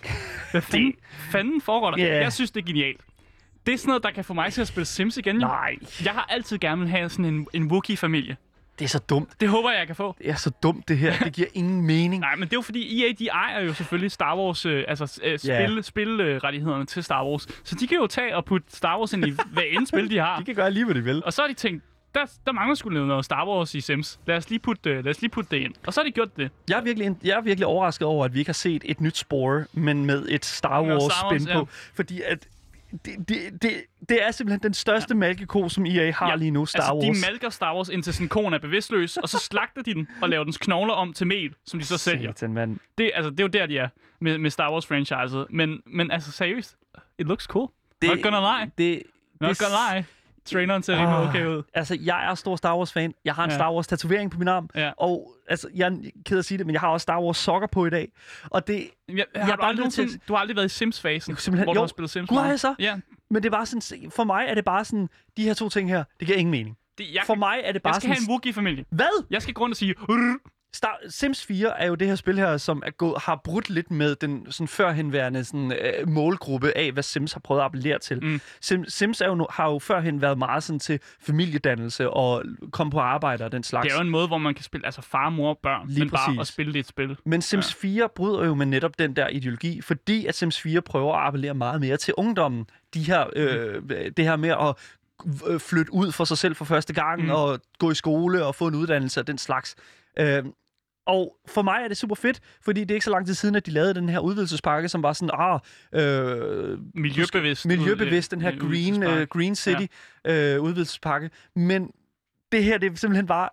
Hvad 0.50 0.62
fanden, 0.72 0.92
fanden 1.30 1.60
foregår 1.60 1.90
der? 1.90 2.04
Ja. 2.06 2.22
Jeg 2.22 2.32
synes, 2.32 2.50
det 2.50 2.62
er 2.62 2.66
genialt. 2.66 3.00
Det 3.66 3.74
er 3.74 3.78
sådan 3.78 3.88
noget, 3.88 4.02
der 4.02 4.10
kan 4.10 4.24
få 4.24 4.34
mig 4.34 4.52
til 4.52 4.60
at 4.60 4.68
spille 4.68 4.86
Sims 4.86 5.16
igen. 5.16 5.36
Jo. 5.36 5.46
Nej, 5.46 5.76
Jeg 6.04 6.12
har 6.12 6.26
altid 6.30 6.58
gerne 6.58 6.80
vil 6.80 6.90
have 6.90 7.08
sådan 7.08 7.24
en, 7.24 7.46
en 7.52 7.70
Wookiee-familie. 7.70 8.36
Det 8.78 8.84
er 8.84 8.88
så 8.88 8.98
dumt. 8.98 9.40
Det 9.40 9.48
håber 9.48 9.70
jeg, 9.70 9.78
jeg 9.78 9.86
kan 9.86 9.96
få. 9.96 10.14
Det 10.18 10.30
er 10.30 10.34
så 10.34 10.50
dumt, 10.62 10.88
det 10.88 10.98
her. 10.98 11.18
Det 11.24 11.32
giver 11.32 11.48
ingen 11.54 11.82
mening. 11.86 12.20
Nej, 12.28 12.36
men 12.36 12.42
det 12.48 12.52
er 12.52 12.56
jo 12.56 12.62
fordi, 12.62 13.04
EA, 13.04 13.12
de 13.18 13.28
ejer 13.28 13.60
jo 13.60 13.72
selvfølgelig 13.74 14.10
Star 14.12 14.36
Wars, 14.38 14.66
øh, 14.66 14.84
altså 14.88 15.20
øh, 15.24 15.38
spil, 15.38 15.50
Ja. 15.50 15.70
yeah. 15.70 15.82
spilrettighederne 15.82 16.86
til 16.86 17.04
Star 17.04 17.24
Wars. 17.26 17.46
Så 17.64 17.74
de 17.80 17.86
kan 17.86 17.96
jo 17.96 18.06
tage 18.06 18.36
og 18.36 18.44
putte 18.44 18.76
Star 18.76 18.98
Wars 18.98 19.12
ind 19.12 19.26
i 19.26 19.30
hver 19.54 19.62
eneste 19.62 19.96
spil, 19.96 20.10
de 20.10 20.18
har. 20.18 20.38
De 20.38 20.44
kan 20.44 20.54
gøre 20.54 20.70
lige, 20.70 20.84
hvad 20.84 20.94
de 20.94 21.04
vil. 21.04 21.24
Og 21.24 21.32
så 21.32 21.42
har 21.42 21.48
de 21.48 21.54
tænkt, 21.54 21.84
der, 22.14 22.26
der 22.46 22.52
mangler 22.52 22.74
sgu 22.74 22.90
noget 22.90 23.24
Star 23.24 23.48
Wars 23.48 23.74
i 23.74 23.80
Sims. 23.80 24.20
Lad 24.26 24.36
os 24.36 24.50
lige 24.50 24.58
putte, 24.58 24.90
øh, 24.90 25.04
lad 25.04 25.10
os 25.10 25.20
lige 25.20 25.30
putte 25.30 25.50
det 25.56 25.62
ind. 25.62 25.74
Og 25.86 25.92
så 25.94 26.00
har 26.00 26.04
de 26.04 26.10
gjort 26.12 26.36
det. 26.36 26.50
Jeg 26.68 26.78
er, 26.78 26.82
virkelig, 26.82 27.16
jeg 27.24 27.36
er 27.36 27.40
virkelig 27.40 27.66
overrasket 27.66 28.08
over, 28.08 28.24
at 28.24 28.34
vi 28.34 28.38
ikke 28.38 28.48
har 28.48 28.52
set 28.52 28.82
et 28.84 29.00
nyt 29.00 29.16
spore, 29.16 29.64
men 29.72 30.06
med 30.06 30.26
et 30.28 30.44
Star 30.44 30.82
Med 30.82 30.92
Wars, 30.92 31.12
spin 31.42 31.48
på. 31.52 31.68
Fordi 31.94 32.20
at 32.24 32.46
det, 33.04 33.28
det, 33.28 33.62
det, 33.62 33.72
det 34.08 34.26
er 34.26 34.30
simpelthen 34.30 34.62
den 34.62 34.74
største 34.74 35.14
ja. 35.14 35.18
mælkeko, 35.18 35.68
som 35.68 35.86
EA 35.86 36.10
har 36.12 36.28
ja. 36.28 36.34
lige 36.36 36.50
nu, 36.50 36.66
Star 36.66 36.78
altså, 36.78 36.94
Wars. 36.94 37.18
de 37.18 37.30
malker 37.30 37.50
Star 37.50 37.74
Wars 37.76 37.88
indtil 37.88 38.14
sådan 38.14 38.28
konen 38.28 38.54
er 38.54 38.58
bevidstløs, 38.58 39.16
og 39.16 39.28
så 39.28 39.38
slagter 39.38 39.82
de 39.82 39.94
den 39.94 40.08
og 40.22 40.28
laver 40.28 40.44
dens 40.44 40.58
knogler 40.58 40.94
om 40.94 41.12
til 41.12 41.26
mel, 41.26 41.54
som 41.66 41.80
de 41.80 41.86
så 41.86 41.98
sælger. 41.98 42.30
Satan, 42.30 42.52
mand. 42.52 42.78
Det, 42.98 43.10
altså, 43.14 43.30
det 43.30 43.40
er 43.40 43.44
jo 43.44 43.48
der, 43.48 43.66
de 43.66 43.78
er 43.78 43.88
med, 44.20 44.38
med 44.38 44.50
Star 44.50 44.72
Wars-franchiset. 44.72 45.46
Men, 45.50 45.82
men 45.86 46.10
altså, 46.10 46.32
seriøst, 46.32 46.76
it 47.18 47.26
looks 47.26 47.44
cool. 47.44 47.68
Det, 48.02 48.10
Not 48.10 48.22
gonna 48.22 48.40
lie. 48.40 48.70
Det, 48.78 49.02
Not 49.40 49.48
det, 49.48 49.58
gonna 49.58 49.94
lie. 49.94 50.04
Traileren 50.46 50.82
ser 50.82 50.92
rimelig 50.92 51.16
Ah. 51.16 51.28
okay 51.28 51.46
ud. 51.46 51.62
Altså, 51.74 51.98
jeg 52.02 52.30
er 52.30 52.34
stor 52.34 52.56
Star 52.56 52.76
Wars-fan. 52.76 53.14
Jeg 53.24 53.34
har 53.34 53.44
en 53.44 53.50
Ja. 53.50 53.56
Star 53.56 53.72
Wars-tatovering 53.72 54.30
på 54.30 54.38
min 54.38 54.48
arm. 54.48 54.70
Ja. 54.74 54.92
Og 54.96 55.32
altså, 55.48 55.68
jeg 55.74 55.86
er 55.88 55.96
ked 56.26 56.38
at 56.38 56.44
sige 56.44 56.58
det, 56.58 56.66
men 56.66 56.72
jeg 56.72 56.80
har 56.80 56.88
også 56.88 57.02
Star 57.02 57.20
Wars-sokker 57.20 57.66
på 57.72 57.86
i 57.86 57.90
dag. 57.90 58.12
Og 58.44 58.66
det, 58.66 58.90
Jeg, 59.08 59.24
er 59.34 59.44
har 59.44 59.50
du, 59.56 59.60
bare 59.60 59.68
aldrig 59.68 59.84
nødt 59.84 59.94
til 59.94 60.02
nogensinde, 60.02 60.24
du 60.28 60.32
har 60.34 60.40
aldrig 60.40 60.56
været 60.56 60.66
i 60.66 60.68
Sims-fasen, 60.68 61.36
Jo, 61.48 61.52
hvor 61.52 61.64
du 61.64 61.72
jo. 61.72 61.80
har 61.80 61.86
spillet 61.86 62.10
Sims 62.10 62.28
Gud, 62.28 62.38
har 62.38 62.48
jeg 62.48 62.60
så? 62.60 62.74
Ja. 62.78 62.96
men 63.30 63.42
det 63.42 63.52
bare 63.52 63.66
sådan, 63.66 64.10
for 64.10 64.24
mig 64.24 64.44
er 64.48 64.54
det 64.54 64.64
bare 64.64 64.84
sådan, 64.84 65.08
de 65.36 65.42
her 65.42 65.54
to 65.54 65.68
ting 65.68 65.88
her, 65.88 66.04
det 66.20 66.26
giver 66.26 66.38
ingen 66.38 66.50
mening. 66.50 66.76
Det, 66.98 67.06
jeg, 67.14 67.22
For 67.26 67.34
mig 67.34 67.60
er 67.64 67.72
det 67.72 67.82
bare 67.82 67.92
jeg 67.94 68.00
skal 68.02 68.08
sådan... 68.08 68.16
have 68.16 68.24
en 68.28 68.30
Wookiee-familie. 68.30 68.84
Hvad? 68.90 69.24
Jeg 69.30 69.42
skal 69.42 69.54
gå 69.54 69.62
rundt 69.62 69.72
og 69.72 69.76
sige... 69.76 69.94
"Rrr." 69.98 70.38
Star, 70.76 70.98
Sims 71.08 71.44
4 71.46 71.80
er 71.80 71.86
jo 71.86 71.94
det 71.94 72.08
her 72.08 72.14
spil 72.14 72.38
her, 72.38 72.56
som 72.56 72.82
er 72.86 72.90
gået, 72.90 73.14
har 73.22 73.40
brudt 73.44 73.70
lidt 73.70 73.90
med 73.90 74.14
den 74.16 74.52
sådan 74.52 74.68
førhenværende 74.68 75.44
sådan, 75.44 75.72
øh, 75.72 76.08
målgruppe 76.08 76.76
af, 76.76 76.92
hvad 76.92 77.02
Sims 77.02 77.32
har 77.32 77.40
prøvet 77.40 77.60
at 77.60 77.64
appellere 77.64 77.98
til. 77.98 78.24
Mm. 78.24 78.40
Sim, 78.60 78.84
Sims 78.88 79.20
er 79.20 79.26
jo, 79.26 79.46
har 79.50 79.70
jo 79.70 79.78
førhen 79.78 80.22
været 80.22 80.38
meget 80.38 80.62
sådan 80.62 80.80
til 80.80 81.00
familiedannelse 81.20 82.10
og 82.10 82.44
komme 82.72 82.90
på 82.90 82.98
arbejde 83.00 83.44
og 83.44 83.52
den 83.52 83.62
slags. 83.62 83.84
Det 83.84 83.92
er 83.92 83.96
jo 83.96 84.02
en 84.02 84.10
måde, 84.10 84.26
hvor 84.26 84.38
man 84.38 84.54
kan 84.54 84.64
spille 84.64 84.86
altså 84.86 85.02
far, 85.02 85.30
mor 85.30 85.48
og 85.48 85.58
børn, 85.62 85.88
Lige 85.88 85.98
men 86.00 86.10
bare 86.10 86.26
præcis. 86.26 86.40
at 86.40 86.46
spille 86.46 86.72
det 86.72 86.78
et 86.78 86.86
spil. 86.86 87.16
Men 87.24 87.42
Sims 87.42 87.74
4 87.74 88.08
bryder 88.16 88.44
jo 88.46 88.54
med 88.54 88.66
netop 88.66 88.98
den 88.98 89.16
der 89.16 89.28
ideologi, 89.28 89.80
fordi 89.80 90.26
at 90.26 90.34
Sims 90.34 90.60
4 90.60 90.82
prøver 90.82 91.14
at 91.14 91.26
appellere 91.26 91.54
meget 91.54 91.80
mere 91.80 91.96
til 91.96 92.14
ungdommen. 92.16 92.66
De 92.94 93.02
her, 93.02 93.24
øh, 93.36 93.82
det 94.16 94.24
her 94.24 94.36
med 94.36 94.48
at 94.50 94.74
øh, 95.48 95.60
flytte 95.60 95.92
ud 95.92 96.12
for 96.12 96.24
sig 96.24 96.38
selv 96.38 96.54
for 96.54 96.64
første 96.64 96.92
gang, 96.92 97.20
Mm. 97.20 97.24
mm. 97.26 97.30
og 97.30 97.60
gå 97.78 97.90
i 97.90 97.94
skole 97.94 98.44
og 98.44 98.54
få 98.54 98.66
en 98.66 98.74
uddannelse 98.74 99.20
og 99.20 99.26
den 99.26 99.38
slags. 99.38 99.76
Øh, 100.18 100.44
og 101.06 101.36
for 101.46 101.62
mig 101.62 101.80
er 101.84 101.88
det 101.88 101.96
super 101.96 102.14
fedt, 102.14 102.40
fordi 102.62 102.80
det 102.80 102.90
er 102.90 102.94
ikke 102.94 103.04
så 103.04 103.10
lang 103.10 103.26
tid 103.26 103.34
siden, 103.34 103.54
at 103.54 103.66
de 103.66 103.70
lavede 103.70 103.94
den 103.94 104.08
her 104.08 104.18
udvidelsespakke, 104.18 104.88
som 104.88 105.02
var 105.02 105.12
sådan, 105.12 105.30
ah, 105.34 105.60
øh, 105.92 106.78
Miljøbevidst. 106.94 107.66
miljøbevidst, 107.66 108.30
den 108.30 108.40
her 108.40 108.58
Green, 108.58 109.02
øh, 109.02 109.26
Green 109.26 109.54
City 109.56 109.86
øh, 110.26 110.60
udvidelsespakke. 110.60 111.30
Men 111.56 111.90
det 112.52 112.64
her, 112.64 112.78
det 112.78 112.92
er 112.92 112.96
simpelthen 112.96 113.26
bare... 113.26 113.48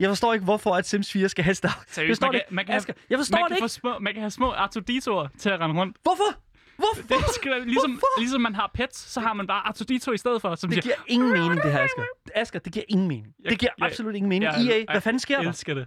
Jeg 0.00 0.08
forstår 0.10 0.32
ikke, 0.32 0.44
hvorfor 0.44 0.74
at 0.74 0.86
Sims 0.86 1.12
4 1.12 1.28
skal 1.28 1.44
have 1.44 1.54
Star... 1.54 1.68
Jeg 1.68 1.84
Seriøst, 1.88 2.20
man 2.20 2.32
kan, 2.32 2.40
man 2.50 2.66
kan, 2.66 2.74
Asger, 2.74 2.94
jeg 3.10 3.18
forstår 3.18 3.38
man 3.38 3.50
det 3.50 3.56
kan 3.58 3.64
ikke. 3.64 3.68
Små, 3.74 3.98
man 3.98 4.12
kan 4.12 4.22
have 4.22 4.30
små 4.30 4.50
Artuditoer 4.52 5.28
til 5.38 5.48
at 5.50 5.60
rende 5.60 5.80
rundt. 5.80 5.96
Hvorfor? 6.02 6.24
Hvorfor? 6.76 7.16
Det 7.26 7.34
skal, 7.34 7.52
ligesom, 7.66 7.90
Hvorfor? 7.90 8.20
ligesom 8.20 8.40
man 8.40 8.54
har 8.54 8.70
pets, 8.74 8.98
så 9.12 9.20
har 9.20 9.32
man 9.32 9.46
bare 9.46 9.66
Artudito 9.66 10.12
i 10.12 10.16
stedet 10.16 10.40
for, 10.40 10.54
som 10.54 10.70
Det 10.70 10.74
siger, 10.74 10.82
giver 10.82 11.04
ingen 11.06 11.32
mening, 11.32 11.62
det 11.62 11.72
her, 11.72 11.80
Asger. 11.84 12.02
Asger, 12.34 12.58
det 12.58 12.72
giver 12.72 12.84
ingen 12.88 13.08
mening. 13.08 13.26
Jeg- 13.44 13.50
Det 13.50 13.58
giver 13.58 13.72
jeg- 13.78 13.86
absolut 13.86 14.14
ingen 14.14 14.28
mening. 14.28 14.52
jeg- 14.52 14.66
EA, 14.66 14.76
jeg 14.78 14.86
hvad 14.90 15.00
fanden 15.00 15.20
sker 15.20 15.36
jeg 15.36 15.44
der? 15.44 15.50
elsker 15.50 15.74
det. 15.74 15.86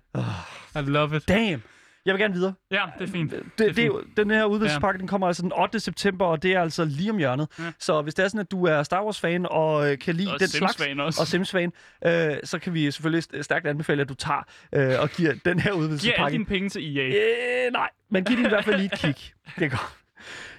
I 0.75 0.79
love 0.81 1.17
it. 1.17 1.27
Damn. 1.27 1.61
Jeg 2.05 2.13
vil 2.13 2.21
gerne 2.21 2.33
videre. 2.33 2.53
Ja, 2.71 2.81
det 2.99 3.07
er 3.07 3.11
fint. 3.11 3.31
Det, 3.31 3.43
det, 3.57 3.69
er 3.69 3.73
fint. 3.73 3.87
jo, 3.87 4.03
den 4.17 4.31
her 4.31 4.45
udvidelsespakke, 4.45 4.99
den 4.99 5.07
kommer 5.07 5.27
altså 5.27 5.41
den 5.41 5.51
8. 5.61 5.79
september, 5.79 6.25
og 6.25 6.43
det 6.43 6.51
er 6.53 6.61
altså 6.61 6.85
lige 6.85 7.09
om 7.11 7.17
hjørnet. 7.17 7.47
Ja. 7.59 7.63
Så 7.79 8.01
hvis 8.01 8.13
det 8.13 8.23
er 8.23 8.27
sådan, 8.27 8.39
at 8.39 8.51
du 8.51 8.65
er 8.65 8.83
Star 8.83 9.03
Wars-fan 9.03 9.45
og 9.49 9.91
øh, 9.91 9.97
kan 9.99 10.15
lide 10.15 10.33
Og 10.33 10.39
den 10.39 10.47
slags, 10.47 10.73
Sims-fan 10.75 10.99
også. 10.99 11.21
og 11.21 11.27
Sims-fan, 11.27 11.71
øh, 12.05 12.35
så 12.43 12.59
kan 12.59 12.73
vi 12.73 12.91
selvfølgelig 12.91 13.23
st- 13.33 13.41
stærkt 13.41 13.67
anbefale, 13.67 14.01
at 14.01 14.09
du 14.09 14.13
tager 14.13 14.43
øh, 14.75 14.99
og 14.99 15.09
giver 15.09 15.33
den 15.45 15.59
her 15.59 15.69
Giv 15.69 15.71
alle 15.71 15.81
udvidelsespakke. 15.83 16.33
dine 16.33 16.45
penge 16.45 16.69
til 16.69 16.97
EA. 16.97 17.05
Øh, 17.07 17.71
nej, 17.71 17.89
men 18.09 18.23
giv 18.23 18.37
den 18.37 18.45
i 18.45 18.49
hvert 18.49 18.65
fald 18.65 18.75
lige 18.77 18.89
et 18.93 18.99
kig. 18.99 19.15
Det 19.59 19.65
er 19.65 19.69
godt. 19.69 19.97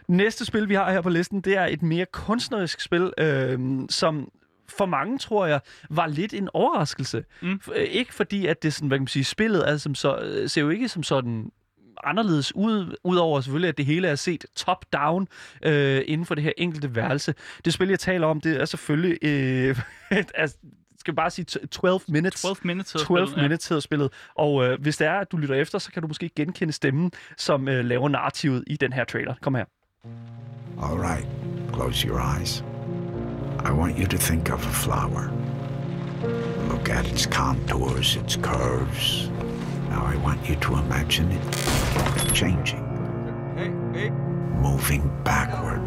Næste 0.08 0.44
spil, 0.44 0.68
vi 0.68 0.74
har 0.74 0.92
her 0.92 1.00
på 1.00 1.08
listen, 1.08 1.40
det 1.40 1.56
er 1.56 1.64
et 1.66 1.82
mere 1.82 2.06
kunstnerisk 2.12 2.80
spil, 2.80 3.12
øh, 3.18 3.58
som 3.90 4.28
for 4.78 4.86
mange, 4.86 5.18
tror 5.18 5.46
jeg, 5.46 5.60
var 5.90 6.06
lidt 6.06 6.34
en 6.34 6.48
overraskelse. 6.52 7.24
Mm. 7.42 7.60
Øh, 7.74 7.82
ikke 7.82 8.14
fordi, 8.14 8.46
at 8.46 8.62
det 8.62 8.74
sådan, 8.74 8.88
hvad 8.88 8.98
kan 8.98 9.02
man 9.02 9.08
sige, 9.08 9.24
spillet 9.24 9.68
er 9.68 9.76
som 9.76 9.94
så, 9.94 10.16
øh, 10.16 10.48
ser 10.48 10.60
jo 10.60 10.70
ikke 10.70 10.88
som 10.88 11.02
sådan 11.02 11.50
anderledes 12.04 12.54
ud, 12.54 12.96
udover 13.04 13.40
selvfølgelig, 13.40 13.68
at 13.68 13.76
det 13.76 13.86
hele 13.86 14.08
er 14.08 14.14
set 14.14 14.44
top-down 14.56 15.28
øh, 15.62 16.02
inden 16.06 16.26
for 16.26 16.34
det 16.34 16.44
her 16.44 16.52
enkelte 16.56 16.94
værelse. 16.94 17.34
Det 17.64 17.72
spil, 17.72 17.88
jeg 17.88 17.98
taler 17.98 18.26
om, 18.26 18.40
det 18.40 18.60
er 18.60 18.64
selvfølgelig, 18.64 19.18
øh, 19.22 19.80
altså, 20.34 20.56
skal 20.98 21.14
bare 21.14 21.30
sige 21.30 21.46
t- 21.50 21.66
12 21.66 22.00
minutes. 22.08 22.42
12 22.42 22.56
minutes. 22.62 22.92
hedder 22.92 23.06
12 23.06 23.26
spillet, 23.26 23.36
ja. 23.36 23.42
minutes 23.42 23.68
hedder 23.68 23.80
spillet. 23.80 24.12
Og 24.34 24.64
øh, 24.64 24.80
hvis 24.80 24.96
det 24.96 25.06
er, 25.06 25.14
at 25.14 25.32
du 25.32 25.36
lytter 25.36 25.54
efter, 25.54 25.78
så 25.78 25.92
kan 25.92 26.02
du 26.02 26.08
måske 26.08 26.30
genkende 26.36 26.72
stemmen, 26.72 27.12
som 27.36 27.68
øh, 27.68 27.84
laver 27.84 28.08
narrativet 28.08 28.64
i 28.66 28.76
den 28.76 28.92
her 28.92 29.04
trailer. 29.04 29.34
Kom 29.40 29.54
her. 29.54 29.64
All 30.82 31.00
right, 31.00 31.26
close 31.74 32.08
your 32.08 32.36
eyes. 32.38 32.71
I 33.64 33.70
want 33.70 33.96
you 33.96 34.06
to 34.06 34.18
think 34.18 34.50
of 34.50 34.64
a 34.64 34.70
flower. 34.70 35.30
Look 36.68 36.88
at 36.90 37.06
its 37.06 37.26
contours, 37.26 38.16
its 38.16 38.36
curves. 38.36 39.28
Now 39.88 40.04
I 40.04 40.16
want 40.16 40.48
you 40.48 40.56
to 40.56 40.76
imagine 40.76 41.30
it 41.30 42.34
changing, 42.34 42.82
moving 44.60 45.10
backward, 45.22 45.82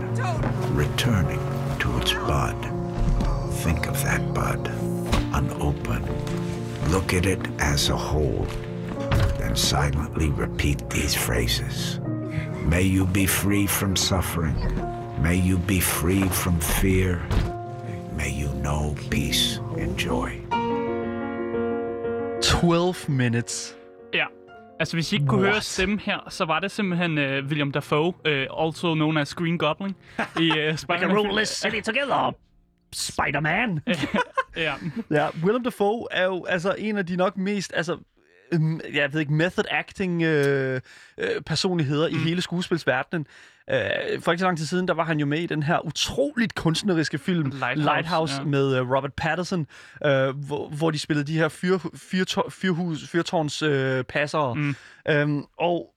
returning 0.76 1.40
to 1.80 1.98
its 2.00 2.14
bud. 2.14 2.56
Think 3.64 3.88
of 3.88 4.02
that 4.04 4.34
bud, 4.34 4.68
unopened. 5.34 6.08
Look 6.92 7.14
at 7.14 7.26
it 7.26 7.40
as 7.60 7.90
a 7.90 7.98
whole, 7.98 8.46
then 9.38 9.56
silently 9.56 10.30
repeat 10.30 10.90
these 10.90 11.16
phrases. 11.16 12.00
May 12.64 12.84
you 12.84 13.06
be 13.06 13.26
free 13.26 13.68
from 13.68 13.96
suffering. 13.96 14.56
May 15.22 15.36
you 15.36 15.58
be 15.58 15.80
free 15.80 16.28
from 16.30 16.60
fear. 16.60 17.22
May 18.18 18.32
you 18.42 18.50
know 18.62 18.96
peace 19.12 19.62
and 19.82 19.98
joy. 19.98 20.30
12 22.42 23.10
minutes. 23.10 23.76
Ja. 24.14 24.26
Altså, 24.80 24.96
hvis 24.96 25.12
I 25.12 25.16
ikke 25.16 25.28
kunne 25.28 25.42
What? 25.42 25.54
høre 25.54 25.62
stemme 25.62 26.00
her, 26.00 26.30
så 26.30 26.46
var 26.46 26.60
det 26.60 26.72
simpelthen 26.72 27.18
uh, 27.18 27.24
William 27.24 27.72
Dafoe, 27.72 28.08
uh, 28.08 28.66
also 28.66 28.94
known 28.94 29.18
as 29.18 29.34
Green 29.36 29.58
Goblin, 29.58 29.96
i 30.40 30.52
uh, 30.70 30.76
Spider-Man. 30.76 31.46
city 31.46 31.82
together, 31.82 32.36
Spider-Man. 32.94 33.80
ja. 34.58 34.74
ja, 35.12 35.28
Willem 35.44 35.64
Dafoe 35.64 36.08
er 36.12 36.26
jo 36.26 36.46
altså 36.46 36.76
en 36.78 36.98
af 36.98 37.06
de 37.06 37.16
nok 37.16 37.38
mest, 37.38 37.72
altså, 37.76 37.98
øhm, 38.52 38.80
jeg 38.94 39.14
ved 39.14 39.20
ikke, 39.20 39.34
method 39.34 39.66
acting 39.70 40.24
øh, 40.24 40.82
øh, 41.18 41.42
personligheder 41.46 42.10
mm. 42.10 42.16
i 42.16 42.18
hele 42.18 42.42
skuespilsverdenen. 42.42 43.28
Øh, 43.72 44.22
for 44.22 44.32
ikke 44.32 44.40
så 44.40 44.46
lang 44.46 44.58
tid 44.58 44.66
siden, 44.66 44.88
der 44.88 44.94
var 44.94 45.04
han 45.04 45.20
jo 45.20 45.26
med 45.26 45.40
i 45.40 45.46
den 45.46 45.64
her 45.64 45.86
utroligt 45.86 46.56
kunstneriske 46.56 47.18
film 47.18 47.50
Lighthouse, 47.50 47.82
Lighthouse 47.82 48.36
ja. 48.36 48.44
med 48.44 48.80
uh, 48.82 48.92
Robert 48.96 49.14
Pattinson, 49.14 49.60
uh, 50.06 50.12
hvor, 50.48 50.70
hvor 50.70 50.92
de 50.92 51.00
spillede 51.00 51.28
de 51.28 51.38
her 51.38 51.48
fyr, 51.50 51.78
fyr, 51.96 52.24
fyrhus, 52.50 53.10
fyrtårns 53.10 53.64
uh, 53.64 54.02
passere. 54.10 54.56
Mm. 54.56 54.76
Um, 55.24 55.48
og 55.60 55.92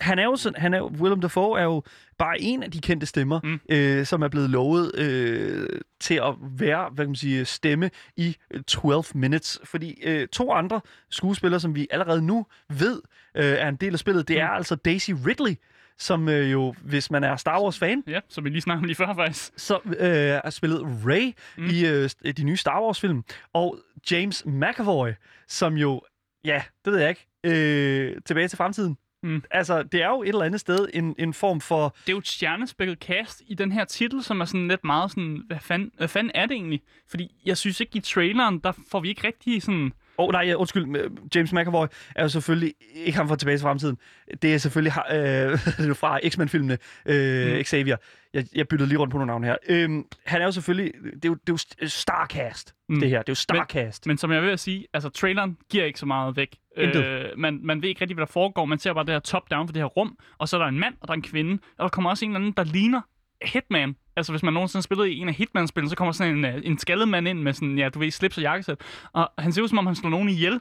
han 0.00 0.18
er 0.18 0.24
jo 0.24 0.36
sådan, 0.36 0.60
han 0.62 0.74
er 0.74 0.78
jo, 0.78 0.86
Willem 0.86 1.20
Dafoe 1.20 1.60
er 1.60 1.64
jo 1.64 1.82
bare 2.18 2.40
en 2.40 2.62
af 2.62 2.70
de 2.70 2.80
kendte 2.80 3.06
stemmer, 3.06 3.40
Mm. 3.44 3.60
øh, 3.68 4.06
som 4.06 4.22
er 4.22 4.28
blevet 4.28 4.50
lovet 4.50 4.94
øh, 4.98 5.68
til 6.00 6.14
at 6.14 6.34
være, 6.40 6.88
hvad 6.92 7.04
kan 7.04 7.10
man 7.10 7.16
sige, 7.16 7.44
stemme 7.44 7.90
i 8.16 8.36
øh, 8.50 8.62
12 8.62 9.04
Minutes. 9.14 9.60
Fordi 9.64 10.00
øh, 10.04 10.28
to 10.28 10.52
andre 10.52 10.80
skuespillere, 11.10 11.60
som 11.60 11.74
vi 11.74 11.86
allerede 11.90 12.22
nu 12.22 12.46
ved 12.68 13.02
øh, 13.34 13.44
er 13.44 13.68
en 13.68 13.76
del 13.76 13.92
af 13.92 13.98
spillet, 13.98 14.28
det 14.28 14.36
Mm. 14.36 14.40
er 14.42 14.48
altså 14.48 14.74
Daisy 14.74 15.10
Ridley, 15.26 15.54
som 16.00 16.28
øh, 16.28 16.52
jo, 16.52 16.74
hvis 16.82 17.10
man 17.10 17.24
er 17.24 17.36
Star 17.36 17.62
Wars-fan, 17.62 18.02
Ja, 18.06 18.20
som 18.28 18.44
vi 18.44 18.50
lige 18.50 18.60
snakkede 18.60 18.80
om 18.82 18.84
lige 18.86 18.96
før, 18.96 19.14
faktisk. 19.14 19.52
så 19.56 19.78
øh, 19.98 20.40
har 20.44 20.50
spillet 20.50 20.82
Mm. 20.82 21.64
mm. 21.64 21.70
i 21.70 21.86
øh, 21.86 22.10
de 22.36 22.42
nye 22.44 22.56
Star 22.56 22.82
Wars-film. 22.82 23.24
Og 23.52 23.78
James 24.10 24.46
McAvoy, 24.46 25.08
som 25.48 25.74
jo, 25.74 26.00
ja, 26.44 26.62
det 26.84 26.92
ved 26.92 27.00
jeg 27.00 27.08
ikke, 27.08 27.26
øh, 27.44 28.16
tilbage 28.26 28.48
til 28.48 28.56
fremtiden. 28.56 28.96
Mm. 29.22 29.42
Altså, 29.50 29.82
det 29.82 30.02
er 30.02 30.08
jo 30.08 30.22
et 30.22 30.28
eller 30.28 30.42
andet 30.42 30.60
sted 30.60 30.88
en, 30.94 31.14
en 31.18 31.34
form 31.34 31.60
for... 31.60 31.88
Det 32.00 32.08
er 32.08 32.12
jo 32.12 32.18
et 32.18 32.26
stjernespækket 32.28 32.98
cast 32.98 33.42
i 33.46 33.54
den 33.54 33.72
her 33.72 33.84
titel, 33.84 34.22
som 34.22 34.40
er 34.40 34.44
sådan 34.44 34.68
lidt 34.68 34.84
meget 34.84 35.10
sådan, 35.10 35.42
hvad 35.46 35.58
fanden, 35.60 35.90
hvad 35.96 36.08
fanden 36.08 36.30
er 36.34 36.46
det 36.46 36.54
egentlig? 36.54 36.80
Fordi 37.10 37.28
jeg 37.46 37.56
synes 37.56 37.80
ikke, 37.80 37.96
i 37.96 38.00
traileren, 38.00 38.58
der 38.58 38.72
får 38.90 39.00
vi 39.00 39.08
ikke 39.08 39.26
rigtig 39.26 39.62
sådan... 39.62 39.92
Åh, 40.20 40.26
oh, 40.28 40.32
nej, 40.32 40.54
undskyld. 40.54 40.96
øh, 40.96 41.10
James 41.34 41.52
McAvoy 41.52 41.86
er 42.16 42.22
jo 42.22 42.28
selvfølgelig 42.28 42.74
ikke 42.94 43.18
ham 43.18 43.28
fra 43.28 43.36
Tilbage 43.36 43.56
til 43.58 43.62
Fremtiden. 43.62 43.96
Det 44.42 44.54
er 44.54 44.58
selvfølgelig 44.58 44.92
øh, 45.12 45.94
fra 46.02 46.18
X-Men-filmene, 46.28 46.78
øh, 47.06 47.56
Mm. 47.58 47.62
Xavier. 47.64 47.96
Jeg, 48.34 48.44
jeg 48.54 48.68
byttede 48.68 48.88
lige 48.88 48.98
rundt 48.98 49.10
på 49.12 49.18
nogle 49.18 49.26
navne 49.30 49.46
her. 49.46 49.56
Øhm, 49.68 50.04
han 50.26 50.40
er 50.40 50.44
jo 50.44 50.52
selvfølgelig... 50.52 50.92
Det 51.04 51.24
er 51.24 51.28
jo, 51.28 51.34
det 51.34 51.48
er 51.48 51.76
jo 51.82 51.88
Starcast, 51.88 52.74
Mm. 52.88 53.00
det 53.00 53.08
her. 53.08 53.18
Det 53.18 53.28
er 53.28 53.30
jo 53.30 53.34
Starcast. 53.34 54.06
Men 54.06 54.18
som 54.18 54.32
jeg 54.32 54.42
vil 54.42 54.58
sige, 54.58 54.86
altså 54.94 55.08
traileren 55.08 55.56
giver 55.70 55.84
ikke 55.84 55.98
så 55.98 56.06
meget 56.06 56.36
væk. 56.36 56.56
Intet. 56.76 57.04
Øh, 57.04 57.24
man, 57.36 57.60
man 57.62 57.82
ved 57.82 57.88
ikke 57.88 58.00
rigtig, 58.00 58.14
hvad 58.14 58.26
der 58.26 58.32
foregår. 58.32 58.64
Man 58.64 58.78
ser 58.78 58.92
bare 58.92 59.04
det 59.04 59.12
her 59.14 59.18
top-down 59.20 59.68
for 59.68 59.72
det 59.72 59.82
her 59.82 59.86
rum, 59.86 60.18
og 60.38 60.48
så 60.48 60.56
er 60.56 60.60
der 60.60 60.68
en 60.68 60.78
mand, 60.80 60.94
og 61.00 61.08
der 61.08 61.12
er 61.12 61.16
en 61.16 61.22
kvinde, 61.22 61.58
og 61.78 61.82
der 61.82 61.88
kommer 61.88 62.10
også 62.10 62.24
en 62.24 62.30
eller 62.30 62.38
anden, 62.40 62.52
der 62.56 62.64
ligner 62.64 63.00
Hitman. 63.44 63.96
Altså, 64.20 64.32
hvis 64.32 64.42
man 64.42 64.54
nogensinde 64.54 64.78
har 64.78 64.82
spillet 64.82 65.06
i 65.06 65.18
en 65.18 65.28
af 65.28 65.34
Hitman-spillene, 65.34 65.90
så 65.90 65.96
kommer 65.96 66.12
sådan 66.12 66.36
en, 66.36 66.44
øh, 66.44 66.60
en 66.64 66.78
skaldet 66.78 67.08
mand 67.08 67.28
ind 67.28 67.42
med 67.42 67.52
sådan, 67.52 67.78
ja, 67.78 67.88
du 67.88 67.98
ved, 67.98 68.10
slips 68.10 68.36
og 68.36 68.42
jakkesæt. 68.42 68.80
Og 69.12 69.30
han 69.38 69.52
ser 69.52 69.62
ud, 69.62 69.68
som 69.68 69.78
om 69.78 69.86
han 69.86 69.94
slår 69.96 70.10
nogen 70.10 70.28
ihjel. 70.28 70.60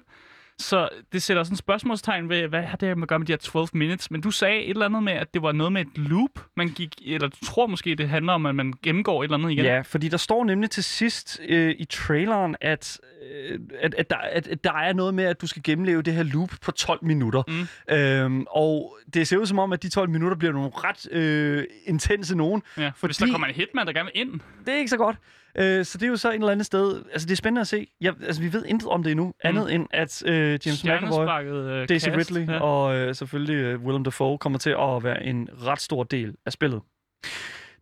Så 0.59 0.89
det 1.13 1.21
sætter 1.23 1.43
sådan 1.43 1.53
et 1.53 1.59
spørgsmålstegn 1.59 2.29
ved, 2.29 2.47
hvad 2.47 2.61
har 2.61 2.77
det 2.77 2.87
her 2.87 2.95
med 2.95 3.03
at 3.03 3.07
gøre 3.07 3.19
med 3.19 3.27
de 3.27 3.31
her 3.31 3.37
12 3.37 3.67
minutes? 3.73 4.11
Men 4.11 4.21
du 4.21 4.31
sagde 4.31 4.61
et 4.61 4.69
eller 4.69 4.85
andet 4.85 5.03
med, 5.03 5.13
at 5.13 5.33
det 5.33 5.41
var 5.41 5.51
noget 5.51 5.73
med 5.73 5.81
et 5.81 5.97
loop, 5.97 6.29
man 6.57 6.69
gik, 6.69 6.95
eller 7.05 7.27
du 7.27 7.45
tror 7.45 7.67
måske, 7.67 7.95
det 7.95 8.09
handler 8.09 8.33
om, 8.33 8.45
at 8.45 8.55
man 8.55 8.73
gennemgår 8.83 9.23
et 9.23 9.25
eller 9.25 9.37
andet 9.37 9.51
igen. 9.51 9.65
Ja, 9.65 9.81
fordi 9.81 10.07
der 10.07 10.17
står 10.17 10.45
nemlig 10.45 10.69
til 10.69 10.83
sidst 10.83 11.39
øh, 11.49 11.75
i 11.79 11.85
traileren, 11.85 12.55
at, 12.61 12.99
øh, 13.31 13.59
at, 13.79 13.95
at, 13.97 14.09
der, 14.09 14.15
at, 14.15 14.47
at 14.47 14.63
der 14.63 14.73
er 14.73 14.93
noget 14.93 15.13
med, 15.13 15.23
at 15.23 15.41
du 15.41 15.47
skal 15.47 15.63
gennemleve 15.63 16.01
det 16.01 16.13
her 16.13 16.23
loop 16.23 16.51
på 16.61 16.71
12 16.71 16.99
minutter. 17.05 17.43
Mm. 17.47 17.95
Øhm, 17.95 18.45
og 18.49 18.97
det 19.13 19.27
ser 19.27 19.37
ud 19.37 19.45
som 19.45 19.59
om, 19.59 19.73
at 19.73 19.83
de 19.83 19.89
12 19.89 20.09
minutter 20.09 20.37
bliver 20.37 20.53
nogle 20.53 20.71
ret 20.73 21.11
øh, 21.11 21.63
intense 21.85 22.37
nogen. 22.37 22.63
ja. 22.77 22.91
Fordi... 22.95 23.09
Hvis 23.09 23.17
der 23.17 23.31
kommer 23.31 23.47
en 23.47 23.55
hitman, 23.55 23.87
der 23.87 23.93
gerne 23.93 24.09
vil 24.13 24.21
ind. 24.21 24.39
Det 24.65 24.73
er 24.73 24.77
ikke 24.77 24.89
så 24.89 24.97
godt. 24.97 25.15
Øh, 25.59 25.85
så 25.85 25.97
det 25.97 26.05
er 26.05 26.09
jo 26.09 26.17
så 26.17 26.29
et 26.29 26.35
eller 26.35 26.49
andet 26.49 26.65
sted... 26.65 27.03
Altså, 27.11 27.25
det 27.25 27.31
er 27.31 27.35
spændende 27.35 27.61
at 27.61 27.67
se. 27.67 27.87
Jeg, 28.01 28.13
altså, 28.25 28.41
vi 28.41 28.53
ved 28.53 28.65
intet 28.65 28.89
om 28.89 29.03
det 29.03 29.11
endnu, 29.11 29.25
mm. 29.25 29.33
andet 29.43 29.73
end 29.73 29.87
at 29.91 30.23
øh, 30.25 30.59
James 30.65 30.83
McAvoy, 30.83 31.43
øh, 31.45 31.89
Daisy 31.89 32.05
cast, 32.05 32.17
Ridley 32.17 32.47
ja. 32.53 32.59
og 32.59 32.95
øh, 32.95 33.15
selvfølgelig 33.15 33.55
øh, 33.55 33.81
Willem 33.81 34.03
Dafoe 34.03 34.37
kommer 34.37 34.59
til 34.59 34.69
at 34.69 35.03
være 35.03 35.23
en 35.23 35.49
ret 35.65 35.81
stor 35.81 36.03
del 36.03 36.35
af 36.45 36.51
spillet. 36.51 36.81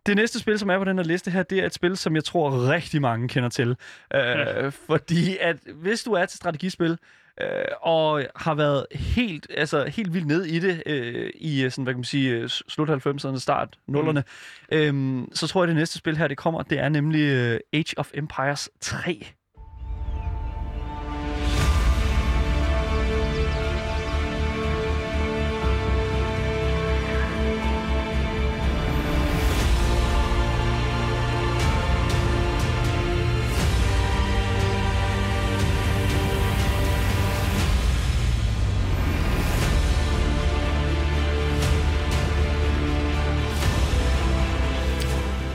Det 0.06 0.16
næste 0.16 0.38
spil, 0.38 0.58
som 0.58 0.70
er 0.70 0.78
på 0.78 0.84
den 0.84 0.98
her 0.98 1.04
liste 1.04 1.30
her, 1.30 1.42
det 1.42 1.58
er 1.58 1.66
et 1.66 1.74
spil, 1.74 1.96
som 1.96 2.14
jeg 2.14 2.24
tror 2.24 2.68
rigtig 2.68 3.00
mange 3.00 3.28
kender 3.28 3.48
til. 3.48 3.68
Øh, 3.68 3.76
Ja. 4.14 4.68
Fordi 4.68 5.36
at 5.40 5.56
hvis 5.74 6.02
du 6.02 6.12
er 6.12 6.26
til 6.26 6.36
strategispil, 6.36 6.98
øh, 7.40 7.64
og 7.80 8.22
har 8.36 8.54
været 8.54 8.86
helt, 8.92 9.46
altså, 9.56 9.84
helt 9.84 10.14
vildt 10.14 10.26
ned 10.26 10.44
i 10.44 10.58
det 10.58 10.82
øh, 10.86 11.30
i 11.34 11.62
øh, 11.64 11.70
sådan, 11.70 11.84
hvad 11.84 11.94
kan 11.94 11.98
man 11.98 12.04
sige, 12.04 12.30
øh, 12.30 12.48
slut 12.48 12.90
90'erne, 12.90 13.38
start 13.38 13.78
0'erne, 13.90 14.12
mm. 14.12 14.22
øhm, 14.72 15.28
så 15.34 15.46
tror 15.46 15.62
jeg, 15.62 15.68
det 15.68 15.76
næste 15.76 15.98
spil 15.98 16.16
her, 16.16 16.28
det 16.28 16.36
kommer, 16.36 16.62
det 16.62 16.78
er 16.78 16.88
nemlig 16.88 17.20
øh, 17.20 17.60
Age 17.72 17.94
of 17.96 18.10
Empires 18.14 18.70
3. 18.80 19.26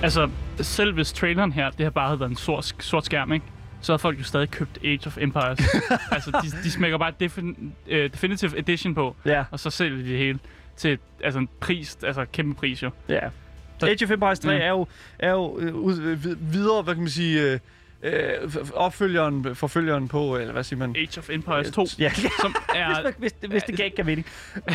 Altså, 0.04 0.30
selv 0.62 0.94
hvis 0.94 1.14
traileren 1.14 1.52
her, 1.52 1.70
det 1.70 1.84
har 1.84 1.90
bare 1.92 2.08
havde 2.08 2.20
været 2.20 2.30
en 2.30 2.36
sort, 2.36 2.74
sort 2.80 3.06
skærm, 3.06 3.34
ikke? 3.34 3.46
så 3.82 3.92
havde 3.92 4.00
folk 4.00 4.20
jo 4.20 4.24
stadig 4.24 4.50
købt 4.52 4.78
Age 4.84 5.00
of 5.06 5.18
Empires. 5.18 5.60
altså, 6.12 6.32
de, 6.44 6.64
de 6.64 6.72
smækker 6.72 6.98
bare 6.98 7.14
defin, 7.20 7.74
uh, 7.88 7.94
Definitive 7.94 8.58
Edition 8.60 8.96
på, 8.96 9.16
Ja, 9.26 9.44
og 9.52 9.60
så 9.60 9.70
sælger 9.70 9.98
de 9.98 10.10
det 10.10 10.18
hele 10.18 10.40
til 10.78 10.98
altså 11.24 11.40
en 11.40 11.50
pris, 11.60 11.98
altså 12.04 12.26
kæmpe 12.34 12.56
pris 12.60 12.84
jo. 12.84 12.90
ja. 13.10 13.20
Så- 13.80 13.86
Age 13.88 14.06
of 14.06 14.12
Empires 14.12 14.40
3 14.40 14.52
Ja. 14.52 14.58
er 14.60 14.70
jo, 14.70 14.88
er 15.20 15.32
jo 15.32 15.60
øh, 15.60 15.68
øh, 16.12 16.24
vid- 16.24 16.36
videre, 16.52 16.82
hvad 16.82 16.94
kan 16.94 17.02
man 17.04 17.10
sige, 17.12 17.42
øh, 17.52 17.60
øh, 18.04 18.56
opfølgeren, 18.74 19.56
forfølgeren 19.56 20.08
på, 20.08 20.38
eller 20.38 20.54
hvad 20.54 20.64
siger 20.64 20.80
man? 20.80 20.96
Age 20.96 21.20
of 21.20 21.30
Empires 21.30 21.72
2, 21.72 21.86
Ja, 22.00 22.12
som 22.42 22.56
er... 22.76 23.02
hvis, 23.20 23.32
hvis, 23.40 23.52
hvis 23.52 23.64
det 23.64 23.78
gav 23.78 23.86
ikke 23.86 23.96
gav 23.98 24.06
mening. 24.06 24.28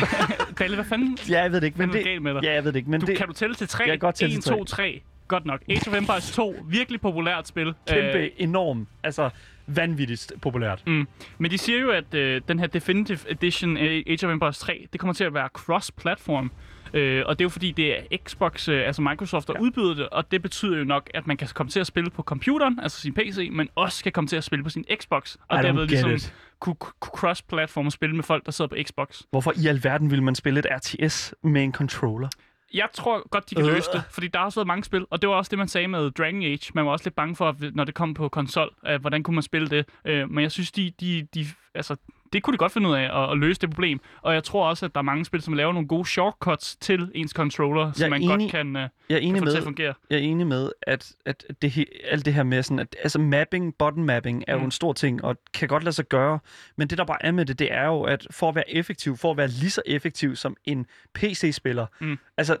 Dalle, 0.59 0.75
hvad 0.75 0.85
fanden? 0.85 1.17
Ja, 1.29 1.41
jeg 1.41 1.51
ved 1.51 1.61
det 1.61 1.67
ikke. 1.67 1.77
Men 1.77 1.89
er 1.89 2.03
det, 2.03 2.21
med 2.21 2.33
dig? 2.33 2.43
ja, 2.43 2.53
jeg 2.53 2.63
ved 2.63 2.71
det 2.71 2.79
ikke. 2.79 2.89
Men 2.89 3.01
Du, 3.01 3.05
det 3.05 3.17
kan 3.17 3.27
du 3.27 3.33
tælle 3.33 3.55
til 3.55 3.67
3? 3.67 3.83
Jeg 3.83 3.89
kan 3.91 3.99
godt 3.99 4.15
tælle 4.15 4.35
1, 4.37 4.43
til 4.43 4.51
2, 4.53 4.63
3. 4.65 5.01
Godt 5.29 5.45
nok. 5.45 5.61
Age 5.69 5.89
of 5.89 5.97
Empires 5.97 6.31
2, 6.31 6.55
virkelig 6.67 7.01
populært 7.01 7.47
spil. 7.47 7.73
kæmpe, 7.87 8.17
Øh, 8.17 8.29
enorm, 8.37 8.87
altså 9.03 9.29
vanvittigt 9.67 10.33
populært. 10.41 10.83
Mm. 10.87 11.07
Men 11.37 11.51
de 11.51 11.57
siger 11.57 11.79
jo, 11.79 11.89
at 11.91 12.13
øh, 12.13 12.41
den 12.47 12.59
her 12.59 12.67
Definitive 12.67 13.19
Edition 13.27 13.77
af 13.77 14.03
Age 14.07 14.27
of 14.27 14.33
Empires 14.33 14.59
3, 14.59 14.87
det 14.91 14.99
kommer 14.99 15.13
til 15.13 15.23
at 15.23 15.33
være 15.33 15.49
cross-platform. 15.53 16.51
Øh, 16.93 17.23
og 17.25 17.39
det 17.39 17.43
er 17.43 17.45
jo 17.45 17.49
fordi, 17.49 17.71
det 17.71 17.97
er 17.97 18.17
Xbox, 18.27 18.69
øh, 18.69 18.87
altså 18.87 19.01
Microsoft, 19.01 19.47
der 19.47 19.53
ja. 19.57 19.61
udbyder 19.61 19.93
det, 19.93 20.09
og 20.09 20.31
det 20.31 20.41
betyder 20.41 20.77
jo 20.77 20.83
nok, 20.83 21.09
at 21.13 21.27
man 21.27 21.37
kan 21.37 21.47
komme 21.53 21.69
til 21.69 21.79
at 21.79 21.87
spille 21.87 22.09
på 22.09 22.23
computeren, 22.23 22.79
altså 22.79 23.01
sin 23.01 23.13
PC, 23.13 23.49
men 23.51 23.69
også 23.75 24.03
kan 24.03 24.11
komme 24.11 24.27
til 24.27 24.35
at 24.35 24.43
spille 24.43 24.63
på 24.63 24.69
sin 24.69 24.85
Xbox. 25.01 25.35
Og 25.47 25.59
I 25.59 25.63
derved 25.63 25.87
ligesom 25.87 26.11
it. 26.11 26.33
kunne, 26.59 26.75
kunne 26.75 27.17
cross-platform 27.17 27.85
og 27.85 27.91
spille 27.91 28.15
med 28.15 28.23
folk, 28.23 28.45
der 28.45 28.51
sidder 28.51 28.69
på 28.69 28.75
Xbox. 28.87 29.21
Hvorfor 29.31 29.53
i 29.63 29.67
alverden 29.67 30.11
vil 30.11 30.23
man 30.23 30.35
spille 30.35 30.59
et 30.59 30.67
RTS 30.71 31.33
med 31.43 31.63
en 31.63 31.73
controller? 31.73 32.29
Jeg 32.73 32.87
tror 32.93 33.29
godt, 33.29 33.49
de 33.49 33.55
kan 33.55 33.65
Øh. 33.65 33.73
løse 33.73 33.89
det, 33.93 34.03
fordi 34.11 34.27
der 34.27 34.39
har 34.39 34.45
også 34.45 34.59
været 34.59 34.67
mange 34.67 34.83
spil, 34.83 35.05
og 35.09 35.21
det 35.21 35.29
var 35.29 35.35
også 35.35 35.49
det, 35.49 35.57
man 35.59 35.67
sagde 35.67 35.87
med 35.87 36.11
Dragon 36.11 36.43
Age. 36.43 36.71
Man 36.73 36.85
var 36.85 36.91
også 36.91 37.05
lidt 37.05 37.15
bange 37.15 37.35
for, 37.35 37.55
når 37.73 37.83
det 37.83 37.93
kom 37.95 38.13
på 38.13 38.29
konsol, 38.29 38.69
øh, 38.87 39.01
hvordan 39.01 39.23
kunne 39.23 39.35
man 39.35 39.43
spille 39.43 39.67
det. 39.67 39.85
Øh, 40.05 40.29
men 40.29 40.41
jeg 40.43 40.51
synes, 40.51 40.71
de, 40.71 40.91
de, 40.99 41.27
de, 41.33 41.45
altså, 41.75 41.95
det 42.33 42.43
kunne 42.43 42.53
de 42.53 42.57
godt 42.57 42.71
finde 42.71 42.89
ud 42.89 42.93
af 42.95 43.23
at, 43.23 43.31
at 43.31 43.37
løse 43.37 43.61
det 43.61 43.69
problem. 43.69 43.99
Og 44.21 44.33
jeg 44.33 44.43
tror 44.43 44.69
også, 44.69 44.85
at 44.85 44.95
der 44.95 44.99
er 44.99 45.03
mange 45.03 45.25
spil, 45.25 45.41
som 45.41 45.53
laver 45.53 45.73
nogle 45.73 45.87
gode 45.87 46.05
shortcuts 46.09 46.75
til 46.75 47.11
ens 47.15 47.31
controller, 47.31 47.85
er 48.03 48.09
man 48.09 48.21
enig. 48.21 48.39
godt 48.39 48.51
kan, 48.51 48.75
øh, 48.75 48.81
Jeg 49.09 49.15
er 49.15 49.19
kan 49.19 49.27
enig 49.29 49.39
få 49.41 49.45
det 49.45 49.51
til 49.53 49.57
med, 49.57 49.57
at 49.57 49.63
fungere. 49.63 49.93
jeg 50.09 50.15
er 50.17 50.21
enig 50.21 50.47
med, 50.47 50.69
at, 50.81 51.11
at 51.25 51.45
det, 51.61 51.85
alt 52.03 52.25
det 52.25 52.33
her 52.33 52.43
med 52.43 52.63
sådan, 52.63 52.79
at 52.79 52.95
altså 53.03 53.19
mapping, 53.19 53.75
button 53.79 54.03
mapping 54.03 54.43
er 54.47 54.55
mm. 54.55 54.61
jo 54.61 54.65
en 54.65 54.71
stor 54.71 54.93
ting, 54.93 55.23
og 55.23 55.37
kan 55.53 55.67
godt 55.67 55.83
lade 55.83 55.95
sig 55.95 56.05
gøre. 56.05 56.39
Men 56.77 56.87
det, 56.87 56.97
der 56.97 57.03
bare 57.05 57.25
er 57.25 57.31
med 57.31 57.45
det, 57.45 57.59
det 57.59 57.73
er 57.73 57.85
jo, 57.85 58.01
at 58.01 58.27
for 58.31 58.49
at 58.49 58.55
være 58.55 58.71
effektiv, 58.71 59.17
for 59.17 59.31
at 59.31 59.37
være 59.37 59.47
lige 59.47 59.69
så 59.71 59.81
effektiv 59.85 60.35
som 60.35 60.55
en 60.65 60.85
PC-spiller, 61.13 61.85
Mm. 61.99 62.17
altså, 62.37 62.57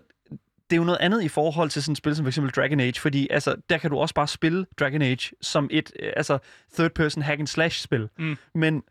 det 0.69 0.75
er 0.75 0.77
jo 0.77 0.83
noget 0.83 0.97
andet 1.01 1.23
i 1.23 1.27
forhold 1.27 1.69
til 1.69 1.83
sådan 1.83 1.91
et 1.91 1.97
spil 1.97 2.15
som 2.15 2.23
for 2.25 2.27
eksempel 2.27 2.51
Dragon 2.51 2.79
Age, 2.79 2.99
fordi 2.99 3.27
altså, 3.31 3.55
der 3.69 3.77
kan 3.77 3.89
du 3.89 3.97
også 3.97 4.15
bare 4.15 4.27
spille 4.27 4.65
Dragon 4.79 5.01
Age 5.01 5.31
som 5.41 5.67
et 5.71 5.91
øh, 5.99 6.11
altså, 6.15 6.37
third-person 6.73 7.23
hack-and-slash-spil. 7.23 8.09
Mm. 8.19 8.37
Men 8.55 8.83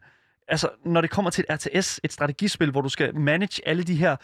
altså, 0.48 0.68
når 0.84 1.00
det 1.00 1.10
kommer 1.10 1.30
til 1.30 1.44
et 1.48 1.54
RTS, 1.54 2.00
et 2.04 2.12
strategispil, 2.12 2.70
hvor 2.70 2.80
du 2.80 2.88
skal 2.88 3.14
manage 3.18 3.68
alle 3.68 3.82
de 3.82 3.94
her 3.94 4.16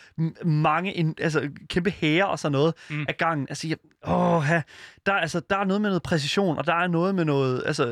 mange 0.45 1.15
altså, 1.21 1.51
kæmpe 1.69 1.91
hære 1.91 2.27
og 2.29 2.39
sådan 2.39 2.53
noget 2.53 2.75
Mm. 2.91 3.05
af 3.09 3.17
gangen. 3.17 3.47
Altså, 3.51 3.69
jeg, 3.69 3.77
åh, 4.07 4.43
ha, 4.43 4.61
der, 5.07 5.13
er, 5.13 5.17
altså, 5.19 5.41
der 5.51 5.57
er 5.57 5.65
noget 5.65 5.81
med 5.81 5.91
noget 5.91 6.03
præcision, 6.03 6.59
og 6.59 6.67
der 6.67 6.75
er 6.75 6.87
noget 6.87 7.15
med 7.15 7.25
noget... 7.25 7.63
Altså, 7.67 7.87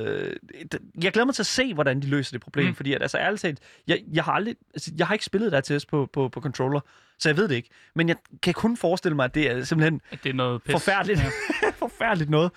jeg 1.03 1.12
glæder 1.12 1.24
mig 1.24 1.35
til 1.35 1.43
at 1.43 1.47
se, 1.47 1.74
hvordan 1.74 2.01
de 2.03 2.07
løser 2.07 2.33
det 2.33 2.41
problem, 2.41 2.64
Mm. 2.64 2.68
mm. 2.70 2.74
fordi 2.76 2.93
at, 2.93 3.03
altså, 3.03 3.18
ærligt 3.18 3.43
talt, 3.43 3.59
jeg, 3.89 3.99
jeg, 4.12 4.24
har 4.24 4.33
aldrig, 4.33 4.57
altså, 4.74 4.93
jeg 4.99 5.07
har 5.07 5.14
ikke 5.14 5.24
spillet 5.24 5.55
et 5.55 5.59
RTS 5.70 5.87
på, 5.87 6.09
på, 6.12 6.28
på 6.28 6.41
controller, 6.41 6.80
så 7.18 7.28
jeg 7.28 7.37
ved 7.37 7.49
det 7.49 7.55
ikke. 7.55 7.68
Men 7.95 8.09
jeg 8.09 8.16
kan 8.43 8.55
kun 8.55 8.76
forestille 8.76 9.16
mig, 9.16 9.24
at 9.24 9.35
det 9.35 9.51
er 9.51 9.64
simpelthen 9.64 10.01
At 10.11 10.18
det 10.24 10.30
er 10.30 10.35
noget 10.35 10.62
pis. 10.62 10.72
forfærdeligt. 10.72 11.20
Ja. 11.20 11.70
forfærdeligt 11.89 12.30
noget. 12.30 12.51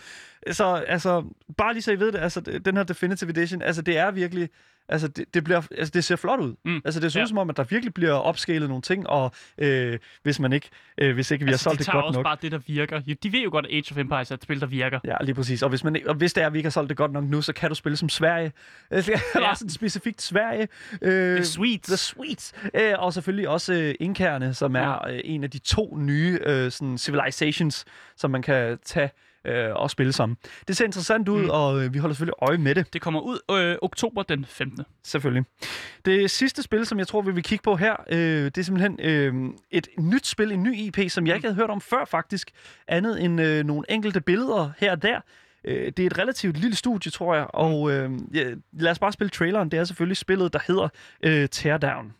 Så 0.52 0.66
altså, 0.74 1.24
bare 1.58 1.74
lige 1.74 1.84
så 1.84 1.92
I 1.92 2.00
ved 2.00 2.12
det, 2.12 2.20
altså, 2.20 2.42
den 2.42 2.78
her 2.78 2.84
Definitive 2.84 3.30
Edition, 3.30 3.62
altså, 3.62 3.82
det 3.82 3.98
er 3.98 4.12
virkelig 4.12 4.50
Altså, 4.90 5.08
det, 5.08 5.26
det, 5.34 5.44
bliver, 5.44 5.62
altså, 5.78 5.92
det 5.94 6.04
ser 6.04 6.16
flot 6.16 6.40
ud. 6.40 6.56
Mm. 6.66 6.82
Altså, 6.86 7.00
det 7.00 7.12
ser 7.14 7.20
Ja. 7.20 7.24
ud 7.24 7.28
som 7.28 7.38
om, 7.38 7.50
at 7.50 7.58
der 7.58 7.64
virkelig 7.64 7.94
bliver 7.94 8.14
opscalet 8.14 8.70
nogle 8.70 8.82
ting, 8.82 9.10
og 9.10 9.32
øh, 9.58 10.00
hvis 10.24 10.40
man 10.40 10.54
ikke, 10.54 10.70
øh, 10.98 11.14
hvis 11.14 11.32
ikke 11.32 11.46
vi 11.46 11.52
altså, 11.52 11.70
har 11.70 11.72
solgt 11.72 11.80
de 11.80 11.84
det 11.84 11.86
tager 11.86 11.96
godt 11.98 12.06
også 12.06 12.18
nok. 12.20 12.26
bare 12.26 12.38
det, 12.42 12.52
der 12.52 12.60
virker. 12.68 13.00
De 13.24 13.32
ved 13.32 13.40
jo 13.44 13.50
godt, 13.52 13.66
at 13.66 13.72
Age 13.72 13.92
of 13.92 13.98
Empires 13.98 14.32
er 14.32 14.36
et 14.36 14.44
spil, 14.44 14.60
der 14.62 14.68
virker. 14.68 15.00
Ja, 15.04 15.16
lige 15.22 15.36
præcis. 15.36 15.64
Og 15.64 15.70
hvis, 15.70 15.84
man, 15.84 15.98
og 16.08 16.16
hvis 16.16 16.34
det 16.34 16.42
er, 16.42 16.48
at 16.48 16.54
vi 16.54 16.58
ikke 16.60 16.68
har 16.68 16.72
solgt 16.72 16.90
det 16.90 16.98
godt 16.98 17.12
nok 17.12 17.24
nu, 17.24 17.42
så 17.42 17.54
kan 17.54 17.70
du 17.70 17.76
spille 17.76 17.98
som 17.98 18.10
Sverige. 18.10 18.52
Er 18.92 19.20
Ja. 19.36 19.54
sådan 19.56 19.70
specifikt 19.70 20.22
Sverige. 20.22 20.68
Øh, 21.02 21.36
The 21.36 21.46
Sweets. 21.46 21.88
The 21.88 21.98
Sweets. 21.98 22.54
Øh, 22.74 22.94
og 22.98 23.14
selvfølgelig 23.14 23.50
også 23.50 23.74
øh, 23.74 23.96
Inkerne, 24.00 24.54
som 24.54 24.76
er 24.76 25.08
øh, 25.08 25.20
en 25.24 25.44
af 25.44 25.52
de 25.52 25.60
to 25.60 25.98
nye 25.98 26.40
øh, 26.46 26.72
sådan 26.72 26.98
civilizations, 26.98 27.86
som 28.18 28.32
man 28.32 28.42
kan 28.42 28.78
tage 28.86 29.10
øh, 29.46 29.76
og 29.76 29.92
spille 29.92 30.14
som. 30.14 30.38
Det 30.68 30.78
ser 30.78 30.86
interessant 30.86 31.30
ud, 31.30 31.44
mm. 31.44 31.50
og 31.50 31.84
øh, 31.84 31.94
vi 31.94 32.00
holder 32.00 32.14
selvfølgelig 32.14 32.36
øje 32.42 32.58
med 32.58 32.76
det. 32.76 32.94
Det 32.94 33.02
kommer 33.02 33.20
ud 33.20 33.40
øh, 33.52 33.78
oktober 33.82 34.24
den 34.24 34.46
15. 34.46 34.86
Selvfølgelig. 35.04 35.44
Det 36.06 36.32
sidste 36.32 36.64
spil, 36.64 36.86
som 36.86 37.00
jeg 37.00 37.08
tror, 37.08 37.22
vi 37.22 37.32
vil 37.32 37.44
kigge 37.44 37.64
på 37.64 37.76
her, 37.76 37.96
øh, 38.10 38.46
det 38.46 38.58
er 38.58 38.62
simpelthen 38.62 39.00
øh, 39.00 39.54
et 39.72 39.88
nyt 40.00 40.28
spil, 40.28 40.52
en 40.52 40.64
ny 40.64 40.76
IP, 40.76 41.00
som 41.10 41.28
jeg 41.28 41.36
ikke 41.36 41.48
havde 41.48 41.56
hørt 41.56 41.70
om 41.70 41.82
før 41.82 42.06
faktisk, 42.06 42.52
andet 42.88 43.24
end 43.24 43.42
øh, 43.42 43.66
nogle 43.66 43.86
enkelte 43.90 44.22
billeder 44.22 44.72
her 44.78 44.92
og 44.92 45.02
der. 45.02 45.20
Øh, 45.66 45.92
det 45.98 46.00
er 46.00 46.08
et 46.08 46.18
relativt 46.18 46.58
lille 46.58 46.76
studie, 46.76 47.12
tror 47.12 47.36
jeg, 47.36 47.48
og 47.50 47.92
øh, 47.92 48.12
ja, 48.34 48.44
lad 48.74 48.92
os 48.92 49.00
bare 49.00 49.12
spille 49.12 49.30
traileren. 49.30 49.72
Det 49.72 49.80
er 49.80 49.84
selvfølgelig 49.84 50.18
spillet, 50.18 50.54
der 50.54 50.60
hedder 50.68 50.90
øh, 51.24 51.50
Teardown. 51.50 52.14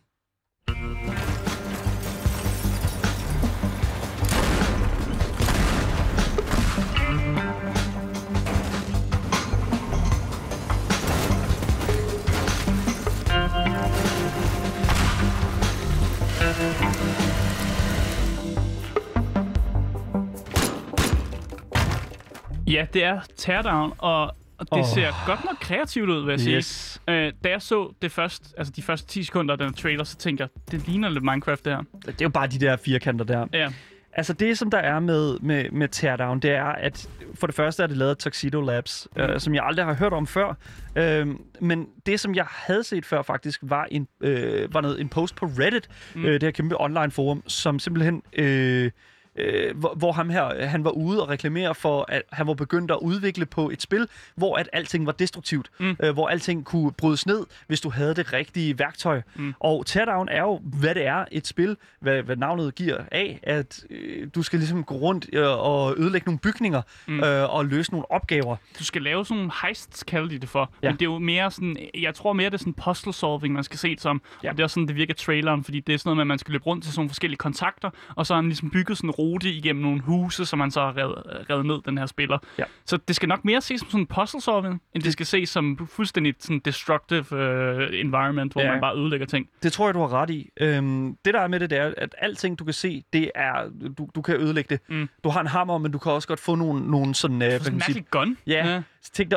Ja, 22.76 22.86
det 22.92 23.04
er 23.04 23.20
Teardown, 23.36 23.92
og 23.98 24.34
og 24.58 24.66
det 24.66 24.78
oh. 24.78 24.84
ser 24.84 25.26
godt 25.26 25.44
nok 25.44 25.56
kreativt 25.60 26.10
ud, 26.10 26.24
vil 26.24 26.30
jeg 26.30 26.40
sige. 26.40 26.56
Yes. 26.56 27.02
Øh, 27.08 27.32
da 27.44 27.48
jeg 27.48 27.62
så 27.62 27.94
det 28.02 28.12
først, 28.12 28.54
altså 28.58 28.72
de 28.76 28.82
første 28.82 29.08
10 29.08 29.22
sekunder 29.22 29.52
af 29.54 29.58
den 29.58 29.74
trailer, 29.74 30.04
så 30.04 30.16
tænker 30.16 30.44
jeg, 30.44 30.62
det 30.70 30.88
ligner 30.88 31.08
lidt 31.08 31.24
Minecraft, 31.24 31.64
det 31.64 31.72
her. 31.72 31.82
Det 32.06 32.08
er 32.08 32.24
jo 32.24 32.28
bare 32.28 32.46
de 32.46 32.58
der 32.58 32.76
firkanter 32.76 33.24
der. 33.24 33.46
Ja. 33.52 33.68
Altså 34.12 34.32
det, 34.32 34.58
som 34.58 34.70
der 34.70 34.78
er 34.78 35.00
med, 35.00 35.38
med, 35.38 35.70
med 35.70 35.88
Teardown, 35.88 36.40
det 36.40 36.50
er, 36.50 36.64
at 36.64 37.08
for 37.34 37.46
det 37.46 37.56
første 37.56 37.82
er 37.82 37.86
det 37.86 37.96
lavet 37.96 38.10
af 38.10 38.16
Tuxedo 38.16 38.60
Labs, 38.60 39.08
mm. 39.16 39.22
øh, 39.22 39.40
som 39.40 39.54
jeg 39.54 39.64
aldrig 39.64 39.86
har 39.86 39.94
hørt 39.94 40.12
om 40.12 40.26
før. 40.26 40.54
Øh, 40.96 41.26
men 41.60 41.86
det, 42.06 42.20
som 42.20 42.34
jeg 42.34 42.46
havde 42.48 42.84
set 42.84 43.06
før 43.06 43.22
faktisk, 43.22 43.60
var 43.62 43.86
en, 43.90 44.08
øh, 44.20 44.74
var 44.74 44.80
noget, 44.80 45.00
en 45.00 45.08
post 45.08 45.34
på 45.34 45.46
Reddit, 45.46 45.88
mm. 46.14 46.24
øh, 46.24 46.32
det 46.32 46.42
her 46.42 46.50
kæmpe 46.50 46.80
online 46.80 47.10
forum, 47.10 47.42
som 47.48 47.78
simpelthen... 47.78 48.22
Øh, 48.32 48.90
øh, 49.38 49.76
hvor, 49.78 49.94
hvor 49.94 50.12
ham 50.12 50.30
her, 50.30 50.66
han 50.66 50.84
var 50.84 50.90
ude 50.90 51.22
og 51.22 51.28
reklamere 51.28 51.74
for, 51.74 52.04
at 52.08 52.22
han 52.32 52.46
var 52.46 52.54
begyndt 52.54 52.90
at 52.90 52.98
udvikle 53.02 53.46
på 53.46 53.70
et 53.70 53.82
spil, 53.82 54.08
hvor 54.34 54.56
at 54.56 54.68
alting 54.72 55.06
var 55.06 55.12
destruktivt. 55.12 55.70
Mm. 55.80 55.96
Øh, 56.02 56.12
hvor 56.12 56.28
alting 56.28 56.64
kunne 56.64 56.92
brydes 56.92 57.26
ned, 57.26 57.46
hvis 57.66 57.80
du 57.80 57.90
havde 57.90 58.14
det 58.14 58.32
rigtige 58.32 58.78
værktøj. 58.78 59.22
Mm. 59.34 59.54
Og 59.60 59.86
Teardown 59.86 60.28
er 60.28 60.40
jo, 60.40 60.60
hvad 60.64 60.94
det 60.94 61.06
er, 61.06 61.24
et 61.32 61.46
spil, 61.46 61.76
hvad, 62.00 62.22
hvad 62.22 62.36
navnet 62.36 62.74
giver 62.74 62.98
af, 63.12 63.40
at 63.42 63.84
øh, 63.90 64.28
du 64.34 64.42
skal 64.42 64.58
ligesom 64.58 64.84
gå 64.84 64.94
rundt 64.94 65.26
øh, 65.32 65.46
og 65.48 65.94
ødelægge 65.98 66.24
nogle 66.26 66.38
bygninger 66.38 66.82
Mm. 67.06 67.20
øh, 67.24 67.54
og 67.54 67.66
løse 67.66 67.90
nogle 67.90 68.10
opgaver. 68.12 68.56
Du 68.78 68.84
skal 68.84 69.02
lave 69.02 69.24
sådan 69.26 69.36
nogle 69.36 69.52
heists, 69.62 70.02
kalder 70.02 70.28
de 70.28 70.38
det 70.38 70.48
for. 70.48 70.70
Ja. 70.82 70.88
Men 70.88 70.96
det 70.98 71.02
er 71.02 71.10
jo 71.10 71.18
mere 71.18 71.50
sådan, 71.50 71.76
jeg 71.94 72.14
tror 72.14 72.32
mere, 72.32 72.46
det 72.50 72.54
er 72.54 72.58
sådan 72.58 72.74
puzzle 72.74 73.12
solving, 73.12 73.54
man 73.54 73.64
skal 73.64 73.78
se 73.78 73.90
det 73.90 74.00
som. 74.00 74.22
Ja. 74.44 74.50
Og 74.50 74.56
det 74.56 74.60
er 74.60 74.64
også 74.64 74.74
sådan, 74.74 74.88
det 74.88 74.96
virker 74.96 75.14
traileren, 75.14 75.64
fordi 75.64 75.80
det 75.80 75.94
er 75.94 75.98
sådan 75.98 76.08
noget 76.08 76.16
med, 76.16 76.22
at 76.22 76.26
man 76.26 76.38
skal 76.38 76.52
løbe 76.52 76.64
rundt 76.66 76.84
til 76.84 76.92
sådan 76.92 77.00
nogle 77.00 77.10
forskellige 77.10 77.38
kontakter, 77.38 77.90
og 78.14 78.26
så 78.26 78.34
har 78.34 78.40
han 78.40 78.48
ligesom 78.48 78.70
bygget 78.70 78.98
sådan 78.98 79.10
en 79.10 79.14
rute 79.26 79.50
igennem 79.50 79.82
nogle 79.82 80.00
huse, 80.00 80.46
som 80.46 80.58
man 80.58 80.70
så 80.70 80.80
har 80.80 80.96
revet, 80.96 81.22
revet 81.50 81.66
ned, 81.66 81.76
den 81.86 81.98
her 81.98 82.06
spiller. 82.06 82.38
Ja. 82.58 82.64
Så 82.86 82.96
det 83.08 83.16
skal 83.16 83.28
nok 83.28 83.44
mere 83.44 83.60
ses 83.60 83.80
som 83.80 83.88
sådan 83.90 84.00
en 84.00 84.06
puzzle 84.06 84.40
solving, 84.40 84.80
end 84.94 85.02
det 85.02 85.12
skal 85.12 85.26
ses 85.26 85.48
som 85.48 85.88
fuldstændig 85.92 86.34
sådan 86.38 86.58
destructive 86.64 87.20
uh, 87.32 88.00
environment, 88.00 88.52
hvor 88.52 88.62
Ja. 88.62 88.70
man 88.72 88.80
bare 88.80 88.96
ødelægger 88.98 89.26
ting. 89.26 89.48
Det 89.62 89.72
tror 89.72 89.86
jeg, 89.86 89.94
du 89.94 90.00
har 90.00 90.12
ret 90.14 90.30
i. 90.30 90.48
Øhm, 90.60 91.16
det 91.24 91.34
der 91.34 91.40
er 91.40 91.48
med 91.48 91.60
det, 91.60 91.70
det 91.70 91.78
er, 91.78 91.92
at 91.96 92.14
alting, 92.18 92.58
du 92.58 92.64
kan 92.64 92.74
se, 92.74 93.04
det 93.12 93.30
er, 93.34 93.52
du, 93.98 94.08
du 94.14 94.22
kan 94.22 94.36
ødelægge 94.40 94.68
det. 94.68 94.80
Mm. 94.96 95.08
Du 95.24 95.28
har 95.28 95.40
en 95.40 95.46
hammer, 95.46 95.78
men 95.78 95.92
du 95.92 95.98
kan 95.98 96.12
også 96.12 96.28
godt 96.28 96.40
få 96.40 96.54
nogle, 96.54 96.90
nogle 96.90 97.14
sådan... 97.14 97.36
Hvad 97.36 97.58
Sådan 97.60 97.72
en 97.72 97.78
mærkelig 97.78 98.04
gun. 98.10 98.36
Ja, 98.46 98.66
ja. 98.74 98.82
Ting, 99.12 99.30
der 99.30 99.36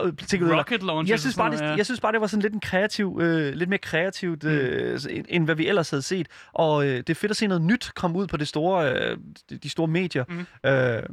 Rocket 0.57 0.83
launcher. 0.83 1.13
jeg 1.13 1.19
synes, 1.19 1.35
bare, 1.35 1.51
det, 1.51 1.77
jeg 1.77 1.85
synes 1.85 1.99
bare, 1.99 2.11
det 2.11 2.21
var 2.21 2.27
sådan 2.27 2.41
lidt 2.41 2.53
en 2.53 2.59
kreativ, 2.59 3.19
øh, 3.21 3.53
lidt 3.53 3.69
mere 3.69 3.79
kreativt, 3.79 4.43
øh, 4.43 4.99
end, 5.09 5.25
end 5.29 5.45
hvad 5.45 5.55
vi 5.55 5.67
ellers 5.67 5.89
havde 5.89 6.01
set. 6.01 6.27
Og 6.53 6.85
øh, 6.85 6.97
det 6.97 7.09
er 7.09 7.15
fedt 7.15 7.29
at 7.29 7.37
se 7.37 7.47
noget 7.47 7.61
nyt 7.61 7.91
komme 7.95 8.17
ud 8.17 8.27
på 8.27 8.37
det 8.37 8.47
store, 8.47 8.93
øh, 8.93 9.17
de, 9.63 9.69
store 9.69 9.87
medier. 9.87 10.23
Mm. 10.29 10.69
Øh. 10.69 11.03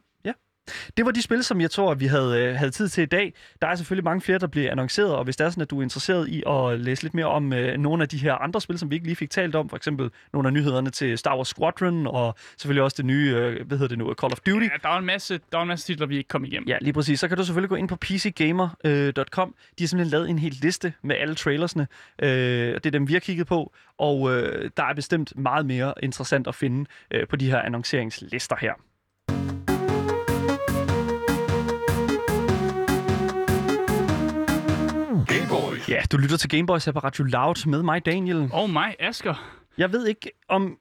Det 0.96 1.04
var 1.04 1.10
de 1.10 1.22
spil, 1.22 1.44
som 1.44 1.60
jeg 1.60 1.70
tror, 1.70 1.94
vi 1.94 2.06
havde, 2.06 2.40
øh, 2.40 2.54
havde 2.54 2.70
tid 2.70 2.88
til 2.88 3.02
i 3.02 3.06
dag. 3.06 3.34
Der 3.62 3.68
er 3.68 3.74
selvfølgelig 3.74 4.04
mange 4.04 4.20
flere, 4.20 4.38
der 4.38 4.46
bliver 4.46 4.70
annonceret, 4.70 5.14
og 5.14 5.24
hvis 5.24 5.36
det 5.36 5.44
er 5.44 5.50
sådan, 5.50 5.62
at 5.62 5.70
du 5.70 5.78
er 5.78 5.82
interesseret 5.82 6.28
i 6.28 6.42
at 6.46 6.80
læse 6.80 7.02
lidt 7.02 7.14
mere 7.14 7.26
om 7.26 7.52
øh, 7.52 7.78
nogle 7.78 8.02
af 8.02 8.08
de 8.08 8.18
her 8.18 8.34
andre 8.34 8.60
spil, 8.60 8.78
som 8.78 8.90
vi 8.90 8.94
ikke 8.94 9.06
lige 9.06 9.16
fik 9.16 9.30
talt 9.30 9.54
om, 9.54 9.68
for 9.68 9.76
eksempel 9.76 10.10
nogle 10.32 10.48
af 10.48 10.52
nyhederne 10.52 10.90
til 10.90 11.18
Star 11.18 11.36
Wars 11.36 11.48
Squadron, 11.48 12.06
og 12.06 12.34
selvfølgelig 12.56 12.82
også 12.82 12.94
det 12.96 13.04
nye, 13.04 13.34
øh, 13.36 13.66
hvad 13.66 13.78
hedder 13.78 13.88
det 13.88 13.98
nu, 13.98 14.14
Call 14.14 14.32
of 14.32 14.40
Duty. 14.40 14.64
Ja, 14.66 14.70
der 14.82 14.88
er 14.88 14.98
en 14.98 15.06
masse, 15.06 15.40
der 15.52 15.58
er 15.58 15.62
en 15.62 15.68
masse 15.68 15.86
titler, 15.86 16.06
vi 16.06 16.16
ikke 16.16 16.28
kom 16.28 16.44
igennem. 16.44 16.68
Ja, 16.68 16.78
lige 16.80 16.92
præcis. 16.92 17.20
Så 17.20 17.28
kan 17.28 17.36
du 17.36 17.44
selvfølgelig 17.44 17.68
gå 17.68 17.76
ind 17.76 17.88
på 17.88 17.96
pcgamer.com. 17.96 19.54
De 19.78 19.84
har 19.84 19.88
simpelthen 19.88 20.10
lavet 20.10 20.30
en 20.30 20.38
hel 20.38 20.58
liste 20.62 20.92
med 21.02 21.16
alle 21.16 21.34
trailersne. 21.34 21.86
Øh, 22.22 22.74
og 22.74 22.84
det 22.84 22.86
er 22.86 22.90
dem, 22.90 23.08
vi 23.08 23.12
har 23.12 23.20
kigget 23.20 23.46
på. 23.46 23.72
Og 23.98 24.32
øh, 24.32 24.70
der 24.76 24.84
er 24.84 24.94
bestemt 24.94 25.32
meget 25.36 25.66
mere 25.66 25.94
interessant 26.02 26.46
at 26.46 26.54
finde 26.54 26.90
øh, 27.10 27.28
på 27.28 27.36
de 27.36 27.50
her 27.50 27.62
annonceringslister 27.62 28.56
her. 28.60 28.72
Ja, 35.88 36.00
du 36.12 36.16
lytter 36.16 36.36
til 36.36 36.50
Gameboys 36.50 36.84
her 36.84 36.92
på 36.92 36.98
Radio 36.98 37.24
Loud 37.24 37.66
med 37.66 37.82
mig, 37.82 38.06
Daniel. 38.06 38.50
Og 38.52 38.70
mig, 38.70 38.96
Asger. 39.00 39.34
Jeg 39.78 39.92
ved 39.92 40.06
ikke 40.06 40.30
om... 40.48 40.78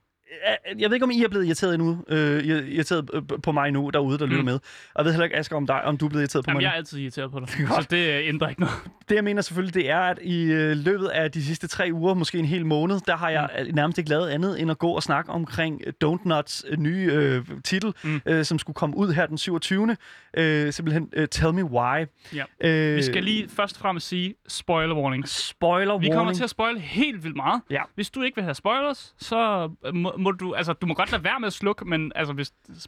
Jeg 0.80 0.90
ved 0.90 0.94
ikke, 0.96 1.04
om 1.04 1.12
I 1.12 1.24
er 1.24 1.28
blevet 1.28 1.46
irriteret 1.46 1.74
endnu, 1.74 2.04
øh, 2.10 2.44
irriteret 2.46 3.10
øh, 3.14 3.22
på 3.44 3.52
mig 3.52 3.72
nu, 3.72 3.90
derude, 3.94 4.18
der 4.18 4.26
lytter 4.26 4.40
Mm. 4.42 4.46
med. 4.46 4.54
Og 4.54 4.62
jeg 4.98 5.06
ved 5.06 5.12
heller 5.12 5.24
ikke, 5.24 5.36
Asger, 5.38 5.56
om, 5.56 5.68
dig, 5.68 5.84
om 5.84 5.98
du 5.98 6.06
er 6.06 6.10
blevet 6.10 6.22
irriteret 6.22 6.46
på 6.46 6.50
Jamen, 6.52 6.58
mig 6.58 6.64
jeg 6.64 6.70
er 6.70 6.74
altid 6.74 7.00
irriteret 7.00 7.32
på 7.32 7.40
dig. 7.40 7.48
Så 7.82 7.88
det 7.90 7.98
øh, 8.22 8.28
ændrer 8.28 8.48
ikke 8.50 8.62
noget. 8.62 8.76
Det, 9.10 9.16
jeg 9.16 9.24
mener 9.24 9.42
selvfølgelig, 9.42 9.74
det 9.74 9.90
er, 9.90 10.00
at 10.00 10.20
i 10.22 10.44
øh, 10.44 10.78
løbet 10.78 11.08
af 11.08 11.32
de 11.32 11.44
sidste 11.44 11.68
tre 11.68 11.90
uger, 11.94 12.14
måske 12.14 12.38
en 12.38 12.46
hel 12.46 12.66
måned, 12.66 13.00
der 13.08 13.18
har 13.18 13.30
jeg 13.30 13.50
mm. 13.70 13.76
nærmest 13.76 13.98
ikke 13.98 14.10
lavet 14.10 14.30
andet 14.30 14.62
end 14.62 14.72
at 14.72 14.78
gå 14.80 14.90
og 14.92 15.04
snakke 15.04 15.32
omkring 15.32 15.82
øh, 15.86 15.94
Don't 16.06 16.22
Nuts 16.26 16.66
øh, 16.70 16.78
nye 16.80 17.10
øh, 17.14 17.46
titel, 17.64 17.94
Mm. 18.04 18.22
øh, 18.26 18.46
som 18.46 18.60
skulle 18.60 18.74
komme 18.76 18.98
ud 18.98 19.14
her 19.14 19.26
den 19.26 19.38
27. 19.38 19.98
Øh, 20.38 20.74
simpelthen 20.74 21.10
øh, 21.14 21.28
Tell 21.32 21.54
Me 21.54 21.64
Why. 21.64 22.06
Ja. 22.36 22.44
Øh, 22.70 22.96
Vi 22.98 23.02
skal 23.04 23.24
lige 23.24 23.50
først 23.50 23.76
og 23.76 23.82
fremmest 23.82 24.08
sige 24.08 24.34
spoiler 24.48 24.96
warning. 24.96 25.28
Spoiler 25.30 25.98
Vi 25.98 26.06
kommer 26.08 26.18
warning. 26.20 26.36
til 26.38 26.44
at 26.44 26.50
spoile 26.50 26.80
helt 26.80 27.24
vildt 27.24 27.36
meget. 27.36 27.62
Ja. 27.70 27.82
Hvis 27.96 28.10
du 28.10 28.22
ikke 28.22 28.36
vil 28.36 28.44
have 28.44 28.56
spoilers, 28.56 29.14
så 29.20 29.70
må, 29.94 30.14
må 30.26 30.32
du... 30.32 30.54
Altså, 30.54 30.74
du 30.74 30.86
må 30.86 30.94
godt 30.94 31.12
lade 31.12 31.24
være 31.24 31.40
med 31.40 31.48
at 31.48 31.54
slukke, 31.54 31.86
men 31.86 32.12
altså, 32.16 32.34
hvis, 32.34 32.52
hvis 32.68 32.88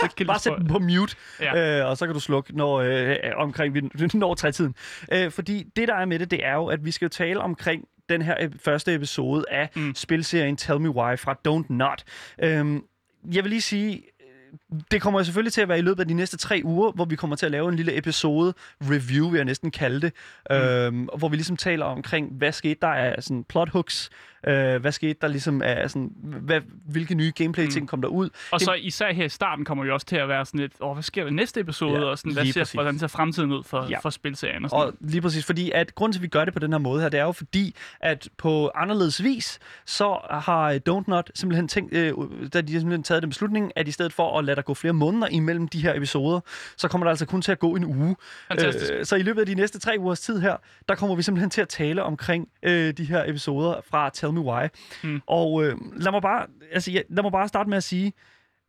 du 0.00 0.04
ikke 0.04 0.14
kan 0.16 0.26
Bare 0.32 0.38
sæt 0.38 0.52
den 0.58 0.66
på 0.68 0.78
mute, 0.78 1.16
Ja. 1.40 1.80
øh, 1.80 1.90
og 1.90 1.96
så 1.96 2.06
kan 2.06 2.14
du 2.14 2.20
slukke, 2.20 2.56
når, 2.56 2.74
øh, 2.80 3.16
omkring 3.36 3.74
vi 3.74 3.80
når 4.14 4.34
trætiden. 4.34 4.74
Øh, 5.12 5.30
fordi 5.30 5.64
det, 5.76 5.88
der 5.88 5.94
er 5.94 6.04
med 6.04 6.18
det, 6.18 6.30
det 6.30 6.46
er 6.46 6.54
jo, 6.54 6.66
at 6.66 6.84
vi 6.84 6.90
skal 6.90 7.04
jo 7.06 7.08
tale 7.10 7.40
omkring 7.40 7.84
den 8.08 8.22
her 8.22 8.48
første 8.64 8.94
episode 8.94 9.44
af 9.50 9.68
Mm. 9.76 9.82
mm. 9.82 9.94
spilserien 9.94 10.56
Tell 10.56 10.80
Me 10.80 10.90
Why 10.90 11.18
fra 11.18 11.36
Don't 11.48 11.66
Not. 11.74 12.04
Øhm, 12.42 12.84
jeg 13.32 13.44
vil 13.44 13.50
lige 13.50 13.60
sige, 13.62 13.96
øh, 13.96 14.80
det 14.90 15.02
kommer 15.02 15.22
selvfølgelig 15.22 15.52
til 15.52 15.60
at 15.60 15.68
være 15.68 15.78
i 15.78 15.82
løbet 15.82 16.00
af 16.00 16.08
de 16.08 16.14
næste 16.14 16.36
tre 16.36 16.60
uger, 16.64 16.92
hvor 16.92 17.04
vi 17.04 17.16
kommer 17.16 17.36
til 17.36 17.46
at 17.46 17.52
lave 17.52 17.68
en 17.68 17.76
lille 17.76 17.96
episode 17.98 18.54
review, 18.80 19.28
vil 19.30 19.38
jeg 19.38 19.44
næsten 19.44 19.70
kalde 19.70 20.00
det, 20.00 20.12
mm. 20.50 20.56
øhm, 20.56 21.08
hvor 21.18 21.28
vi 21.28 21.36
ligesom 21.36 21.56
taler 21.56 21.84
omkring, 21.84 22.32
hvad 22.32 22.52
skete 22.52 22.78
der 22.82 22.88
af 22.88 23.22
sådan 23.22 23.44
plot 23.44 23.68
hooks, 23.68 24.10
øh, 24.46 24.80
hvad 24.80 24.92
skete 24.92 25.14
der 25.20 25.28
ligesom 25.28 25.62
af 25.62 25.90
sådan, 25.90 26.10
hvad, 26.22 26.60
hvilke 26.86 27.14
nye 27.14 27.32
gameplay-ting 27.36 27.82
Mm. 27.82 27.86
kom 27.88 28.02
der 28.02 28.08
ud. 28.08 28.28
Og 28.52 28.58
Det- 28.60 28.64
så 28.64 28.72
især 28.72 29.12
her 29.12 29.24
i 29.24 29.28
starten 29.28 29.64
kommer 29.64 29.84
vi 29.84 29.90
også 29.90 30.06
til 30.06 30.16
at 30.16 30.28
være 30.28 30.46
sådan 30.46 30.60
lidt, 30.60 30.72
åh, 30.80 30.92
hvad 30.92 31.02
sker 31.02 31.24
der 31.24 31.30
næste 31.30 31.60
episode? 31.60 31.98
Ja, 32.00 32.04
og 32.04 32.18
sådan, 32.18 32.32
hvad 32.32 32.46
ser, 32.46 32.70
hvordan 32.74 32.98
ser 32.98 33.06
fremtiden 33.06 33.52
ud 33.52 33.62
for, 33.64 33.86
Ja. 33.90 33.98
for 33.98 34.10
spilserien? 34.10 34.64
Og 34.64 34.70
sådan. 34.70 34.86
Og 34.86 34.92
lige 35.00 35.20
præcis, 35.22 35.44
fordi 35.44 35.70
at 35.74 35.94
grunden 35.94 36.12
til, 36.12 36.18
at 36.18 36.22
vi 36.22 36.28
gør 36.28 36.44
det 36.44 36.54
på 36.54 36.60
den 36.60 36.72
her 36.72 36.78
måde 36.78 37.02
her, 37.02 37.08
det 37.08 37.20
er 37.20 37.24
jo 37.24 37.32
fordi, 37.32 37.74
at 38.00 38.28
på 38.38 38.70
anderledes 38.74 39.22
vis, 39.22 39.58
så 39.86 40.18
har 40.30 40.78
Don't 40.88 41.04
Not 41.06 41.30
simpelthen 41.34 41.68
tænkt, 41.68 41.94
øh, 41.94 42.12
da 42.52 42.60
de 42.60 42.72
har 42.72 42.80
simpelthen 42.80 43.02
taget 43.02 43.22
den 43.22 43.30
beslutning, 43.30 43.72
at 43.76 43.88
i 43.88 43.90
stedet 43.92 44.12
for 44.12 44.38
at 44.38 44.44
lade 44.44 44.56
der 44.56 44.62
gå 44.62 44.74
flere 44.74 44.92
måneder 44.94 45.26
imellem 45.28 45.68
de 45.68 45.82
her 45.82 45.94
episoder, 45.94 46.40
så 46.76 46.88
kommer 46.88 47.04
der 47.04 47.10
altså 47.10 47.26
kun 47.26 47.42
til 47.42 47.52
at 47.52 47.58
gå 47.58 47.76
en 47.76 47.84
uge. 47.84 48.16
Fantastisk. 48.48 48.92
Øh, 48.94 49.04
så 49.04 49.16
i 49.16 49.22
løbet 49.22 49.40
af 49.40 49.46
de 49.46 49.54
næste 49.54 49.78
tre 49.78 49.96
ugers 49.98 50.20
tid 50.20 50.40
her, 50.40 50.56
der 50.88 50.94
kommer 50.94 51.16
vi 51.16 51.22
simpelthen 51.22 51.50
til 51.50 51.60
at 51.60 51.68
tale 51.68 52.02
omkring 52.02 52.48
øh, 52.62 52.92
de 52.92 53.04
her 53.04 53.24
episoder 53.24 53.74
fra 53.90 54.10
Tell 54.14 54.29
Me 54.32 54.40
Why. 54.40 54.66
Mm. 55.04 55.20
Og 55.26 55.64
øh, 55.64 55.76
lad, 55.96 56.12
mig 56.12 56.22
bare, 56.22 56.46
altså, 56.72 56.90
ja, 56.90 57.00
lad 57.08 57.22
mig 57.22 57.32
bare 57.32 57.48
starte 57.48 57.70
med 57.70 57.76
at 57.76 57.84
sige, 57.84 58.12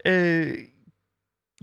øh, 0.05 0.53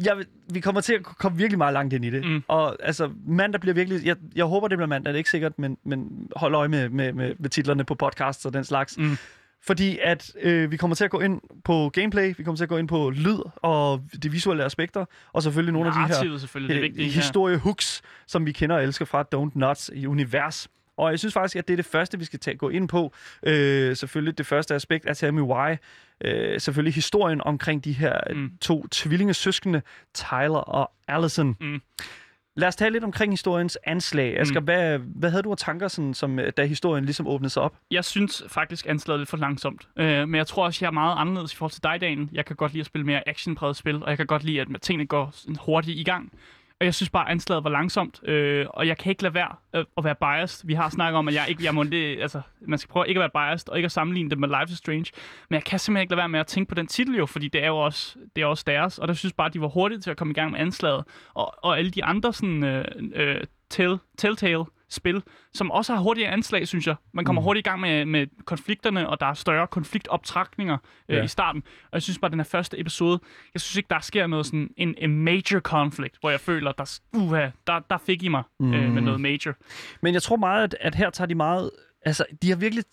jeg, 0.04 0.16
vi 0.52 0.60
kommer 0.60 0.80
til 0.80 0.94
at 0.94 1.02
komme 1.02 1.38
virkelig 1.38 1.58
meget 1.58 1.72
langt 1.72 1.94
ind 1.94 2.04
i 2.04 2.10
det. 2.10 2.24
Mm. 2.24 2.42
Og 2.48 2.76
altså, 2.82 3.10
mandag 3.26 3.60
bliver 3.60 3.74
virkelig... 3.74 4.06
Jeg, 4.06 4.16
jeg 4.36 4.44
håber, 4.44 4.68
det 4.68 4.78
bliver 4.78 4.88
mandag. 4.88 5.12
Det 5.12 5.16
er 5.16 5.18
ikke 5.18 5.30
sikkert, 5.30 5.58
men, 5.58 5.78
men 5.84 6.28
hold 6.36 6.54
øje 6.54 6.68
med, 6.68 6.88
med, 6.88 7.12
med, 7.12 7.34
med 7.38 7.50
titlerne 7.50 7.84
på 7.84 7.94
podcasts 7.94 8.46
og 8.46 8.52
den 8.52 8.64
slags. 8.64 8.98
Mm. 8.98 9.16
Fordi 9.62 9.98
at 10.02 10.32
øh, 10.42 10.70
vi 10.70 10.76
kommer 10.76 10.94
til 10.94 11.04
at 11.04 11.10
gå 11.10 11.20
ind 11.20 11.40
på 11.64 11.88
gameplay, 11.88 12.34
vi 12.36 12.42
kommer 12.42 12.56
til 12.56 12.64
at 12.64 12.68
gå 12.68 12.76
ind 12.76 12.88
på 12.88 13.10
lyd 13.10 13.38
og 13.56 14.02
de 14.22 14.30
visuelle 14.30 14.64
aspekter, 14.64 15.04
og 15.32 15.42
selvfølgelig 15.42 15.72
nogle 15.72 15.88
af 15.88 15.94
de 15.94 16.00
her 16.00 16.08
Narrativet 16.08 16.40
selvfølgelig, 16.40 16.74
det 16.74 16.80
er 16.80 16.84
øh, 16.84 16.88
vigtigt 16.88 17.14
her. 17.14 17.22
historiehooks, 17.22 18.02
som 18.26 18.46
vi 18.46 18.52
kender 18.52 18.76
og 18.76 18.82
elsker 18.82 19.04
fra 19.04 19.24
Don't 19.34 19.50
Nuts 19.54 19.90
i 19.94 20.06
univers. 20.06 20.68
Og 20.98 21.10
jeg 21.10 21.18
synes 21.18 21.34
faktisk, 21.34 21.56
at 21.56 21.68
det 21.68 21.74
er 21.74 21.76
det 21.76 21.86
første, 21.86 22.18
vi 22.18 22.24
skal 22.24 22.38
tage, 22.38 22.56
gå 22.56 22.68
ind 22.68 22.88
på. 22.88 23.12
Øh, 23.42 23.96
selvfølgelig 23.96 24.38
det 24.38 24.46
første 24.46 24.74
aspekt 24.74 25.06
er 25.06 25.14
Tell 25.14 25.34
Me 25.34 25.42
Why. 25.42 25.76
Øh, 26.24 26.60
selvfølgelig 26.60 26.94
historien 26.94 27.40
omkring 27.40 27.84
de 27.84 27.92
her 27.92 28.18
Mm. 28.34 28.50
to 28.60 28.86
tvillingesøskende, 28.90 29.82
Tyler 30.14 30.58
og 30.58 30.90
Allison. 31.08 31.56
Mm. 31.60 31.80
Lad 32.56 32.68
os 32.68 32.76
tale 32.76 32.92
lidt 32.92 33.04
omkring 33.04 33.32
historiens 33.32 33.78
anslag. 33.84 34.38
Asger, 34.40 34.60
Mm. 34.60 34.64
hvad, 34.64 34.98
hvad 34.98 35.30
havde 35.30 35.42
du 35.42 35.50
af 35.50 35.56
tanker, 35.56 35.88
sådan, 35.88 36.14
som, 36.14 36.38
øh, 36.38 36.52
da 36.56 36.64
historien 36.64 37.04
ligesom 37.04 37.26
åbnede 37.26 37.50
sig 37.50 37.62
op? 37.62 37.76
Jeg 37.90 38.04
synes 38.04 38.42
faktisk, 38.48 38.86
anslaget 38.88 39.16
er 39.16 39.18
lidt 39.18 39.28
for 39.28 39.36
langsomt. 39.36 39.88
Øh, 39.96 40.28
men 40.28 40.34
jeg 40.34 40.46
tror 40.46 40.64
også, 40.64 40.78
jeg 40.84 40.86
er 40.88 40.92
meget 40.92 41.14
anderledes 41.18 41.52
i 41.52 41.56
forhold 41.56 41.72
til 41.72 41.82
dig, 41.82 42.00
Daniel. 42.00 42.28
Jeg 42.32 42.44
kan 42.44 42.56
godt 42.56 42.72
lide 42.72 42.80
at 42.80 42.86
spille 42.86 43.04
mere 43.06 43.28
actionpræget 43.28 43.76
spil, 43.76 44.02
og 44.02 44.08
jeg 44.08 44.16
kan 44.16 44.26
godt 44.26 44.44
lide, 44.44 44.60
at 44.60 44.66
tingene 44.82 45.06
går 45.06 45.34
hurtigt 45.60 45.98
i 45.98 46.02
gang. 46.02 46.32
Og 46.80 46.84
jeg 46.84 46.94
synes 46.94 47.10
bare, 47.10 47.26
at 47.26 47.30
anslaget 47.30 47.64
var 47.64 47.70
langsomt, 47.70 48.28
øh, 48.28 48.66
og 48.70 48.86
jeg 48.86 48.98
kan 48.98 49.10
ikke 49.10 49.22
lade 49.22 49.34
være 49.34 49.54
øh, 49.74 49.84
at 49.96 50.04
være 50.04 50.14
biased. 50.14 50.66
Vi 50.66 50.74
har 50.74 50.90
snakket 50.90 51.18
om, 51.18 51.28
at 51.28 51.34
jeg 51.34 51.46
ikke, 51.48 51.64
jeg 51.64 51.74
må, 51.74 51.84
det, 51.84 52.20
altså, 52.20 52.40
man 52.60 52.78
skal 52.78 52.88
prøve 52.90 53.08
ikke 53.08 53.22
at 53.22 53.30
være 53.34 53.50
biased, 53.50 53.68
og 53.68 53.76
ikke 53.78 53.86
at 53.86 53.92
sammenligne 53.92 54.30
det 54.30 54.38
med 54.38 54.48
Life 54.48 54.72
is 54.72 54.78
Strange. 54.78 55.06
Men 55.48 55.54
jeg 55.54 55.64
kan 55.64 55.78
simpelthen 55.78 56.02
ikke 56.02 56.10
lade 56.10 56.18
være 56.18 56.28
med 56.28 56.40
at 56.40 56.46
tænke 56.46 56.68
på 56.68 56.74
den 56.74 56.86
titel 56.86 57.16
jo, 57.16 57.26
fordi 57.26 57.48
det 57.48 57.62
er 57.62 57.66
jo 57.66 57.78
også, 57.78 58.18
det 58.36 58.42
er 58.42 58.46
også 58.46 58.64
deres. 58.66 58.98
Og 58.98 59.08
der 59.08 59.14
synes 59.14 59.32
bare, 59.32 59.46
at 59.46 59.54
de 59.54 59.60
var 59.60 59.68
hurtige 59.68 60.00
til 60.00 60.10
at 60.10 60.16
komme 60.16 60.30
i 60.30 60.34
gang 60.34 60.52
med 60.52 60.60
anslaget. 60.60 61.04
Og, 61.34 61.54
og 61.64 61.78
alle 61.78 61.90
de 61.90 62.04
andre 62.04 62.32
sådan, 62.32 62.64
øh, 62.64 62.84
øh, 63.14 63.40
tell, 63.70 63.98
telltale 64.18 64.64
spil, 64.90 65.22
som 65.54 65.70
også 65.70 65.94
har 65.94 66.02
hurtigere 66.02 66.30
anslag, 66.30 66.68
synes 66.68 66.86
jeg. 66.86 66.94
Man 67.12 67.24
kommer 67.24 67.42
mm. 67.42 67.44
hurtigt 67.44 67.66
i 67.66 67.68
gang 67.68 67.80
med, 67.80 68.04
med 68.04 68.26
konflikterne, 68.44 69.08
og 69.08 69.20
der 69.20 69.26
er 69.26 69.34
større 69.34 69.66
konfliktoptrækninger 69.66 70.76
øh, 71.08 71.16
Ja. 71.16 71.22
i 71.22 71.28
starten. 71.28 71.62
Og 71.84 71.88
jeg 71.92 72.02
synes 72.02 72.18
bare, 72.18 72.26
at 72.28 72.32
den 72.32 72.40
her 72.40 72.44
første 72.44 72.80
episode, 72.80 73.20
jeg 73.54 73.60
synes 73.60 73.76
ikke, 73.76 73.86
der 73.90 74.00
sker 74.00 74.26
noget 74.26 74.46
sådan 74.46 74.70
en, 74.76 74.94
en 74.98 75.16
major 75.24 75.60
conflict, 75.60 76.16
hvor 76.20 76.30
jeg 76.30 76.40
føler, 76.40 76.72
der, 76.72 76.98
uha, 77.16 77.48
der, 77.66 77.78
der 77.90 77.98
fik 77.98 78.22
I 78.22 78.28
mig 78.28 78.42
mm. 78.60 78.74
øh, 78.74 78.90
med 78.92 79.02
noget 79.02 79.20
major. 79.20 79.54
Men 80.02 80.14
jeg 80.14 80.22
tror 80.22 80.36
meget, 80.36 80.64
at, 80.64 80.76
at 80.80 80.94
her 80.94 81.10
tager 81.10 81.26
de 81.26 81.34
meget... 81.34 81.70
Altså, 82.02 82.24
de 82.42 82.48
har 82.48 82.56
virkelig... 82.56 82.84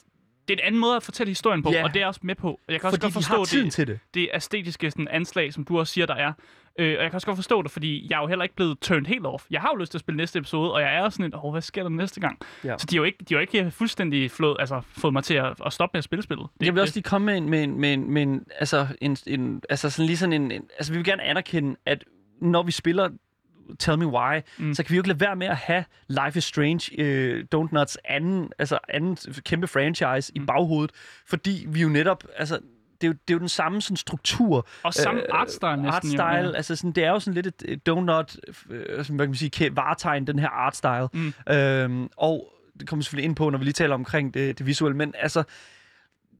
Det 0.47 0.53
er 0.53 0.63
en 0.63 0.67
anden 0.67 0.81
måde 0.81 0.95
at 0.95 1.03
fortælle 1.03 1.29
historien 1.31 1.63
på, 1.63 1.71
Ja. 1.71 1.83
og 1.83 1.89
det 1.89 1.95
er 1.95 1.99
jeg 2.01 2.07
også 2.07 2.19
med 2.23 2.35
på. 2.35 2.59
Jeg 2.67 2.79
kan 2.79 2.87
også 2.87 2.95
Fordi 2.97 3.01
godt 3.05 3.09
de 3.09 3.13
forstå 3.13 3.37
har 3.37 3.45
tiden 3.45 3.65
det, 3.65 3.73
til 3.73 3.87
det. 3.87 3.99
det 4.13 4.29
æstetiske 4.33 4.91
sådan, 4.91 5.07
anslag, 5.07 5.53
som 5.53 5.63
du 5.63 5.79
også 5.79 5.93
siger, 5.93 6.05
der 6.05 6.15
er. 6.15 6.33
Øh, 6.79 6.85
og 6.97 7.03
jeg 7.03 7.11
kan 7.11 7.13
også 7.15 7.27
godt 7.27 7.37
forstå 7.37 7.61
det, 7.61 7.71
fordi 7.71 8.07
jeg 8.09 8.17
er 8.17 8.21
jo 8.21 8.27
heller 8.27 8.43
ikke 8.43 8.55
blevet 8.55 8.79
turned 8.79 9.05
helt 9.05 9.25
off. 9.25 9.43
Jeg 9.51 9.61
har 9.61 9.69
jo 9.73 9.79
lyst 9.79 9.91
til 9.91 9.97
at 9.97 9.99
spille 9.99 10.17
næste 10.17 10.39
episode, 10.39 10.73
og 10.73 10.81
jeg 10.81 10.95
er 10.95 11.09
sådan 11.09 11.25
et, 11.25 11.33
åh, 11.43 11.51
hvad 11.51 11.61
sker 11.61 11.83
der 11.83 11.89
næste 11.89 12.19
gang? 12.19 12.39
Ja. 12.63 12.77
Så 12.77 12.85
de 12.89 12.95
har 12.95 12.97
jo 12.97 13.03
ikke, 13.03 13.17
de 13.29 13.33
har 13.33 13.41
jo 13.41 13.41
ikke 13.41 13.71
fuldstændig 13.71 14.31
flået, 14.31 14.57
altså, 14.59 14.81
fået 14.87 15.13
mig 15.13 15.23
til 15.23 15.33
at, 15.33 15.53
at 15.65 15.73
stoppe 15.73 15.95
med 15.95 15.97
at 15.99 16.03
spille 16.03 16.23
spillet. 16.23 16.47
Det, 16.59 16.65
Jeg 16.65 16.73
vil 16.73 16.81
også 16.81 16.95
lige 16.95 17.03
komme 17.03 17.25
med 17.25 17.37
en, 17.37 17.49
med 17.49 17.63
en, 17.63 17.79
med 17.79 17.93
en, 17.93 18.11
med 18.11 18.21
en 18.21 18.45
altså, 18.59 18.87
en, 19.01 19.17
en, 19.27 19.61
altså 19.69 19.89
sådan 19.89 20.05
lige 20.05 20.17
sådan 20.17 20.33
en, 20.33 20.51
en, 20.51 20.61
altså 20.77 20.91
vi 20.93 20.97
vil 20.97 21.05
gerne 21.05 21.23
anerkende, 21.23 21.75
at 21.85 22.03
når 22.41 22.63
vi 22.63 22.71
spiller 22.71 23.09
Tell 23.79 23.97
Me 23.97 24.07
Why, 24.07 24.41
Mm. 24.57 24.73
så 24.73 24.83
kan 24.83 24.89
vi 24.91 24.95
jo 24.95 24.99
ikke 24.99 25.07
lade 25.09 25.19
være 25.19 25.35
med 25.35 25.47
at 25.47 25.55
have 25.57 25.85
Life 26.07 26.37
is 26.37 26.43
Strange, 26.43 27.01
øh, 27.01 27.45
Don't 27.55 27.67
Nuts 27.71 27.97
anden, 28.05 28.49
altså 28.59 28.77
anden 28.89 29.17
kæmpe 29.45 29.67
franchise 29.67 30.31
mm. 30.35 30.41
i 30.41 30.45
baghovedet, 30.45 30.91
fordi 31.27 31.65
vi 31.69 31.81
jo 31.81 31.89
netop, 31.89 32.23
altså 32.37 32.59
det 33.01 33.03
er 33.03 33.07
jo, 33.07 33.13
det 33.27 33.33
er 33.33 33.35
jo 33.35 33.39
den 33.39 33.49
samme 33.49 33.81
sådan, 33.81 33.97
struktur. 33.97 34.67
Og 34.83 34.93
samme 34.93 35.21
artstyle 35.33 35.81
næsten, 35.81 36.11
jo, 36.11 36.21
Artstyle, 36.21 36.49
ja. 36.49 36.55
altså 36.55 36.75
sådan, 36.75 36.91
det 36.91 37.03
er 37.03 37.09
jo 37.09 37.19
sådan 37.19 37.41
lidt 37.43 37.63
et, 37.65 37.85
donut, 37.85 38.37
øh, 38.69 38.95
hvad 38.95 39.05
kan 39.05 39.15
man 39.17 39.35
sige, 39.35 39.75
varetegn, 39.75 40.27
den 40.27 40.39
her 40.39 40.49
artstyle. 40.49 41.07
Mm. 41.13 41.33
Øhm, 41.53 42.09
og 42.17 42.51
det 42.79 42.87
kommer 42.89 43.01
vi 43.01 43.03
selvfølgelig 43.03 43.25
ind 43.27 43.35
på, 43.35 43.49
når 43.49 43.57
vi 43.57 43.63
lige 43.63 43.73
taler 43.73 43.95
omkring 43.95 44.33
det, 44.33 44.57
det 44.57 44.65
visuelle, 44.65 44.97
men 44.97 45.13
altså, 45.17 45.43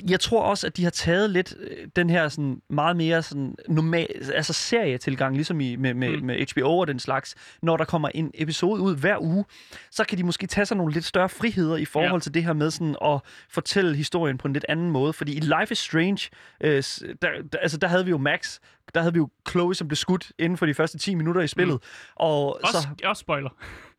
jeg 0.10 0.20
tror 0.20 0.42
også, 0.44 0.68
at 0.68 0.78
de 0.78 0.84
har 0.84 0.90
taget 0.92 1.30
lidt 1.30 1.56
øh, 1.60 1.88
den 1.96 2.10
her 2.10 2.28
sådan 2.30 2.62
meget 2.70 2.96
mere 2.98 3.24
sådan 3.24 3.56
normal, 3.70 4.08
altså 4.34 4.54
serietilgang, 4.54 5.36
ligesom 5.36 5.62
i, 5.62 5.76
med, 5.76 5.94
med, 5.94 6.18
Mm. 6.18 6.26
med 6.26 6.46
HBO 6.54 6.78
og 6.78 6.88
den 6.88 7.00
slags. 7.00 7.36
Når 7.62 7.78
der 7.78 7.86
kommer 7.86 8.10
en 8.16 8.32
episode 8.34 8.82
ud 8.82 8.96
hver 8.98 9.18
uge, 9.22 9.46
så 9.92 10.04
kan 10.04 10.18
de 10.18 10.24
måske 10.24 10.48
tage 10.48 10.66
sig 10.66 10.78
nogle 10.78 10.94
lidt 10.94 11.06
større 11.06 11.30
friheder 11.30 11.76
i 11.78 11.86
forhold 11.86 12.14
Ja. 12.14 12.20
til 12.20 12.34
det 12.34 12.44
her 12.44 12.54
med 12.54 12.72
sådan 12.72 12.96
at 13.06 13.20
fortælle 13.50 13.96
historien 13.96 14.38
på 14.38 14.48
en 14.48 14.54
lidt 14.54 14.66
anden 14.70 14.92
måde. 14.92 15.14
Fordi 15.14 15.34
i 15.38 15.40
Life 15.40 15.72
is 15.72 15.78
Strange, 15.78 16.30
øh, 16.62 16.84
der, 17.22 17.30
der, 17.52 17.58
altså 17.62 17.78
der 17.78 17.88
havde 17.88 18.06
vi 18.06 18.10
jo 18.10 18.18
Max, 18.18 18.60
der 18.94 19.00
havde 19.02 19.14
vi 19.14 19.18
jo 19.18 19.30
Chloe, 19.50 19.76
som 19.76 19.88
blev 19.88 19.96
skudt 19.96 20.32
inden 20.40 20.58
for 20.58 20.66
de 20.66 20.74
første 20.74 20.98
10 20.98 21.16
minutter 21.16 21.42
i 21.42 21.48
spillet. 21.48 21.74
Mm. 21.76 22.16
Og 22.16 22.60
Også, 22.64 22.82
så, 22.82 23.08
også 23.08 23.20
spoiler. 23.20 23.50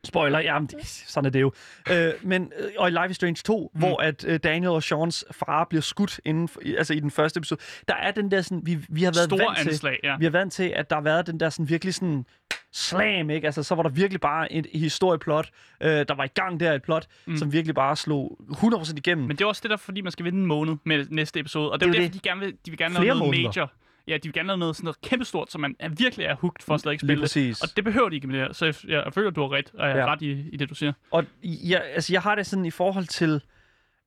Spoiler, 0.07 0.39
jamen, 0.39 0.67
det, 0.67 0.85
sådan 0.87 1.25
er 1.25 1.29
det 1.29 1.41
jo. 1.41 1.51
Øh, 1.91 2.13
men, 2.21 2.51
øh, 2.59 2.69
og 2.77 2.87
i 2.87 2.91
Life 2.91 3.09
is 3.09 3.15
Strange 3.15 3.41
2, 3.45 3.71
mm. 3.73 3.79
hvor 3.79 4.01
at 4.01 4.25
øh, 4.27 4.39
Daniel 4.43 4.69
og 4.71 4.83
Seans 4.83 5.25
far 5.31 5.63
bliver 5.69 5.81
skudt 5.81 6.19
inden, 6.25 6.47
for, 6.47 6.61
altså 6.77 6.93
i 6.93 6.99
den 6.99 7.11
første 7.11 7.37
episode, 7.37 7.61
der 7.87 7.95
er 7.95 8.11
den 8.11 8.31
der 8.31 8.41
sådan, 8.41 8.61
vi, 8.65 8.77
vi 8.89 9.03
har 9.03 9.11
været 9.11 9.25
Store 9.25 9.39
vant 9.39 9.57
til, 9.57 9.69
anslag, 9.69 9.99
ja. 10.03 10.17
vi 10.17 10.25
har 10.25 10.31
vant 10.31 10.53
til, 10.53 10.73
at 10.75 10.89
der 10.89 10.95
har 10.95 11.03
været 11.03 11.27
den 11.27 11.39
der 11.39 11.49
sådan 11.49 11.69
virkelig 11.69 11.93
sådan 11.93 12.25
slam, 12.73 13.29
ikke? 13.29 13.45
Altså, 13.47 13.63
så 13.63 13.75
var 13.75 13.83
der 13.83 13.89
virkelig 13.89 14.21
bare 14.21 14.51
et 14.53 14.67
historieplot, 14.73 15.49
øh, 15.81 15.89
der 15.89 16.15
var 16.15 16.23
i 16.23 16.27
gang 16.27 16.59
der, 16.59 16.73
et 16.73 16.83
plot, 16.83 17.07
Mm. 17.25 17.37
som 17.37 17.53
virkelig 17.53 17.75
bare 17.75 17.95
slog 17.95 18.39
100% 18.49 18.93
igennem. 18.97 19.27
Men 19.27 19.37
det 19.37 19.43
er 19.43 19.47
også 19.47 19.59
det 19.63 19.71
der, 19.71 19.77
fordi 19.77 20.01
man 20.01 20.11
skal 20.11 20.25
vente 20.25 20.39
en 20.39 20.45
måned 20.45 20.75
med 20.83 21.05
næste 21.09 21.39
episode. 21.39 21.71
Og 21.71 21.79
det 21.79 21.85
er 21.87 21.91
Det 21.91 21.97
jo 21.97 22.03
er 22.03 22.07
derfor, 22.07 22.15
jo 22.15 22.19
de 22.23 22.29
gerne 22.29 22.39
vil, 22.41 22.53
de 22.65 22.71
vil 22.71 22.77
gerne 22.77 22.93
lave 23.03 23.19
noget 23.19 23.43
major. 23.43 23.71
Ja, 24.07 24.13
de 24.13 24.19
vil 24.23 24.33
gerne 24.33 24.47
lave 24.47 24.57
noget, 24.57 24.75
sådan 24.75 24.85
noget 24.85 25.01
kæmpestort, 25.01 25.51
så 25.51 25.57
man 25.57 25.75
er 25.79 25.89
virkelig 25.89 26.25
er 26.25 26.35
hooked 26.35 26.65
for 26.65 26.73
at 26.73 26.81
slet 26.81 26.91
ikke 26.91 27.05
spille 27.07 27.23
det. 27.27 27.63
Og 27.63 27.69
det 27.75 27.83
behøver 27.83 28.09
de 28.09 28.15
ikke 28.15 28.27
med 28.27 28.35
det 28.39 28.45
her. 28.45 28.53
Så 28.53 28.65
jeg, 28.65 28.75
jeg, 28.87 29.13
føler, 29.13 29.29
du 29.29 29.41
har 29.41 29.51
ret, 29.51 29.71
og 29.73 29.87
jeg 29.89 29.97
er 29.97 30.01
Ja. 30.01 30.11
ret 30.13 30.21
i, 30.21 30.31
i 30.53 30.57
det, 30.57 30.69
du 30.69 30.75
siger. 30.75 30.93
Og 31.11 31.23
jeg, 31.43 31.83
altså, 31.93 32.13
jeg 32.13 32.21
har 32.21 32.35
det 32.35 32.45
sådan 32.45 32.65
i 32.65 32.71
forhold 32.71 33.05
til... 33.05 33.41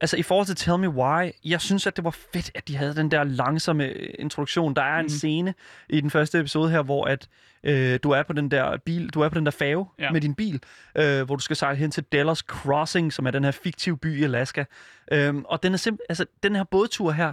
Altså 0.02 0.16
i 0.16 0.22
forhold 0.22 0.46
til 0.46 0.56
Tell 0.56 0.78
Me 0.78 0.88
Why, 0.88 1.30
jeg 1.44 1.60
synes, 1.60 1.86
at 1.86 1.96
det 1.96 2.04
var 2.04 2.10
fedt, 2.10 2.50
at 2.54 2.68
de 2.68 2.76
havde 2.76 2.94
den 2.96 3.10
der 3.10 3.24
langsomme 3.24 3.84
øh, 3.84 4.08
introduktion. 4.18 4.76
Der 4.76 4.82
er 4.82 4.96
en 4.98 5.02
Mhm. 5.02 5.08
scene 5.08 5.54
i 5.88 6.00
den 6.00 6.10
første 6.10 6.38
episode 6.40 6.70
her, 6.70 6.82
hvor 6.82 7.04
at 7.04 7.28
øh, 7.64 7.98
du 8.02 8.10
er 8.10 8.22
på 8.22 8.32
den 8.32 8.50
der 8.50 8.76
bil, 8.76 9.08
du 9.08 9.20
er 9.20 9.28
på 9.28 9.34
den 9.34 9.44
der 9.44 9.50
færge 9.52 9.86
Ja. 9.98 10.10
med 10.10 10.20
din 10.20 10.34
bil, 10.34 10.62
øh, 10.96 11.22
hvor 11.22 11.36
du 11.36 11.42
skal 11.42 11.56
sejle 11.56 11.76
hen 11.78 11.90
til 11.90 12.04
Delos 12.12 12.38
Crossing, 12.38 13.12
som 13.12 13.26
er 13.26 13.30
den 13.30 13.44
her 13.44 13.50
fiktive 13.50 13.98
by 13.98 14.20
i 14.20 14.24
Alaska. 14.24 14.64
Øhm, 15.12 15.44
og 15.44 15.62
den 15.62 15.72
er 15.74 15.78
simp- 15.78 16.04
altså 16.08 16.26
den 16.42 16.56
her 16.56 16.64
bådtur 16.64 17.12
her, 17.12 17.32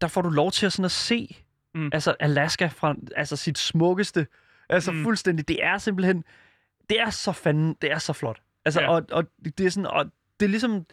der 0.00 0.08
får 0.08 0.22
du 0.22 0.28
lov 0.30 0.50
til 0.52 0.66
at 0.66 0.72
sådan 0.72 0.84
at 0.84 0.90
se 0.90 1.36
Mm. 1.74 1.90
altså 1.92 2.14
Alaska 2.20 2.66
fra 2.66 2.94
altså 3.16 3.36
sit 3.36 3.58
smukkeste, 3.58 4.26
altså 4.68 4.92
Mm. 4.92 5.02
fuldstændig. 5.02 5.48
Det 5.48 5.64
er 5.64 5.78
simpelthen, 5.78 6.24
det 6.90 7.00
er 7.00 7.10
så 7.10 7.32
fanden, 7.32 7.76
det 7.82 7.92
er 7.92 7.98
så 7.98 8.12
flot. 8.12 8.40
Altså, 8.64 8.80
Ja. 8.80 8.88
og, 8.90 9.02
og 9.12 9.24
det 9.58 9.66
er 9.66 9.70
sådan, 9.70 9.86
og 9.86 10.04
det 10.40 10.46
er 10.46 10.50
ligesom, 10.50 10.86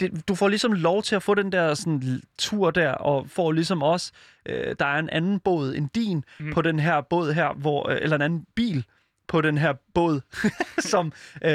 det, 0.00 0.28
du 0.28 0.34
får 0.34 0.48
ligesom 0.48 0.72
lov 0.72 1.02
til 1.02 1.16
at 1.16 1.22
få 1.22 1.34
den 1.34 1.52
der 1.52 1.74
sådan, 1.74 2.22
tur 2.38 2.70
der, 2.70 2.92
og 2.92 3.30
får 3.30 3.52
ligesom 3.52 3.82
også, 3.82 4.12
øh, 4.46 4.76
der 4.78 4.86
er 4.86 4.98
en 4.98 5.10
anden 5.10 5.40
båd 5.40 5.74
end 5.74 5.88
din 5.94 6.24
mm. 6.40 6.52
på 6.52 6.62
den 6.62 6.78
her 6.78 7.00
båd 7.00 7.32
her, 7.32 7.52
hvor, 7.54 7.88
øh, 7.88 7.98
eller 8.00 8.16
en 8.16 8.22
anden 8.22 8.46
bil 8.54 8.84
på 9.32 9.40
den 9.40 9.58
her 9.58 9.72
båd, 9.94 10.20
som, 10.92 11.06
øh, 11.44 11.50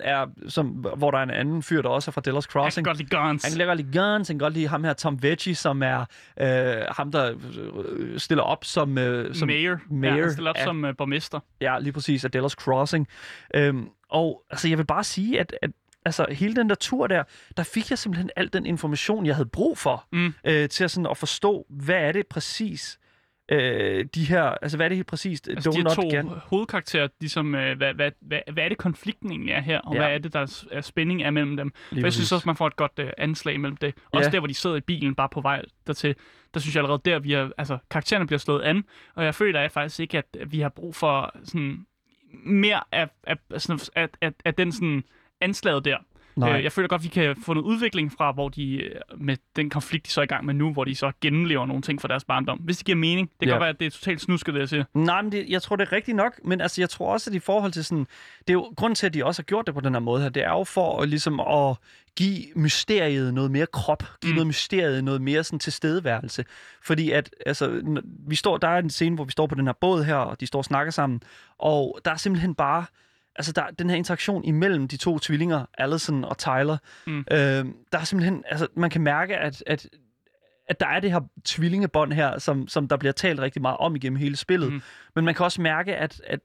er, 0.00 0.26
som, 0.48 0.66
hvor 0.68 1.10
der 1.10 1.18
er 1.18 1.22
en 1.22 1.30
anden 1.30 1.62
fyr, 1.62 1.82
der 1.82 1.88
også 1.88 2.10
er 2.10 2.12
fra 2.12 2.20
Delos 2.20 2.44
Jeg 2.46 2.50
kan 2.52 2.60
Crossing. 2.60 2.86
godt 2.86 2.98
lide 2.98 3.16
guns. 3.16 3.44
Han 3.44 3.52
kan 3.58 3.66
godt 3.66 3.76
lide 3.78 3.98
guns, 3.98 4.28
han 4.28 4.38
kan 4.38 4.44
godt 4.44 4.54
lide 4.54 4.68
ham 4.68 4.84
her, 4.84 4.92
Tom 4.92 5.22
Veggie, 5.22 5.54
som 5.54 5.82
er 5.82 6.04
øh, 6.40 6.84
ham, 6.96 7.12
der 7.12 7.34
øh, 7.88 8.18
stiller 8.18 8.44
op 8.44 8.64
som, 8.64 8.98
øh, 8.98 9.34
som 9.34 9.48
mayor. 9.48 9.78
mayor 9.90 10.14
Ja, 10.16 10.22
han 10.22 10.32
stiller 10.32 10.50
op 10.50 10.56
af- 10.56 10.64
som 10.64 10.84
uh, 10.84 10.90
borgmester. 10.98 11.40
Ja, 11.60 11.78
lige 11.78 11.92
præcis, 11.92 12.24
af 12.24 12.30
Delos 12.30 12.52
Crossing. 12.52 13.08
Øhm, 13.54 13.88
og 14.10 14.42
altså, 14.50 14.68
jeg 14.68 14.78
vil 14.78 14.84
bare 14.86 15.04
sige, 15.04 15.40
at, 15.40 15.54
at 15.62 15.70
altså, 16.04 16.26
hele 16.30 16.56
den 16.56 16.68
der 16.68 16.74
tur 16.74 17.06
der, 17.06 17.22
der 17.56 17.62
fik 17.62 17.90
jeg 17.90 17.98
simpelthen 17.98 18.30
al 18.36 18.52
den 18.52 18.66
information, 18.66 19.26
jeg 19.26 19.34
havde 19.34 19.48
brug 19.48 19.78
for, 19.78 20.06
Mm. 20.12 20.34
øh, 20.44 20.68
til 20.68 20.84
at, 20.84 20.90
sådan, 20.90 21.06
at 21.10 21.16
forstå, 21.16 21.66
hvad 21.70 21.96
er 21.96 22.12
det 22.12 22.26
præcis, 22.26 22.98
øh, 23.50 24.04
de 24.14 24.24
her, 24.24 24.42
altså 24.42 24.76
hvad 24.76 24.86
er 24.86 24.88
det 24.88 24.96
helt 24.96 25.06
præcist, 25.06 25.48
Altså, 25.48 25.70
de 25.70 25.94
to 25.94 26.02
Gan- 26.02 26.38
hovedkarakterer, 26.48 27.08
ligesom, 27.20 27.54
øh, 27.54 27.76
hvad, 27.76 27.94
hvad, 27.94 28.10
hvad, 28.20 28.40
hvad 28.52 28.64
er 28.64 28.68
det 28.68 28.78
konflikten 28.78 29.30
egentlig 29.30 29.52
er 29.52 29.60
her, 29.60 29.78
og 29.80 29.94
Ja. 29.94 30.00
hvad 30.00 30.14
er 30.14 30.18
det, 30.18 30.32
der 30.32 30.64
er, 30.72 30.80
spænding 30.80 31.22
er 31.22 31.30
mellem 31.30 31.56
dem. 31.56 31.72
For 31.88 32.00
jeg 32.00 32.12
synes 32.12 32.32
også, 32.32 32.48
man 32.48 32.56
får 32.56 32.66
et 32.66 32.76
godt 32.76 32.92
øh, 32.98 33.10
anslag 33.18 33.60
mellem 33.60 33.76
det. 33.76 33.94
Også 34.12 34.28
Ja. 34.28 34.32
der, 34.32 34.38
hvor 34.38 34.46
de 34.46 34.54
sidder 34.54 34.76
i 34.76 34.80
bilen, 34.80 35.14
bare 35.14 35.28
på 35.28 35.40
vej 35.40 35.62
dertil. 35.86 36.14
Der 36.54 36.60
synes 36.60 36.74
jeg 36.74 36.80
allerede 36.84 37.02
der, 37.04 37.18
vi 37.18 37.32
er, 37.32 37.50
altså, 37.58 37.78
karaktererne 37.90 38.26
bliver 38.26 38.38
slået 38.38 38.62
an, 38.62 38.84
og 39.14 39.24
jeg 39.24 39.34
føler 39.34 39.60
jeg 39.60 39.72
faktisk 39.72 40.00
ikke, 40.00 40.18
at 40.18 40.24
vi 40.46 40.60
har 40.60 40.68
brug 40.68 40.94
for 40.94 41.34
sådan 41.44 41.86
mere 42.44 42.80
af, 42.92 43.08
af, 43.24 43.36
sådan, 43.58 43.80
af, 43.96 44.08
af, 44.20 44.32
af 44.44 44.54
den 44.54 44.72
sådan 44.72 45.04
anslaget 45.40 45.84
der. 45.84 45.96
Nej. 46.36 46.56
Øh, 46.58 46.64
jeg 46.64 46.72
føler 46.72 46.88
godt, 46.88 47.02
vi 47.02 47.08
kan 47.08 47.36
få 47.44 47.54
noget 47.54 47.66
udvikling 47.66 48.12
fra, 48.12 48.32
hvor 48.32 48.48
de 48.48 48.76
øh, 48.76 48.90
med 49.18 49.36
den 49.56 49.70
konflikt, 49.70 50.06
de 50.06 50.10
så 50.10 50.20
er 50.20 50.24
i 50.24 50.26
gang 50.26 50.44
med 50.46 50.54
nu, 50.54 50.72
hvor 50.72 50.84
de 50.84 50.94
så 50.94 51.12
gennemlever 51.20 51.66
nogle 51.66 51.82
ting 51.82 52.00
fra 52.00 52.08
deres 52.08 52.24
barndom. 52.24 52.58
Hvis 52.58 52.76
det 52.76 52.86
giver 52.86 52.96
mening. 52.98 53.30
Det 53.30 53.38
kan 53.38 53.48
Ja. 53.48 53.54
godt 53.54 53.60
være, 53.60 53.68
at 53.68 53.80
det 53.80 53.86
er 53.86 53.90
totalt 53.90 54.20
snusket, 54.20 54.54
det 54.54 54.60
jeg 54.60 54.68
siger. 54.68 54.84
Nej, 54.94 55.22
men 55.22 55.32
det, 55.32 55.46
jeg 55.48 55.62
tror, 55.62 55.76
det 55.76 55.88
er 55.88 55.92
rigtigt 55.92 56.16
nok, 56.16 56.40
men 56.44 56.60
altså, 56.60 56.80
jeg 56.82 56.90
tror 56.90 57.12
også, 57.12 57.30
at 57.30 57.34
i 57.34 57.38
forhold 57.38 57.72
til 57.72 57.84
sådan... 57.84 58.06
Det 58.38 58.50
er 58.50 58.52
jo 58.52 58.72
grunden 58.76 58.94
til, 58.94 59.06
at 59.06 59.14
de 59.14 59.24
også 59.24 59.42
har 59.42 59.44
gjort 59.44 59.66
det 59.66 59.74
på 59.74 59.80
den 59.80 59.92
her 59.94 60.00
måde 60.00 60.22
her, 60.22 60.28
det 60.28 60.44
er 60.44 60.50
jo 60.50 60.64
for 60.64 61.00
at, 61.02 61.08
ligesom 61.08 61.40
at 61.40 61.76
give 62.16 62.44
mysteriet 62.56 63.34
noget 63.34 63.50
mere 63.50 63.66
krop, 63.66 64.02
give 64.22 64.30
mm. 64.32 64.34
noget 64.34 64.46
mysteriet 64.46 65.04
noget 65.04 65.22
mere 65.22 65.44
sådan 65.44 65.58
tilstedeværelse. 65.58 66.44
Fordi 66.84 67.10
at, 67.10 67.30
altså, 67.46 67.82
vi 68.28 68.34
står, 68.36 68.56
der 68.56 68.68
er 68.68 68.78
en 68.78 68.90
scene, 68.90 69.14
hvor 69.14 69.24
vi 69.24 69.32
står 69.32 69.46
på 69.46 69.54
den 69.54 69.66
her 69.66 69.74
båd 69.80 70.04
her, 70.04 70.14
og 70.14 70.40
de 70.40 70.46
står 70.46 70.58
og 70.58 70.64
snakker 70.64 70.90
sammen, 70.92 71.22
og 71.58 71.98
der 72.04 72.10
er 72.10 72.16
simpelthen 72.16 72.54
bare... 72.54 72.84
Altså, 73.40 73.52
der, 73.52 73.62
er 73.62 73.70
den 73.70 73.90
her 73.90 73.96
interaktion 73.96 74.44
imellem 74.44 74.88
de 74.88 74.96
to 74.96 75.18
tvillinger, 75.18 75.66
Allison 75.78 76.24
og 76.24 76.38
Tyler, 76.38 76.76
Mm. 77.06 77.18
øh, 77.18 77.64
der 77.92 77.98
er 77.98 78.04
simpelthen... 78.04 78.44
Altså, 78.46 78.66
man 78.76 78.90
kan 78.90 79.00
mærke, 79.00 79.36
at, 79.36 79.62
at 79.66 79.88
at 80.68 80.80
der 80.80 80.86
er 80.86 81.00
det 81.00 81.12
her 81.12 81.20
tvillingebånd 81.44 82.12
her, 82.12 82.38
som, 82.38 82.68
som 82.68 82.88
der 82.88 82.96
bliver 82.96 83.12
talt 83.12 83.40
rigtig 83.40 83.62
meget 83.62 83.76
om 83.76 83.96
igennem 83.96 84.16
hele 84.16 84.36
spillet. 84.36 84.72
Mm. 84.72 84.82
Men 85.14 85.24
man 85.24 85.34
kan 85.34 85.44
også 85.44 85.60
mærke, 85.62 85.96
at, 85.96 86.20
at 86.26 86.40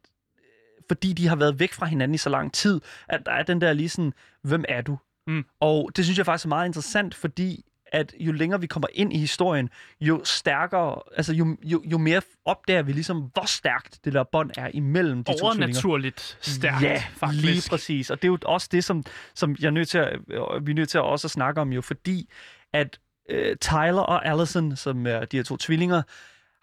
fordi 0.88 1.14
de 1.14 1.28
har 1.28 1.36
været 1.36 1.60
væk 1.60 1.74
fra 1.74 1.86
hinanden 1.86 2.16
i 2.16 2.18
så 2.18 2.30
lang 2.30 2.54
tid, 2.54 2.82
at 3.10 3.26
der 3.26 3.32
er 3.32 3.43
den 3.43 3.62
der 3.62 3.74
lige 3.74 3.89
sådan, 3.89 4.14
hvem 4.41 4.64
er 4.70 4.82
du? 4.82 4.98
Mm. 5.28 5.46
Og 5.60 5.91
det 5.96 6.06
synes 6.06 6.18
jeg 6.18 6.26
faktisk 6.26 6.46
er 6.46 6.50
meget 6.50 6.66
interessant, 6.68 7.16
fordi 7.16 7.66
at 7.91 8.13
jo 8.19 8.31
længere 8.31 8.61
vi 8.61 8.67
kommer 8.67 8.88
ind 8.93 9.13
i 9.13 9.17
historien, 9.17 9.69
jo 10.01 10.21
stærkere, 10.23 11.01
altså 11.17 11.33
jo, 11.33 11.57
jo, 11.63 11.81
jo 11.86 11.97
mere 11.97 12.21
opdager 12.45 12.81
vi 12.81 12.91
ligesom, 12.91 13.17
hvor 13.33 13.45
stærkt 13.45 13.99
det 14.05 14.13
der 14.13 14.23
bånd 14.23 14.51
er 14.57 14.69
imellem 14.73 15.23
de 15.23 15.31
to 15.31 15.38
tvillinger. 15.38 15.65
Overnaturligt 15.65 16.38
stærkt, 16.41 16.83
Ja, 16.83 17.03
faktisk. 17.13 17.43
lige 17.45 17.69
præcis. 17.69 18.09
Og 18.09 18.21
det 18.21 18.27
er 18.27 18.31
jo 18.31 18.38
også 18.45 18.69
det, 18.71 18.83
som, 18.83 19.03
som 19.36 19.55
jeg 19.59 19.67
er 19.67 19.71
nødt 19.71 19.89
til 19.89 19.97
at, 19.97 20.13
øh, 20.13 20.67
vi 20.67 20.71
er 20.71 20.75
nødt 20.75 20.89
til 20.89 20.97
at 20.97 21.03
også 21.03 21.27
at 21.27 21.31
snakke 21.31 21.61
om 21.61 21.73
jo, 21.73 21.81
fordi 21.81 22.29
at 22.73 22.99
øh, 23.29 23.55
Tyler 23.57 24.01
og 24.01 24.25
Allison, 24.27 24.75
som 24.75 25.07
er 25.07 25.25
de 25.25 25.38
her 25.38 25.43
to 25.43 25.57
tvillinger, 25.57 26.01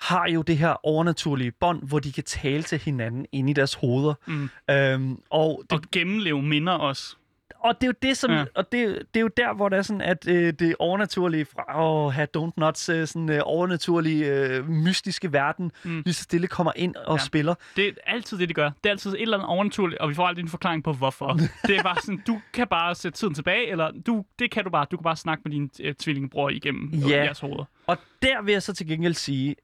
har 0.01 0.27
jo 0.29 0.43
det 0.43 0.57
her 0.59 0.87
overnaturlige 0.87 1.51
bånd, 1.51 1.83
hvor 1.89 1.99
de 1.99 2.13
kan 2.13 2.25
tale 2.25 2.63
til 2.63 2.79
hinanden 2.79 3.27
inde 3.33 3.51
i 3.51 3.53
deres 3.55 3.75
hoveder. 3.75 4.15
Mm. 4.27 4.51
Øhm, 4.71 5.19
og, 5.31 5.63
det, 5.63 5.73
Og 5.73 5.83
gennemleve 5.93 6.43
minder 6.43 6.73
også. 6.73 7.17
Og 7.65 7.75
det 7.81 7.83
er 7.83 7.89
jo 7.89 7.95
det, 8.03 8.17
som, 8.17 8.31
Ja. 8.31 8.45
og 8.55 8.73
det, 8.73 8.99
det 9.15 9.21
er 9.21 9.23
jo 9.23 9.31
der, 9.37 9.55
hvor 9.55 9.69
det 9.69 9.79
er 9.79 9.83
sådan, 9.83 10.01
at 10.01 10.29
øh, 10.29 10.53
det 10.59 10.75
overnaturlige 10.79 11.45
fra 11.45 11.83
åh, 11.85 12.13
have 12.13 12.29
don't 12.37 12.51
nuts, 12.57 12.89
øh, 12.89 13.07
sådan 13.07 13.31
øh, 13.31 13.41
overnaturlige, 13.45 14.27
øh, 14.27 14.69
mystiske 14.69 15.33
verden, 15.33 15.73
Mm. 15.85 16.03
lige 16.05 16.15
så 16.15 16.23
stille 16.23 16.47
kommer 16.47 16.73
ind 16.77 16.95
og 16.97 17.19
ja. 17.19 17.25
spiller. 17.25 17.55
Det 17.77 17.87
er 17.89 17.93
altid 18.07 18.39
det, 18.39 18.49
de 18.49 18.55
gør. 18.55 18.71
Det 18.85 18.87
er 18.87 18.91
altid 18.91 19.11
et 19.13 19.23
eller 19.23 19.37
andet 19.37 19.49
overnaturligt, 19.49 20.01
og 20.01 20.09
vi 20.09 20.15
får 20.15 20.27
aldrig 20.27 20.43
en 20.43 20.49
forklaring 20.49 20.85
på, 20.85 20.93
hvorfor. 20.93 21.33
det 21.67 21.77
er 21.77 21.83
bare 21.83 21.97
sådan, 22.03 22.23
du 22.27 22.41
kan 22.53 22.67
bare 22.67 22.95
sætte 22.95 23.19
tiden 23.19 23.35
tilbage, 23.35 23.71
eller 23.71 23.91
du, 24.07 24.25
det 24.39 24.51
kan 24.51 24.65
du 24.65 24.71
bare. 24.71 24.87
Du 24.91 24.97
kan 24.97 25.05
bare 25.05 25.17
snakke 25.17 25.43
med 25.45 25.53
din 25.53 25.71
øh, 25.81 25.95
tvillingebror 25.95 26.49
igennem 26.49 26.91
Ja. 26.95 27.25
jeres 27.25 27.41
hoveder. 27.41 27.65
Og 27.87 27.99
der 28.23 28.43
vil 28.43 28.53
jeg 28.53 28.63
så 28.63 28.75
til 28.75 28.87
gengæld 28.87 29.15
sige, 29.15 29.57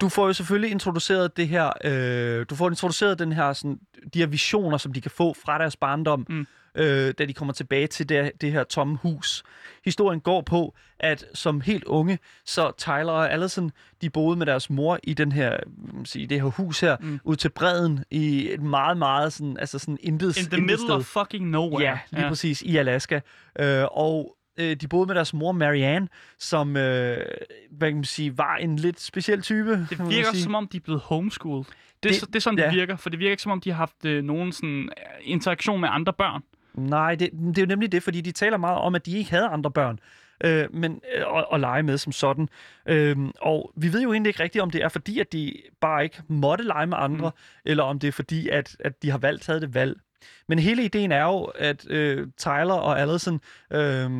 du 0.00 0.08
får 0.08 0.26
jo 0.26 0.32
selvfølgelig 0.32 0.70
introduceret 0.70 1.36
det 1.36 1.48
her, 1.48 1.70
øh, 1.84 2.46
du 2.50 2.54
får 2.54 2.68
introduceret 2.70 3.18
den 3.18 3.32
her, 3.32 3.52
sådan, 3.52 3.78
de 4.14 4.18
her 4.18 4.26
visioner, 4.26 4.76
som 4.76 4.92
de 4.92 5.00
kan 5.00 5.10
få 5.10 5.34
fra 5.44 5.58
deres 5.58 5.76
barndom, 5.76 6.26
Mm. 6.28 6.46
Øh, 6.78 7.14
da 7.18 7.24
de 7.24 7.32
kommer 7.32 7.54
tilbage 7.54 7.86
til 7.86 8.08
det, 8.08 8.32
det 8.40 8.52
her 8.52 8.64
tomme 8.64 8.96
hus. 9.02 9.42
Historien 9.84 10.20
går 10.20 10.40
på, 10.42 10.74
at 11.00 11.24
som 11.34 11.60
helt 11.60 11.84
unge, 11.84 12.18
så 12.44 12.72
Tyler 12.78 13.12
og 13.12 13.32
Allison, 13.32 13.70
de 14.02 14.10
boede 14.10 14.36
med 14.38 14.46
deres 14.46 14.70
mor 14.70 14.98
i 15.02 15.14
den 15.14 15.32
her, 15.32 15.56
sige, 16.04 16.26
det 16.26 16.40
her 16.40 16.48
hus 16.48 16.80
her, 16.80 16.96
Mm. 17.00 17.20
ud 17.24 17.36
til 17.36 17.48
bredden, 17.48 18.04
i 18.10 18.50
et 18.52 18.62
meget, 18.62 18.96
meget 18.96 19.32
sådan, 19.32 19.56
altså 19.58 19.78
sådan 19.78 19.98
intet, 20.00 20.36
In 20.38 20.44
the 20.44 20.60
middle 20.60 20.78
sted. 20.78 20.90
of 20.90 21.04
fucking 21.04 21.48
nowhere. 21.50 21.82
Ja, 21.90 21.98
lige 22.10 22.22
ja. 22.22 22.28
præcis, 22.28 22.62
i 22.62 22.76
Alaska. 22.76 23.20
Øh, 23.58 23.84
og 23.92 24.36
øh, 24.60 24.76
de 24.76 24.88
boede 24.88 25.06
med 25.06 25.14
deres 25.14 25.34
mor, 25.34 25.52
Marianne, 25.52 26.08
som, 26.38 26.76
øh, 26.76 27.16
hvad 27.70 27.88
kan 27.88 27.96
man 27.96 28.04
sige, 28.04 28.38
var 28.38 28.56
en 28.56 28.76
lidt 28.76 29.00
speciel 29.00 29.42
type. 29.42 29.70
Det 29.90 30.08
virker 30.10 30.34
som 30.34 30.54
om, 30.54 30.68
de 30.68 30.76
er 30.76 30.80
blevet 30.80 31.00
homeschooled. 31.04 31.64
Det, 32.02 32.08
er 32.08 32.12
Det- 32.20 32.28
det 32.28 32.36
er 32.36 32.40
sådan, 32.40 32.56
det 32.56 32.62
ja. 32.64 32.70
virker, 32.70 32.96
for 32.96 33.10
det 33.10 33.18
virker 33.18 33.30
ikke 33.30 33.42
som 33.42 33.52
om, 33.52 33.60
de 33.60 33.70
har 33.70 33.76
haft 33.76 34.04
øh, 34.04 34.24
nogen 34.24 34.52
sådan, 34.52 34.78
øh, 34.98 35.04
interaktion 35.22 35.80
med 35.80 35.88
andre 35.92 36.12
børn. 36.12 36.42
Nej, 36.78 37.14
det, 37.14 37.30
det 37.32 37.58
er 37.58 37.62
jo 37.62 37.66
nemlig 37.66 37.92
det, 37.92 38.02
fordi 38.02 38.20
de 38.20 38.32
taler 38.32 38.56
meget 38.56 38.78
om, 38.78 38.94
at 38.94 39.06
de 39.06 39.18
ikke 39.18 39.30
havde 39.30 39.46
andre 39.46 39.70
børn. 39.70 39.98
Øh, 40.44 40.74
men 40.74 41.00
øh, 41.16 41.38
at, 41.38 41.44
at 41.52 41.60
lege 41.60 41.82
med 41.82 41.98
som 41.98 42.12
sådan. 42.12 42.48
Øhm, 42.86 43.32
og 43.40 43.72
vi 43.76 43.92
ved 43.92 44.02
jo 44.02 44.12
egentlig 44.12 44.30
ikke 44.30 44.42
rigtigt, 44.42 44.62
om 44.62 44.70
det 44.70 44.84
er 44.84 44.88
fordi, 44.88 45.20
at 45.20 45.32
de 45.32 45.54
bare 45.80 46.04
ikke 46.04 46.22
måtte 46.28 46.64
lege 46.64 46.86
med 46.86 46.96
andre, 47.00 47.30
mm. 47.30 47.60
eller 47.64 47.84
om 47.84 47.98
det 47.98 48.08
er 48.08 48.12
fordi, 48.12 48.48
at, 48.48 48.76
at 48.80 49.02
de 49.02 49.10
har 49.10 49.18
valgt 49.18 49.42
taget 49.42 49.62
det 49.62 49.74
valg. 49.74 49.96
Men 50.48 50.58
hele 50.58 50.84
ideen 50.84 51.12
er 51.12 51.24
jo, 51.24 51.42
at 51.42 51.90
øh, 51.90 52.26
Tyler 52.36 52.74
og 52.74 53.00
Allison 53.00 53.40
øh, 53.70 54.10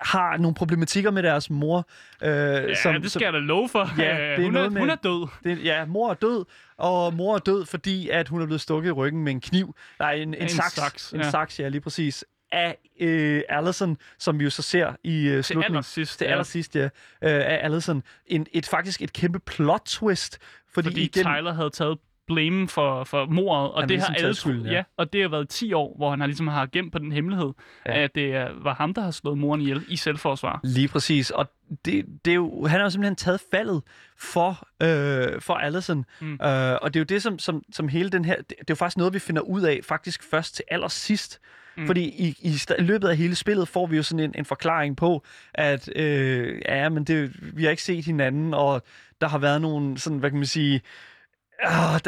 har 0.00 0.36
nogle 0.36 0.54
problematikker 0.54 1.10
med 1.10 1.22
deres 1.22 1.50
mor. 1.50 1.88
Øh, 2.22 2.28
Ja, 2.30 2.74
som, 2.74 3.02
det 3.02 3.10
skal 3.10 3.24
jeg 3.24 3.32
da 3.32 3.38
love 3.38 3.68
for. 3.68 3.90
Ja, 3.98 4.12
Øh, 4.12 4.20
det 4.20 4.32
er 4.32 4.36
hun, 4.36 4.44
er, 4.46 4.50
noget 4.50 4.72
med- 4.72 4.80
hun 4.80 4.90
er 4.90 4.94
død. 4.94 5.28
Det, 5.44 5.64
ja, 5.64 5.84
mor 5.84 6.10
er 6.10 6.14
død, 6.14 6.44
og 6.76 7.14
mor 7.14 7.34
er 7.34 7.38
død, 7.38 7.66
fordi 7.66 8.08
at 8.08 8.28
hun 8.28 8.42
er 8.42 8.46
blevet 8.46 8.60
stukket 8.60 8.88
i 8.88 8.92
ryggen 8.92 9.24
med 9.24 9.32
en 9.32 9.40
kniv. 9.40 9.74
Nej, 9.98 10.12
en, 10.12 10.28
en, 10.34 10.42
En 10.42 10.48
saks. 10.48 10.72
saks, 10.72 11.12
En 11.12 11.20
ja. 11.20 11.30
saks, 11.30 11.60
ja, 11.60 11.68
lige 11.68 11.80
præcis. 11.80 12.24
Af 12.52 12.76
øh, 13.00 13.42
Allison, 13.48 13.96
som 14.18 14.38
vi 14.38 14.44
jo 14.44 14.50
så 14.50 14.62
ser 14.62 14.92
i 15.04 15.26
øh, 15.26 15.34
Til 15.34 15.44
slutningen. 15.44 15.74
allersidst. 15.76 16.18
Til 16.18 16.24
ja. 16.24 16.30
allersidst, 16.30 16.76
ja. 16.76 16.84
Øh, 16.84 16.90
af 17.22 17.58
Allison. 17.62 18.02
En, 18.26 18.46
et, 18.52 18.66
faktisk 18.66 19.02
et 19.02 19.12
kæmpe 19.12 19.38
plot 19.38 19.82
twist. 19.86 20.38
Fordi, 20.74 20.88
Fordi 20.88 21.00
igen, 21.02 21.24
Tyler 21.24 21.52
havde 21.52 21.70
taget 21.70 21.98
blame 22.28 22.68
for, 22.68 23.04
for 23.04 23.26
mordet, 23.26 23.70
og 23.72 23.80
Han 23.82 23.88
det 23.88 24.00
har 24.00 24.14
alle 24.14 24.34
skylden, 24.34 24.66
ja. 24.66 24.72
ja. 24.72 24.82
og 24.96 25.12
det 25.12 25.22
har 25.22 25.28
været 25.28 25.48
10 25.48 25.72
år, 25.72 25.96
hvor 25.96 26.10
han 26.10 26.20
har 26.20 26.26
ligesom 26.26 26.48
har 26.48 26.66
gemt 26.66 26.92
på 26.92 26.98
den 26.98 27.12
hemmelighed, 27.12 27.52
Ja. 27.86 28.02
at 28.02 28.14
det 28.14 28.48
var 28.64 28.74
ham, 28.74 28.94
der 28.94 29.02
har 29.02 29.10
slået 29.10 29.38
moren 29.38 29.60
ihjel 29.60 29.84
i 29.88 29.96
selvforsvar. 29.96 30.60
Lige 30.64 30.88
præcis. 30.88 31.30
Og 31.30 31.50
det, 31.84 32.04
det 32.24 32.30
er 32.30 32.34
jo, 32.34 32.66
han 32.66 32.78
har 32.78 32.84
jo 32.86 32.90
simpelthen 32.90 33.16
taget 33.16 33.40
faldet 33.50 33.82
for, 34.18 34.66
øh, 34.82 35.40
for 35.40 35.54
Allison. 35.54 36.04
Mm. 36.20 36.32
Øh, 36.32 36.78
og 36.82 36.94
det 36.94 36.96
er 36.96 37.00
jo 37.00 37.04
det, 37.04 37.22
som, 37.22 37.38
som, 37.38 37.62
som 37.72 37.88
hele 37.88 38.10
den 38.10 38.24
her... 38.24 38.36
Det, 38.36 38.48
det 38.48 38.56
er 38.60 38.64
jo 38.70 38.74
faktisk 38.74 38.96
noget, 38.96 39.14
vi 39.14 39.18
finder 39.18 39.42
ud 39.42 39.62
af 39.62 39.80
faktisk 39.84 40.22
først 40.30 40.54
til 40.54 40.64
allersidst. 40.70 41.40
Mm. 41.76 41.86
Fordi 41.86 42.02
i, 42.04 42.36
i, 42.40 42.54
i 42.78 42.82
løbet 42.82 43.08
af 43.08 43.16
hele 43.16 43.34
spillet 43.34 43.68
får 43.68 43.86
vi 43.86 43.96
jo 43.96 44.02
sådan 44.02 44.20
en, 44.24 44.34
en 44.38 44.44
forklaring 44.44 44.96
på, 44.96 45.24
at 45.54 45.96
øh, 45.96 46.60
ja, 46.68 46.88
men 46.88 47.04
det, 47.04 47.30
vi 47.56 47.64
har 47.64 47.70
ikke 47.70 47.82
set 47.82 48.04
hinanden, 48.04 48.54
og 48.54 48.82
der 49.20 49.28
har 49.28 49.38
været 49.38 49.60
nogle 49.60 49.98
sådan, 49.98 50.18
hvad 50.18 50.30
kan 50.30 50.38
man 50.38 50.46
sige... 50.46 50.80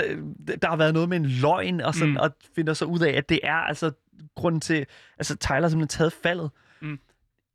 Øh, 0.06 0.18
der, 0.46 0.56
der 0.56 0.68
har 0.68 0.76
været 0.76 0.94
noget 0.94 1.08
med 1.08 1.16
en 1.16 1.26
løgn, 1.26 1.80
og 1.80 1.94
sådan, 1.94 2.10
Mm. 2.10 2.16
og 2.16 2.30
finder 2.56 2.74
så 2.74 2.84
ud 2.84 3.00
af, 3.00 3.10
at 3.12 3.28
det 3.28 3.40
er 3.42 3.54
altså 3.54 3.90
grunden 4.36 4.60
til... 4.60 4.86
Altså, 5.18 5.36
Tyler 5.36 5.60
har 5.60 5.68
simpelthen 5.68 5.98
taget 5.98 6.12
faldet. 6.12 6.50
Mm. 6.82 6.98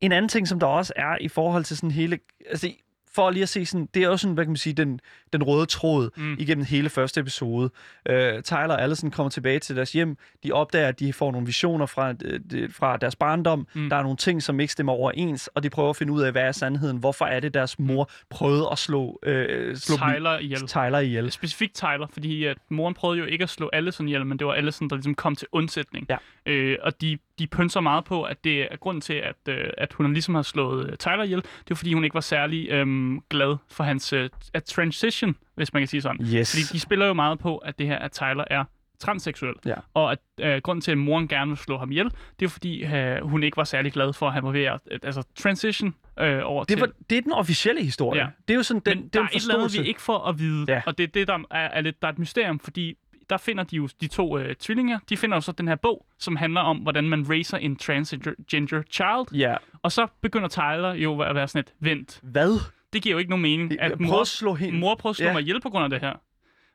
En 0.00 0.12
anden 0.12 0.28
ting, 0.28 0.48
som 0.48 0.60
der 0.60 0.66
også 0.66 0.92
er 0.96 1.18
i 1.20 1.28
forhold 1.28 1.64
til 1.64 1.76
sådan 1.76 1.90
hele... 1.90 2.18
Altså, 2.50 2.70
for 3.16 3.30
lige 3.30 3.42
at 3.42 3.48
se 3.48 3.66
sådan, 3.66 3.88
det 3.94 4.02
er 4.02 4.08
også 4.08 4.22
sådan, 4.22 4.34
hvad 4.34 4.44
kan 4.44 4.50
man 4.50 4.56
sige, 4.56 4.72
den, 4.72 5.00
den 5.32 5.42
røde 5.42 5.66
tråd 5.66 6.10
Mm. 6.16 6.22
mm. 6.24 6.36
igennem 6.38 6.64
hele 6.64 6.88
første 6.88 7.20
episode. 7.20 7.70
Uh, 8.10 8.14
Tyler 8.42 8.68
og 8.68 8.82
Allison 8.82 9.10
kommer 9.10 9.30
tilbage 9.30 9.58
til 9.58 9.76
deres 9.76 9.92
hjem. 9.92 10.16
De 10.44 10.52
opdager, 10.52 10.88
at 10.88 11.00
de 11.00 11.12
får 11.12 11.32
nogle 11.32 11.46
visioner 11.46 11.86
fra, 11.86 12.14
øh, 12.24 12.40
det, 12.50 12.74
fra 12.74 12.96
deres 12.96 13.16
barndom. 13.16 13.58
Mm. 13.74 13.80
Mm. 13.82 13.88
Der 13.90 13.96
er 13.96 14.02
nogle 14.02 14.16
ting, 14.16 14.42
som 14.42 14.60
ikke 14.60 14.72
stemmer 14.72 14.92
overens, 14.92 15.46
og 15.54 15.62
de 15.62 15.70
prøver 15.70 15.90
at 15.90 15.96
finde 15.96 16.12
ud 16.12 16.22
af, 16.22 16.32
hvad 16.32 16.42
er 16.42 16.52
sandheden. 16.52 16.96
Hvorfor 16.96 17.24
er 17.24 17.40
det, 17.40 17.54
deres 17.54 17.78
mor 17.78 18.10
prøvede 18.30 18.68
at 18.72 18.78
slå, 18.78 19.18
øh, 19.22 19.76
slå 19.76 19.96
Tyler 19.96 20.38
ihjel. 20.38 20.66
Tyler 20.66 20.98
ihjel? 20.98 21.30
Specifikt 21.30 21.74
Tyler, 21.74 22.06
fordi 22.12 22.44
at 22.44 22.56
moren 22.70 22.94
prøvede 22.94 23.18
jo 23.18 23.24
ikke 23.24 23.42
at 23.42 23.50
slå 23.50 23.70
Allison 23.72 24.08
ihjel, 24.08 24.26
men 24.26 24.38
det 24.38 24.46
var 24.46 24.52
Allison, 24.52 24.90
der 24.90 24.96
ligesom 24.96 25.14
kom 25.14 25.36
til 25.36 25.48
undsætning. 25.52 26.06
Ja. 26.08 26.16
Øh, 26.46 26.78
og 26.82 27.00
de, 27.00 27.18
de 27.38 27.46
pønser 27.46 27.80
meget 27.80 28.04
på, 28.04 28.22
at 28.22 28.44
det 28.44 28.62
er 28.62 28.76
grunden 28.76 29.00
til, 29.00 29.14
at, 29.14 29.36
øh, 29.48 29.64
at 29.78 29.92
hun 29.92 30.12
ligesom 30.12 30.34
har 30.34 30.42
slået 30.42 30.90
øh, 30.90 30.96
Tyler 30.96 31.22
ihjel. 31.22 31.40
Det 31.42 31.70
var, 31.70 31.76
fordi 31.76 31.92
hun 31.94 32.04
ikke 32.04 32.14
var 32.14 32.20
særlig 32.20 32.68
øh, 32.70 33.16
glad 33.30 33.56
for 33.70 33.84
hans 33.84 34.12
øh, 34.12 34.30
at 34.54 34.64
transition, 34.64 35.36
hvis 35.54 35.72
man 35.72 35.80
kan 35.82 35.86
sige 35.88 36.02
sådan. 36.02 36.26
Yes. 36.26 36.50
Fordi 36.52 36.62
de 36.72 36.80
spiller 36.80 37.06
jo 37.06 37.12
meget 37.14 37.38
på, 37.38 37.56
at 37.58 37.78
det 37.78 37.86
her, 37.86 37.98
at 37.98 38.12
Tyler 38.12 38.44
er 38.50 38.64
transseksuel. 38.98 39.54
Ja. 39.66 39.74
Og 39.94 40.12
at 40.12 40.18
øh, 40.40 40.56
grunden 40.62 40.80
til, 40.80 40.90
at 40.92 40.98
moren 40.98 41.28
gerne 41.28 41.48
vil 41.50 41.58
slå 41.58 41.78
ham 41.78 41.90
ihjel, 41.90 42.10
det 42.40 42.46
er 42.46 42.50
fordi, 42.50 42.84
øh, 42.84 43.22
hun 43.22 43.42
ikke 43.42 43.56
var 43.56 43.64
særlig 43.64 43.92
glad 43.92 44.12
for, 44.12 44.26
at 44.26 44.32
han 44.32 44.44
var 44.44 44.50
ved 44.50 44.64
at 44.64 44.80
øh, 44.90 44.98
altså, 45.02 45.22
transition 45.34 45.94
øh, 46.20 46.40
over 46.44 46.64
Det, 46.64 46.68
til... 46.68 46.80
var, 46.80 46.88
det 47.10 47.18
er 47.18 47.22
den 47.22 47.32
officielle 47.32 47.82
historie. 47.82 48.20
Ja. 48.20 48.26
Det 48.48 48.54
er 48.54 48.56
jo 48.56 48.62
sådan, 48.62 48.82
den, 48.86 48.96
Men 48.98 49.04
det 49.04 49.14
der 49.14 49.20
er 49.20 49.24
er 49.24 49.28
et 49.28 49.42
eller 49.42 49.54
andet, 49.54 49.82
vi 49.82 49.88
ikke 49.88 50.02
får 50.02 50.24
at 50.28 50.38
vide, 50.38 50.64
Ja. 50.68 50.82
og 50.86 50.98
det 50.98 51.04
er 51.04 51.08
det, 51.08 51.28
der 51.28 51.38
er, 51.50 51.58
er 51.68 51.80
lidt, 51.80 52.02
der 52.02 52.08
er 52.08 52.12
et 52.12 52.18
mysterium, 52.18 52.58
fordi 52.60 52.96
der 53.30 53.36
finder 53.36 53.64
de 53.64 53.76
jo 53.76 53.88
de 54.00 54.06
to 54.08 54.38
øh, 54.38 54.54
tvillinger, 54.54 54.98
de 55.08 55.16
finder 55.16 55.36
jo 55.36 55.40
så 55.40 55.52
den 55.52 55.68
her 55.68 55.74
bog, 55.76 56.06
som 56.18 56.36
handler 56.36 56.60
om, 56.60 56.76
hvordan 56.76 57.04
man 57.08 57.30
raiser 57.30 57.56
en 57.58 57.76
transgender 57.76 58.82
child, 58.90 59.38
Ja. 59.40 59.56
og 59.82 59.92
så 59.92 60.06
begynder 60.22 60.48
Tyler 60.48 60.94
jo 60.94 61.20
at 61.20 61.34
være 61.34 61.48
sådan 61.48 61.60
et, 61.68 61.74
vent, 61.80 62.20
Hvad? 62.22 62.60
det 62.92 63.02
giver 63.02 63.12
jo 63.14 63.18
ikke 63.18 63.30
nogen 63.30 63.42
mening, 63.42 63.80
at 63.80 64.00
mor, 64.00 64.20
at 64.20 64.26
slå 64.26 64.54
hende. 64.54 64.78
mor 64.78 64.94
prøver 64.94 65.10
at 65.10 65.16
slå 65.16 65.26
Ja. 65.26 65.32
mig 65.32 65.42
ihjel 65.42 65.60
på 65.60 65.70
grund 65.70 65.84
af 65.84 65.90
det 65.90 66.00
her. 66.00 66.12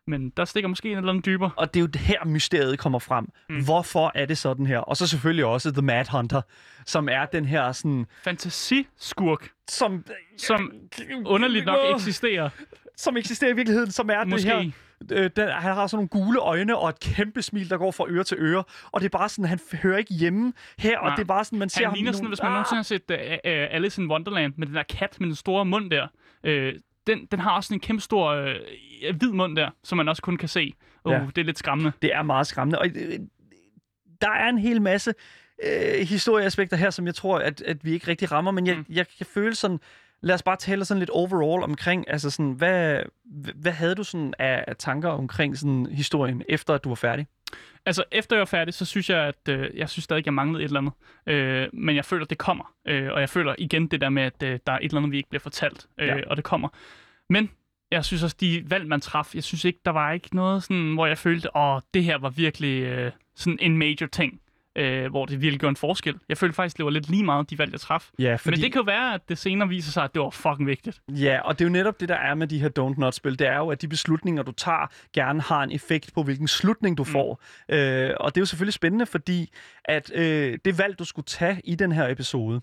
Men 0.08 0.30
der 0.30 0.46
stikker 0.46 0.68
måske 0.68 0.92
en 0.92 0.98
eller 0.98 1.10
anden 1.10 1.24
dybere. 1.26 1.52
Og 1.58 1.74
det 1.74 1.80
er 1.80 1.84
jo 1.84 2.00
her, 2.00 2.26
mysteriet 2.26 2.80
kommer 2.80 3.00
frem. 3.00 3.26
Mm. 3.50 3.64
Hvorfor 3.64 4.12
er 4.16 4.26
det 4.26 4.38
sådan 4.38 4.66
her? 4.66 4.78
Og 4.80 4.98
så 4.98 5.08
selvfølgelig 5.08 5.46
også 5.46 5.72
The 5.72 5.82
Mad 5.82 6.06
Hunter, 6.12 6.42
som 6.86 7.10
er 7.10 7.26
den 7.26 7.46
her 7.46 7.72
sådan... 7.72 8.06
Fantasiskurk, 8.24 9.50
Som, 9.68 10.06
som 10.38 10.72
underligt 11.26 11.66
nok 11.66 11.78
eksisterer. 11.96 12.50
som 12.98 13.18
eksisterer 13.18 13.52
i 13.52 13.56
virkeligheden, 13.56 13.92
som 13.92 14.10
er 14.10 14.26
Måske. 14.26 14.50
det 14.50 14.64
her 14.64 14.72
øh, 15.12 15.30
den, 15.36 15.48
han 15.48 15.74
har 15.74 15.88
sådan 15.88 15.98
nogle 16.14 16.26
gule 16.26 16.40
øjne 16.40 16.78
og 16.78 16.90
et 16.90 17.00
kæmpe 17.00 17.42
smil, 17.42 17.70
der 17.70 17.78
går 17.78 17.92
fra 17.92 18.06
øre 18.10 18.24
til 18.24 18.38
øre. 18.40 18.64
Og 18.92 19.02
det 19.02 19.06
er 19.14 19.18
bare 19.18 19.30
sådan, 19.30 19.46
han 19.46 19.60
hører 19.74 19.98
ikke 19.98 20.14
hjemme 20.14 20.54
her, 20.78 21.00
og 21.00 21.06
Nej. 21.08 21.16
det 21.16 21.22
er 21.22 21.28
bare 21.28 21.44
sådan, 21.46 21.60
man 21.60 21.70
ser 21.70 21.80
Han 21.82 21.86
ham 21.90 21.94
ligner 21.94 22.12
sådan, 22.12 22.24
nogle- 22.24 22.32
hvis 22.32 22.44
man 22.44 22.52
nogensinde 22.52 22.78
har 22.78 22.84
set 22.84 23.12
uh, 23.12 23.16
uh, 23.18 23.76
Alice 23.76 24.02
in 24.02 24.12
Wonderland 24.12 24.54
med 24.58 24.68
den 24.68 24.76
der 24.76 24.84
kat 24.84 25.16
med 25.20 25.28
den 25.28 25.36
store 25.36 25.66
mund 25.66 25.92
der. 25.92 26.08
Uh, 26.48 26.80
den, 27.08 27.26
den 27.32 27.40
har 27.40 27.52
også 27.56 27.68
sådan 27.68 27.76
en 27.76 27.80
kæmpe 27.82 28.02
stor 28.02 28.42
uh, 28.42 29.16
hvid 29.16 29.32
mund 29.32 29.56
der, 29.56 29.70
som 29.84 29.98
man 29.98 30.08
også 30.08 30.22
kun 30.22 30.38
kan 30.38 30.50
se. 30.50 30.74
Uh, 31.06 31.12
Ja. 31.12 31.20
Det 31.36 31.38
er 31.38 31.46
lidt 31.46 31.58
skræmmende. 31.60 31.92
Det 32.02 32.14
er 32.16 32.22
meget 32.24 32.48
skræmmende. 32.48 32.80
Og 32.80 32.88
øh, 32.88 33.20
der 34.22 34.30
er 34.32 34.50
en 34.50 34.58
hel 34.58 34.82
masse 34.82 35.14
øh, 35.64 36.08
historieaspekter 36.08 36.78
her, 36.78 36.90
som 36.90 37.06
jeg 37.06 37.16
tror, 37.16 37.40
at, 37.40 37.62
at 37.62 37.86
vi 37.86 37.92
ikke 37.92 38.08
rigtig 38.08 38.32
rammer, 38.32 38.52
men 38.52 38.68
jeg, 38.68 38.76
mm. 38.78 38.86
jeg 38.90 39.06
kan 39.18 39.26
føle 39.26 39.56
sådan, 39.56 39.80
lad 40.22 40.36
os 40.36 40.44
bare 40.44 40.56
tale 40.56 40.86
sådan 40.86 41.00
lidt 41.00 41.10
overall 41.10 41.64
omkring, 41.64 42.06
altså 42.08 42.30
sådan, 42.30 42.52
hvad, 42.52 43.04
hvad 43.56 43.72
havde 43.72 43.96
du 43.96 44.04
sådan 44.04 44.34
af, 44.40 44.64
af 44.68 44.76
tanker 44.78 45.10
omkring 45.10 45.58
sådan 45.58 45.86
historien, 45.92 46.44
efter 46.50 46.74
at 46.74 46.84
du 46.84 46.90
var 46.90 46.96
færdig? 46.96 47.28
Altså, 47.86 48.04
efter 48.12 48.36
jeg 48.36 48.40
var 48.40 48.46
færdig, 48.46 48.74
så 48.74 48.86
synes 48.86 49.10
jeg, 49.10 49.20
at 49.28 49.50
øh, 49.50 49.70
jeg 49.78 49.90
synes 49.90 50.04
stadig, 50.04 50.26
jeg 50.26 50.34
manglede 50.34 50.64
et 50.64 50.68
eller 50.68 50.80
andet. 50.80 50.94
Øh, 51.28 51.68
men 51.74 51.96
jeg 51.96 52.06
føler, 52.06 52.24
at 52.24 52.30
det 52.30 52.38
kommer. 52.38 52.74
Øh, 52.88 53.12
og 53.12 53.20
jeg 53.20 53.30
føler 53.30 53.56
igen 53.58 53.88
det 53.88 54.02
der 54.02 54.10
med, 54.10 54.24
at 54.24 54.44
øh, 54.44 54.60
der 54.68 54.74
er 54.74 54.78
et 54.78 54.84
eller 54.84 54.98
andet, 54.98 55.12
vi 55.12 55.18
ikke 55.18 55.30
bliver 55.30 55.42
fortalt. 55.42 55.88
Øh, 55.98 56.08
Ja. 56.08 56.18
Og 56.28 56.38
det 56.38 56.44
kommer. 56.46 56.70
Men 57.30 57.50
jeg 57.92 58.06
synes 58.06 58.24
også, 58.24 58.36
de 58.42 58.64
valg, 58.68 58.88
man 58.88 59.02
traf, 59.02 59.36
jeg 59.36 59.44
synes 59.44 59.66
ikke, 59.66 59.80
der 59.86 59.92
var 59.92 60.12
ikke 60.12 60.36
noget 60.36 60.64
sådan, 60.64 60.94
hvor 60.94 61.06
jeg 61.06 61.18
følte, 61.18 61.58
åh, 61.58 61.82
det 61.94 62.04
her 62.04 62.18
var 62.18 62.30
virkelig 62.30 62.84
øh, 62.84 63.12
sådan 63.36 63.58
en 63.62 63.78
major 63.78 64.08
ting. 64.12 64.42
Øh, 64.76 65.10
hvor 65.10 65.26
det 65.26 65.42
virkelig 65.42 65.60
gjorde 65.60 65.72
en 65.72 65.76
forskel. 65.76 66.20
Jeg 66.30 66.38
følte 66.38 66.56
faktisk, 66.56 66.78
det 66.78 66.86
var 66.86 66.92
lidt 66.92 67.10
lige 67.10 67.24
meget, 67.24 67.50
de 67.50 67.58
valg, 67.58 67.72
jeg 67.72 67.80
traf. 67.80 68.10
Ja, 68.20 68.38
Men 68.46 68.54
det 68.54 68.72
kan 68.72 68.80
jo 68.80 68.84
være, 68.86 69.14
at 69.14 69.30
det 69.30 69.38
senere 69.38 69.70
viser 69.70 69.92
sig, 69.92 70.04
at 70.04 70.14
det 70.14 70.22
var 70.22 70.30
fucking 70.30 70.68
vigtigt. 70.68 71.02
Ja, 71.10 71.40
og 71.42 71.60
det 71.60 71.66
er 71.66 71.70
jo 71.70 71.72
netop 71.72 72.00
det, 72.00 72.10
der 72.10 72.16
er 72.16 72.36
med 72.36 72.48
de 72.48 72.60
her 72.60 72.70
Don't 72.80 73.00
Not-spil. 73.00 73.40
Det 73.40 73.48
er 73.48 73.58
jo, 73.58 73.70
at 73.70 73.82
de 73.82 73.88
beslutninger, 73.88 74.44
du 74.44 74.52
tager, 74.52 74.92
gerne 75.14 75.42
har 75.42 75.64
en 75.64 75.72
effekt 75.72 76.14
på, 76.14 76.24
hvilken 76.24 76.48
slutning 76.48 76.98
du 76.98 77.04
får. 77.04 77.42
Øh, 77.70 78.12
og 78.20 78.36
det 78.36 78.38
er 78.38 78.42
jo 78.42 78.46
selvfølgelig 78.46 78.74
spændende, 78.74 79.06
fordi 79.06 79.52
at 79.86 80.12
øh, 80.16 80.58
det 80.66 80.78
valg, 80.78 81.00
du 81.00 81.06
skulle 81.06 81.26
tage 81.26 81.62
i 81.64 81.76
den 81.76 81.92
her 81.92 82.08
episode, 82.08 82.62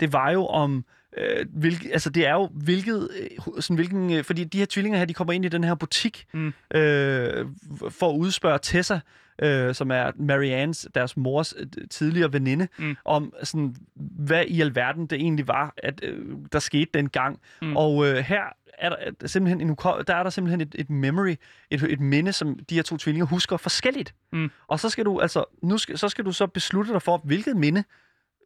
det 0.00 0.12
var 0.12 0.30
jo 0.30 0.46
om... 0.46 0.84
Øh, 1.18 1.46
hvilke, 1.52 1.92
altså 1.92 2.10
det 2.10 2.26
er 2.26 2.32
jo 2.32 2.50
hvilket, 2.52 3.08
øh, 3.20 3.62
sådan 3.62 3.76
hvilken, 3.76 4.12
øh, 4.12 4.24
fordi 4.24 4.44
de 4.44 4.58
her 4.58 4.66
tvillinger 4.70 4.98
her, 4.98 5.06
de 5.06 5.14
kommer 5.14 5.32
ind 5.32 5.44
i 5.44 5.48
den 5.48 5.64
her 5.64 5.74
butik 5.74 6.26
Mm. 6.32 6.52
øh, 6.74 7.46
for 7.90 8.10
at 8.12 8.16
udspørge 8.16 8.58
Tessa, 8.62 9.00
øh, 9.42 9.74
som 9.74 9.90
er 9.90 10.10
Mariannes, 10.16 10.88
deres 10.94 11.16
mors 11.16 11.54
øh, 11.58 11.66
tidligere 11.90 12.32
veninde, 12.32 12.68
Mm. 12.78 12.96
om 13.04 13.32
sådan, 13.42 13.76
hvad 13.96 14.44
i 14.48 14.60
alverden 14.60 15.06
det 15.06 15.16
egentlig 15.16 15.48
var, 15.48 15.74
at 15.82 16.00
øh, 16.02 16.24
der 16.52 16.58
skete 16.58 16.90
dengang. 16.94 17.40
Mm. 17.62 17.76
Og 17.76 18.06
øh, 18.08 18.16
her 18.16 18.42
er 18.78 18.88
der, 18.88 18.96
er 19.20 19.26
simpelthen 19.26 19.60
en, 19.60 19.76
der 19.84 20.14
er 20.14 20.22
der 20.22 20.30
simpelthen 20.30 20.60
et, 20.60 20.74
et 20.78 20.90
memory, 20.90 21.34
et, 21.70 21.82
et 21.82 22.00
minde, 22.00 22.32
som 22.32 22.58
de 22.70 22.74
her 22.74 22.82
to 22.82 22.96
tvillinger 22.96 23.26
husker 23.26 23.56
forskelligt. 23.56 24.14
Mm. 24.32 24.50
Og 24.68 24.80
så 24.80 24.88
skal 24.88 25.04
du 25.04 25.20
altså, 25.20 25.44
nu 25.62 25.78
skal, 25.78 25.98
så 25.98 26.08
skal 26.08 26.24
du 26.24 26.32
så 26.32 26.46
beslutte 26.46 26.92
dig 26.92 27.02
for, 27.02 27.20
hvilket 27.24 27.56
minde 27.56 27.84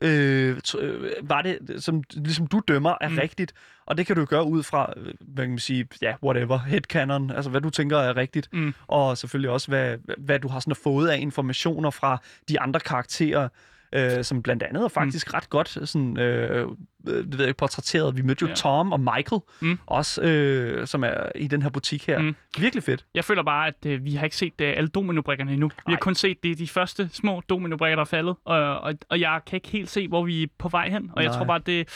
øh, 0.01 0.57
øh, 0.79 1.13
var 1.23 1.43
det, 1.43 1.59
som 1.85 2.03
ligesom 2.15 2.47
du 2.47 2.61
dømmer 2.69 2.95
er 3.01 3.09
Mm. 3.09 3.15
mm. 3.15 3.19
rigtigt. 3.21 3.53
Og 3.87 3.97
det 3.97 4.07
kan 4.07 4.17
du 4.17 4.25
gøre 4.25 4.45
ud 4.45 4.63
fra, 4.63 4.93
øh, 4.97 5.15
hvad 5.21 5.45
kan 5.45 5.51
man 5.51 5.59
sige, 5.59 5.89
ja, 6.03 6.15
whatever, 6.23 6.59
headcanon, 6.59 7.31
altså 7.31 7.51
hvad 7.51 7.61
du 7.61 7.71
tænker 7.71 7.99
er 7.99 8.17
rigtigt. 8.17 8.49
Mm. 8.53 8.75
Og 8.87 9.19
selvfølgelig 9.19 9.51
også, 9.51 9.69
hvad, 9.69 9.97
hvad 10.19 10.39
du 10.39 10.49
har 10.49 10.61
sådan 10.61 10.75
fået 10.75 11.09
af 11.09 11.19
informationer 11.19 11.91
fra 11.91 12.19
de 12.49 12.61
andre 12.61 12.81
karakterer, 12.81 13.49
øh, 13.93 14.25
som 14.25 14.43
blandt 14.43 14.63
andet 14.63 14.85
er 14.85 14.89
faktisk 14.89 15.29
mm. 15.29 15.35
ret 15.35 15.51
godt 15.51 15.69
sådan, 15.69 16.19
øh, 16.19 16.61
øh, 16.61 16.67
det 17.07 17.33
ved 17.33 17.39
jeg, 17.39 17.49
ikke, 17.49 17.59
portrætteret. 17.59 18.17
Vi 18.17 18.23
mødte 18.23 18.43
jo 18.43 18.49
Ja. 18.49 18.55
Tom 18.55 18.93
og 18.93 19.01
Michael, 19.01 19.41
Mm. 19.61 19.79
også, 19.87 20.23
øh, 20.23 20.87
som 20.87 21.05
er 21.05 21.15
i 21.35 21.47
den 21.47 21.63
her 21.63 21.71
butik 21.71 22.07
her. 22.07 22.19
Mm. 22.19 22.35
Virkelig 22.59 22.83
fedt. 22.85 23.05
Jeg 23.15 23.25
føler 23.25 23.43
bare, 23.43 23.67
at 23.67 23.87
øh, 23.87 24.05
vi 24.05 24.15
har 24.15 24.25
ikke 24.25 24.37
set 24.37 24.61
øh, 24.61 24.73
alle 24.77 24.89
dominobrikkerne 24.89 25.53
endnu. 25.53 25.69
Vi 25.69 25.75
har 25.87 25.91
Nej. 25.93 26.01
kun 26.01 26.15
set 26.15 26.43
det, 26.43 26.59
de 26.59 26.69
første 26.69 27.11
små 27.13 27.43
dominobrikker, 27.49 27.97
der 27.97 28.01
er 28.01 28.05
faldet. 28.07 28.37
Og, 28.45 28.81
og, 28.81 28.95
og 29.09 29.21
jeg 29.21 29.41
kan 29.47 29.57
ikke 29.57 29.69
helt 29.69 29.91
se, 29.91 30.09
hvor 30.09 30.25
vi 30.25 30.43
er 30.43 30.47
på 30.59 30.69
vej 30.69 30.89
hen. 30.91 31.11
Og 31.13 31.23
jeg 31.23 31.31
Nej. 31.31 31.39
tror 31.39 31.45
bare, 31.47 31.61
det... 31.67 31.89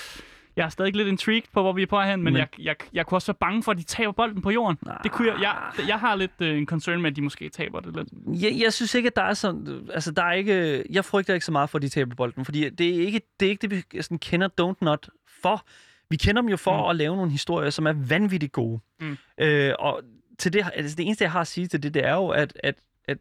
Jeg 0.57 0.65
er 0.65 0.69
stadig 0.69 0.97
lidt 0.97 1.09
intrigued 1.09 1.49
på, 1.53 1.63
hvor 1.63 1.73
vi 1.73 1.83
er 1.83 1.87
på 1.87 2.01
hen, 2.01 2.23
men, 2.23 2.33
Men- 2.33 2.37
jeg, 2.37 2.49
jeg, 2.59 2.77
jeg 2.93 3.07
kunne 3.07 3.17
også 3.17 3.33
være 3.33 3.39
bange 3.41 3.63
for, 3.63 3.73
at 3.73 3.79
de 3.79 3.83
taber 3.83 4.13
bolden 4.13 4.43
på 4.43 4.51
jorden. 4.51 4.79
Det 5.03 5.13
kunne 5.13 5.29
jeg, 5.29 5.41
jeg, 5.41 5.89
jeg 5.89 6.01
har 6.01 6.15
lidt 6.15 6.31
øh, 6.41 6.59
en 6.59 6.67
concern 6.67 7.03
med, 7.03 7.11
at 7.11 7.17
de 7.17 7.23
måske 7.23 7.49
taber 7.49 7.81
det 7.81 7.97
lidt. 7.97 8.43
Jeg, 8.43 8.61
jeg 8.63 8.73
synes 8.73 8.95
ikke, 8.95 9.07
at 9.07 9.17
der 9.17 9.23
er 9.23 9.35
sådan... 9.35 9.89
Altså, 9.95 10.11
der 10.11 10.23
er 10.23 10.33
ikke... 10.33 10.85
Jeg 10.91 11.05
frygter 11.05 11.35
ikke 11.35 11.47
så 11.47 11.53
meget 11.53 11.71
for, 11.71 11.79
at 11.79 11.83
de 11.83 11.89
taber 11.89 12.15
bolden, 12.15 12.45
fordi 12.45 12.69
det 12.71 12.97
er 12.97 13.07
ikke 13.07 13.21
det, 13.41 13.47
er 13.47 13.51
ikke 13.51 13.69
det 13.69 13.71
vi 13.93 14.03
sådan 14.03 14.19
kender 14.19 14.49
Don't 14.61 14.79
Not 14.81 15.09
for. 15.43 15.67
Vi 16.11 16.17
kender 16.17 16.43
dem 16.43 16.49
jo 16.49 16.57
for 16.57 16.83
mm. 16.85 16.91
at 16.91 16.97
lave 16.97 17.17
nogle 17.17 17.31
historier, 17.31 17.71
som 17.71 17.87
er 17.87 17.93
vanvittigt 17.93 18.53
gode. 18.53 18.81
Mm. 19.01 19.17
Øh, 19.39 19.75
og 19.79 20.03
til 20.39 20.53
det, 20.53 20.65
altså, 20.75 20.97
det 20.97 21.07
eneste, 21.07 21.25
jeg 21.25 21.33
har 21.33 21.41
at 21.41 21.47
sige 21.47 21.67
til 21.67 21.83
det, 21.83 21.95
det 21.95 22.05
er 22.05 22.15
jo, 22.15 22.29
at, 22.29 22.59
at, 22.63 22.75
at 23.09 23.19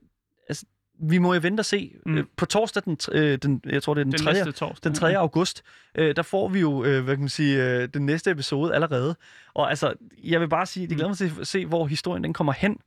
altså, 0.49 0.65
vi 1.09 1.17
må 1.17 1.33
jo 1.33 1.39
vente 1.43 1.61
og 1.61 1.65
se. 1.65 1.91
Mm. 2.05 2.11
Mm. 2.13 2.27
på 2.37 2.45
torsdag, 2.45 2.83
den, 2.85 2.97
øh, 3.11 3.37
den, 3.37 3.61
jeg 3.65 3.83
tror 3.83 3.93
det 3.93 4.01
er 4.01 4.03
den, 4.03 4.11
Den 4.11 4.19
3. 4.21 4.33
næste 4.33 4.51
torsdag. 4.51 4.89
Den 4.89 4.95
3. 4.99 5.17
august, 5.17 5.63
øh, 5.95 6.15
der 6.15 6.21
får 6.21 6.47
vi 6.47 6.59
jo, 6.59 6.83
øh, 6.83 7.03
hvad 7.03 7.15
kan 7.15 7.19
man 7.21 7.29
sige, 7.29 7.63
øh, 7.63 7.87
den 7.93 8.05
næste 8.05 8.31
episode 8.31 8.73
allerede. 8.75 9.15
Og 9.53 9.69
altså, 9.69 9.93
jeg 10.23 10.39
vil 10.41 10.47
bare 10.49 10.65
sige, 10.65 10.87
jeg 10.89 10.95
glæder 10.95 11.07
mig 11.09 11.17
til 11.17 11.31
at 11.41 11.47
se, 11.47 11.65
hvor 11.65 11.85
historien 11.87 12.23
den 12.23 12.33
kommer 12.33 12.53
hen. 12.53 12.77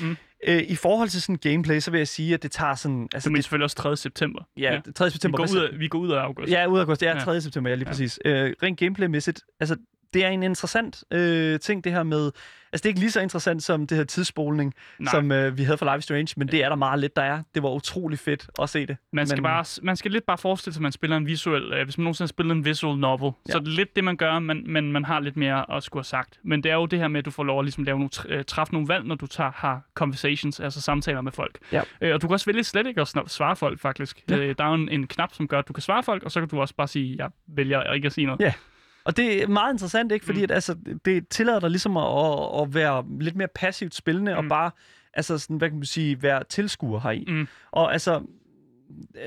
Mm. 0.00 0.16
Øh, 0.46 0.62
I 0.62 0.76
forhold 0.76 1.08
til 1.08 1.22
sådan 1.22 1.36
gameplay, 1.36 1.80
så 1.80 1.90
vil 1.90 1.98
jeg 1.98 2.08
sige, 2.08 2.34
at 2.34 2.42
det 2.42 2.50
tager 2.50 2.74
sådan... 2.74 3.08
Altså, 3.14 3.28
det 3.30 3.38
er 3.38 3.42
selvfølgelig 3.42 3.64
også 3.64 3.76
3. 3.76 3.96
september. 3.96 4.42
Ja, 4.56 4.80
3. 4.94 5.04
Vi 5.04 5.10
september. 5.10 5.38
går, 5.38 5.46
hvad 5.46 5.54
ud 5.62 5.68
af, 5.68 5.78
vi 5.78 5.88
går 5.88 5.98
ud 5.98 6.10
af 6.12 6.20
august. 6.20 6.50
Ja, 6.50 6.66
ud 6.66 6.78
af 6.78 6.82
august. 6.82 7.00
Det 7.00 7.08
er 7.08 7.14
Ja. 7.16 7.20
3. 7.24 7.40
september, 7.40 7.70
ja, 7.70 7.76
lige 7.76 7.86
Ja. 7.86 7.90
præcis. 7.92 8.18
Øh, 8.24 8.54
rent 8.62 8.78
gameplaymæssigt, 8.78 9.40
altså, 9.60 9.76
det 10.14 10.24
er 10.24 10.28
en 10.28 10.42
interessant 10.42 11.04
øh, 11.10 11.60
ting, 11.60 11.84
det 11.84 11.92
her 11.92 12.02
med... 12.02 12.30
Altså, 12.72 12.82
det 12.82 12.84
er 12.84 12.88
ikke 12.88 13.00
lige 13.00 13.10
så 13.10 13.20
interessant 13.20 13.62
som 13.62 13.86
det 13.86 13.96
her 13.96 14.04
tidsspolning, 14.04 14.74
Nej. 14.98 15.10
som 15.10 15.32
øh, 15.32 15.58
vi 15.58 15.62
havde 15.62 15.78
for 15.78 15.84
Life 15.84 15.98
is 15.98 16.04
Strange, 16.04 16.34
men 16.36 16.48
det 16.48 16.64
er 16.64 16.68
der 16.68 16.76
meget 16.76 17.00
lidt, 17.00 17.16
der 17.16 17.22
er. 17.22 17.42
Det 17.54 17.62
var 17.62 17.70
utrolig 17.70 18.18
fedt 18.18 18.50
at 18.62 18.70
se 18.70 18.86
det. 18.86 18.96
Man 19.12 19.26
skal, 19.26 19.36
men, 19.36 19.42
bare, 19.42 19.64
man 19.82 19.96
skal 19.96 20.10
lidt 20.10 20.26
bare 20.26 20.38
forestille 20.38 20.74
sig, 20.74 20.80
at 20.80 20.82
man 20.82 20.92
spiller 20.92 21.16
en 21.16 21.26
visuel... 21.26 21.72
Øh, 21.72 21.84
hvis 21.84 21.98
man 21.98 22.02
nogensinde 22.04 22.24
har 22.24 22.28
spillet 22.28 22.56
en 22.56 22.64
visual 22.64 22.98
novel, 22.98 23.32
ja. 23.48 23.52
så 23.52 23.58
er 23.58 23.62
det 23.62 23.68
lidt 23.72 23.96
det, 23.96 24.04
man 24.04 24.16
gør, 24.16 24.38
men, 24.38 24.72
men 24.72 24.92
man 24.92 25.04
har 25.04 25.20
lidt 25.20 25.36
mere 25.36 25.76
at 25.76 25.82
skulle 25.82 26.00
have 26.00 26.04
sagt. 26.04 26.38
Men 26.42 26.62
det 26.62 26.70
er 26.70 26.74
jo 26.74 26.86
det 26.86 26.98
her 26.98 27.08
med, 27.08 27.18
at 27.18 27.24
du 27.24 27.30
får 27.30 27.44
lov 27.44 27.58
at 27.58 27.64
ligesom 27.64 27.84
lave 27.84 27.98
nogle, 27.98 28.10
øh, 28.28 28.44
træffe 28.44 28.72
nogle 28.72 28.88
valg, 28.88 29.04
når 29.04 29.14
du 29.14 29.26
tager, 29.26 29.50
har 29.54 29.82
conversations, 29.94 30.60
altså 30.60 30.80
samtaler 30.80 31.20
med 31.20 31.32
folk. 31.32 31.58
Ja. 31.72 31.82
Øh, 32.00 32.14
og 32.14 32.22
du 32.22 32.26
kan 32.26 32.32
også 32.34 32.46
vælge 32.46 32.64
slet 32.64 32.86
ikke 32.86 33.00
at 33.00 33.14
svare 33.26 33.56
folk, 33.56 33.80
faktisk. 33.80 34.22
Ja. 34.30 34.36
Øh, 34.36 34.54
der 34.58 34.64
er 34.64 34.68
jo 34.68 34.74
en, 34.74 34.88
en 34.88 35.06
knap, 35.06 35.34
som 35.34 35.48
gør, 35.48 35.58
at 35.58 35.68
du 35.68 35.72
kan 35.72 35.82
svare 35.82 36.02
folk, 36.02 36.22
og 36.22 36.30
så 36.30 36.40
kan 36.40 36.48
du 36.48 36.60
også 36.60 36.74
bare 36.74 36.88
sige, 36.88 37.16
jeg 37.18 37.30
vælger 37.46 37.92
ikke 37.92 38.06
at 38.06 38.12
sige 38.12 38.26
noget. 38.26 38.40
Ja. 38.40 38.52
Og 39.04 39.16
det 39.16 39.42
er 39.42 39.46
meget 39.46 39.72
interessant, 39.74 40.12
ikke? 40.12 40.26
Fordi 40.26 40.38
Mm. 40.38 40.44
at, 40.44 40.50
altså, 40.50 40.76
det 41.04 41.28
tillader 41.28 41.60
dig 41.60 41.70
ligesom 41.70 41.96
at, 41.96 42.62
at, 42.62 42.74
være 42.74 43.04
lidt 43.20 43.36
mere 43.36 43.48
passivt 43.54 43.94
spillende, 43.94 44.32
mm. 44.32 44.38
og 44.38 44.44
bare 44.48 44.70
altså, 45.14 45.38
sådan, 45.38 45.56
hvad 45.56 45.68
kan 45.68 45.78
man 45.78 45.86
sige, 45.86 46.22
være 46.22 46.44
tilskuer 46.48 47.00
heri. 47.00 47.24
Mm. 47.28 47.48
Og 47.70 47.92
altså, 47.92 48.22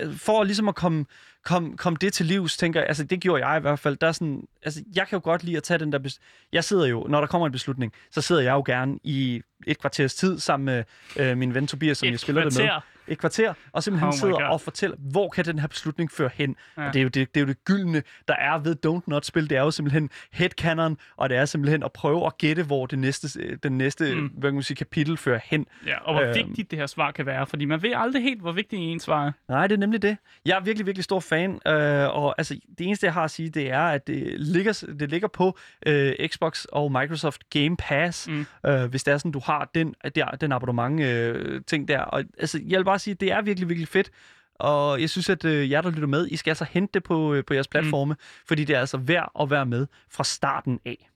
øh, 0.01 0.13
for 0.13 0.43
ligesom 0.43 0.67
at 0.67 0.75
komme, 0.75 1.05
komme, 1.45 1.77
komme 1.77 1.97
det 2.01 2.13
til 2.13 2.25
livs, 2.25 2.57
tænker 2.57 2.79
jeg, 2.79 2.87
altså 2.87 3.03
det 3.03 3.19
gjorde 3.19 3.47
jeg 3.47 3.57
i 3.57 3.61
hvert 3.61 3.79
fald, 3.79 3.97
der 3.97 4.07
er 4.07 4.11
sådan, 4.11 4.43
altså 4.63 4.83
jeg 4.95 5.07
kan 5.07 5.15
jo 5.15 5.21
godt 5.23 5.43
lide 5.43 5.57
at 5.57 5.63
tage 5.63 5.77
den 5.77 5.91
der, 5.91 5.99
bes- 5.99 6.19
jeg 6.53 6.63
sidder 6.63 6.85
jo, 6.87 7.05
når 7.09 7.19
der 7.19 7.27
kommer 7.27 7.45
en 7.45 7.51
beslutning, 7.51 7.93
så 8.11 8.21
sidder 8.21 8.41
jeg 8.41 8.51
jo 8.51 8.63
gerne 8.65 8.99
i 9.03 9.41
et 9.67 9.79
kvarters 9.79 10.15
tid 10.15 10.39
sammen 10.39 10.65
med 10.65 10.83
øh, 11.19 11.37
min 11.37 11.53
ven 11.53 11.67
Tobias, 11.67 11.97
som 11.97 12.07
Et 12.07 12.11
jeg 12.11 12.19
spiller 12.19 12.41
det 12.43 12.53
med. 12.59 12.65
Et 13.07 13.17
kvarter, 13.17 13.53
og 13.71 13.83
simpelthen 13.83 14.07
Oh 14.07 14.13
sidder 14.13 14.33
God. 14.33 14.43
og 14.43 14.61
fortæller, 14.61 14.97
hvor 14.99 15.29
kan 15.29 15.45
den 15.45 15.59
her 15.59 15.67
beslutning 15.67 16.11
føre 16.11 16.29
hen? 16.33 16.55
Ja. 16.77 16.87
Og 16.87 16.93
det 16.93 16.99
er, 16.99 17.03
jo 17.03 17.09
det, 17.09 17.35
det 17.35 17.41
er 17.41 17.45
jo 17.45 17.47
det 17.47 17.65
gyldne, 17.65 18.03
der 18.27 18.33
er 18.35 18.57
ved 18.57 18.75
Don't 18.85 19.01
Not-spil. 19.07 19.49
Det 19.49 19.57
er 19.57 19.61
jo 19.61 19.71
simpelthen 19.71 20.09
headcanon, 20.31 20.97
og 21.17 21.29
det 21.29 21.37
er 21.37 21.45
simpelthen 21.45 21.83
at 21.83 21.91
prøve 21.93 22.25
at 22.25 22.37
gætte, 22.37 22.63
hvor 22.63 22.85
det 22.85 22.99
næste, 22.99 23.55
den 23.63 23.77
næste 23.77 24.15
Mm. 24.15 24.27
hvad 24.37 24.49
kan 24.49 24.53
man 24.53 24.63
sige, 24.63 24.75
kapitel 24.77 25.17
fører 25.17 25.39
hen. 25.45 25.65
Ja, 25.85 25.97
og 26.01 26.13
hvor 26.13 26.23
Øhm. 26.23 26.33
vigtigt 26.35 26.71
det 26.71 26.79
her 26.79 26.85
svar 26.85 27.11
kan 27.11 27.25
være, 27.25 27.47
fordi 27.47 27.65
man 27.65 27.81
ved 27.81 27.91
aldrig 27.95 28.23
helt, 28.23 28.41
hvor 28.41 28.51
vigtigt 28.51 28.79
ens 28.81 29.03
svar 29.03 29.25
er. 29.27 29.31
Nej, 29.49 29.67
det 29.67 29.75
er 29.75 29.79
nemlig 29.79 30.01
det. 30.01 30.17
Jeg 30.45 30.55
er 30.57 30.61
virkelig, 30.61 30.85
virkelig 30.85 31.03
stor 31.03 31.19
fan, 31.19 31.51
øh, 31.67 32.15
og 32.15 32.35
altså, 32.37 32.59
det 32.77 32.85
eneste, 32.87 33.05
jeg 33.05 33.13
har 33.13 33.23
at 33.23 33.31
sige, 33.31 33.49
det 33.49 33.71
er, 33.71 33.81
at 33.81 34.07
det 34.07 34.33
ligger, 34.39 34.85
det 34.99 35.09
ligger 35.09 35.27
på 35.27 35.57
øh, 35.85 36.13
Xbox 36.27 36.65
og 36.65 36.91
Microsoft 36.91 37.41
Game 37.49 37.77
Pass, 37.77 38.27
mm. 38.27 38.45
øh, 38.65 38.85
hvis 38.85 39.03
det 39.03 39.13
er 39.13 39.17
sådan, 39.17 39.31
du 39.31 39.41
har 39.45 39.69
den, 39.75 39.93
der, 40.15 40.25
den 40.25 40.51
abonnement 40.51 41.01
øh, 41.01 41.61
ting 41.67 41.87
der. 41.87 41.99
Og 41.99 42.23
altså, 42.39 42.59
jeg 42.67 42.77
vil 42.79 42.85
bare 42.85 42.96
sige, 43.01 43.13
det 43.13 43.31
er 43.31 43.41
virkelig, 43.41 43.69
virkelig 43.69 43.87
fedt. 43.87 44.11
Og 44.55 45.01
jeg 45.01 45.09
synes, 45.09 45.29
at 45.29 45.45
øh, 45.45 45.71
jer, 45.71 45.81
der 45.81 45.91
lytter 45.91 46.07
med, 46.07 46.27
I 46.27 46.35
skal 46.35 46.51
altså 46.51 46.65
hente 46.69 46.91
det 46.93 47.03
på, 47.03 47.33
øh, 47.33 47.45
på 47.45 47.53
jeres 47.53 47.67
platforme, 47.67 48.13
mm. 48.13 48.19
fordi 48.47 48.63
det 48.63 48.75
er 48.75 48.79
altså 48.79 48.97
værd 48.97 49.31
at 49.39 49.49
være 49.49 49.65
med 49.65 49.87
fra 50.11 50.23
starten 50.23 50.79
af. 50.85 51.09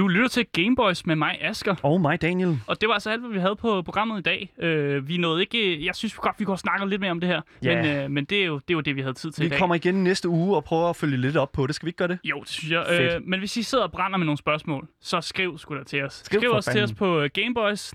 Du 0.00 0.08
lytter 0.08 0.28
til 0.28 0.46
Gameboys 0.52 1.06
med 1.06 1.16
mig, 1.16 1.38
Asker. 1.40 1.74
Og 1.82 2.00
mig, 2.00 2.22
Daniel. 2.22 2.60
Og 2.66 2.80
det 2.80 2.88
var 2.88 2.94
altså 2.94 3.10
alt, 3.10 3.20
hvad 3.20 3.30
vi 3.30 3.38
havde 3.38 3.56
på 3.56 3.82
programmet 3.82 4.18
i 4.18 4.22
dag. 4.22 4.52
Øh, 4.58 5.08
vi 5.08 5.16
nåede 5.16 5.40
ikke... 5.40 5.86
Jeg 5.86 5.94
synes 5.94 6.14
godt, 6.14 6.36
vi 6.38 6.44
kunne 6.44 6.58
snakke 6.58 6.88
lidt 6.88 7.00
mere 7.00 7.10
om 7.10 7.20
det 7.20 7.28
her. 7.28 7.40
Ja. 7.62 7.82
Men, 7.82 7.96
øh, 7.96 8.10
men 8.10 8.24
det, 8.24 8.38
er 8.42 8.44
jo, 8.44 8.54
det 8.54 8.70
er 8.70 8.74
jo 8.74 8.80
det, 8.80 8.96
vi 8.96 9.00
havde 9.00 9.14
tid 9.14 9.30
til 9.30 9.42
Vi 9.42 9.46
i 9.46 9.48
dag. 9.48 9.58
kommer 9.58 9.74
igen 9.74 9.94
næste 9.94 10.28
uge 10.28 10.56
og 10.56 10.64
prøver 10.64 10.88
at 10.88 10.96
følge 10.96 11.16
lidt 11.16 11.36
op 11.36 11.52
på 11.52 11.66
det. 11.66 11.74
Skal 11.74 11.86
vi 11.86 11.88
ikke 11.88 11.96
gøre 11.96 12.08
det? 12.08 12.18
Jo, 12.24 12.40
det 12.40 12.48
synes 12.48 12.72
jeg. 12.72 12.84
Fedt. 12.88 13.14
Øh, 13.14 13.20
men 13.26 13.38
hvis 13.38 13.56
I 13.56 13.62
sidder 13.62 13.84
og 13.84 13.92
brænder 13.92 14.18
med 14.18 14.26
nogle 14.26 14.38
spørgsmål, 14.38 14.88
så 15.00 15.20
skriv 15.20 15.58
sgu 15.58 15.76
da 15.76 15.84
til 15.84 16.02
os. 16.04 16.12
Skriv 16.24 16.40
Skriv 16.40 16.52
os 16.52 16.64
til 16.64 16.82
os 16.82 16.92
på 16.92 17.20
øh, 17.20 17.30
gameboys 17.34 17.92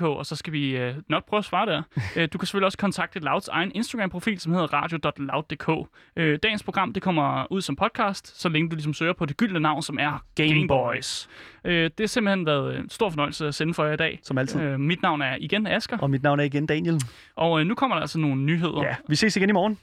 og 0.00 0.26
så 0.26 0.36
skal 0.36 0.52
vi 0.52 0.76
øh, 0.76 0.94
nok 1.08 1.26
prøve 1.26 1.38
at 1.38 1.44
svare 1.44 1.66
der. 1.66 1.82
øh, 2.16 2.28
du 2.32 2.38
kan 2.38 2.46
selvfølgelig 2.46 2.66
også 2.66 2.78
kontakte 2.78 3.18
Louds 3.18 3.48
egen 3.48 3.72
Instagram-profil, 3.74 4.40
som 4.40 4.52
hedder 4.52 4.72
radio.loud.dk. 4.72 5.88
Øh, 6.16 6.38
dagens 6.42 6.62
program 6.62 6.92
det 6.92 7.02
kommer 7.02 7.52
ud 7.52 7.60
som 7.60 7.76
podcast, 7.76 8.40
så 8.40 8.48
længe 8.48 8.70
du 8.70 8.76
ligesom 8.76 8.94
søger 8.94 9.12
på 9.12 9.26
det 9.26 9.36
gyldne 9.36 9.60
navn, 9.60 9.82
som 9.82 9.98
er 10.00 10.24
Gameboys. 10.76 11.28
Øh, 11.64 11.84
det 11.84 11.92
har 12.00 12.06
simpelthen 12.06 12.46
været 12.46 12.78
en 12.78 12.90
stor 12.90 13.10
fornøjelse 13.10 13.46
at 13.46 13.54
sende 13.54 13.74
for 13.74 13.84
jer 13.84 13.92
i 13.92 13.96
dag. 13.96 14.20
Som 14.22 14.38
altid. 14.38 14.60
Øh, 14.60 14.80
mit 14.80 15.02
navn 15.02 15.22
er 15.22 15.36
igen 15.40 15.66
Asker, 15.66 15.98
Og 15.98 16.10
mit 16.10 16.22
navn 16.22 16.40
er 16.40 16.44
igen 16.44 16.66
Daniel. 16.66 17.00
og 17.36 17.60
øh, 17.60 17.66
nu 17.66 17.74
kommer 17.74 17.96
der 17.96 18.00
altså 18.00 18.18
nogle 18.18 18.42
nyheder. 18.42 18.82
Ja, 18.84 18.94
vi 19.08 19.14
ses 19.16 19.36
igen 19.36 19.48
i 19.48 19.52
morgen. 19.52 19.78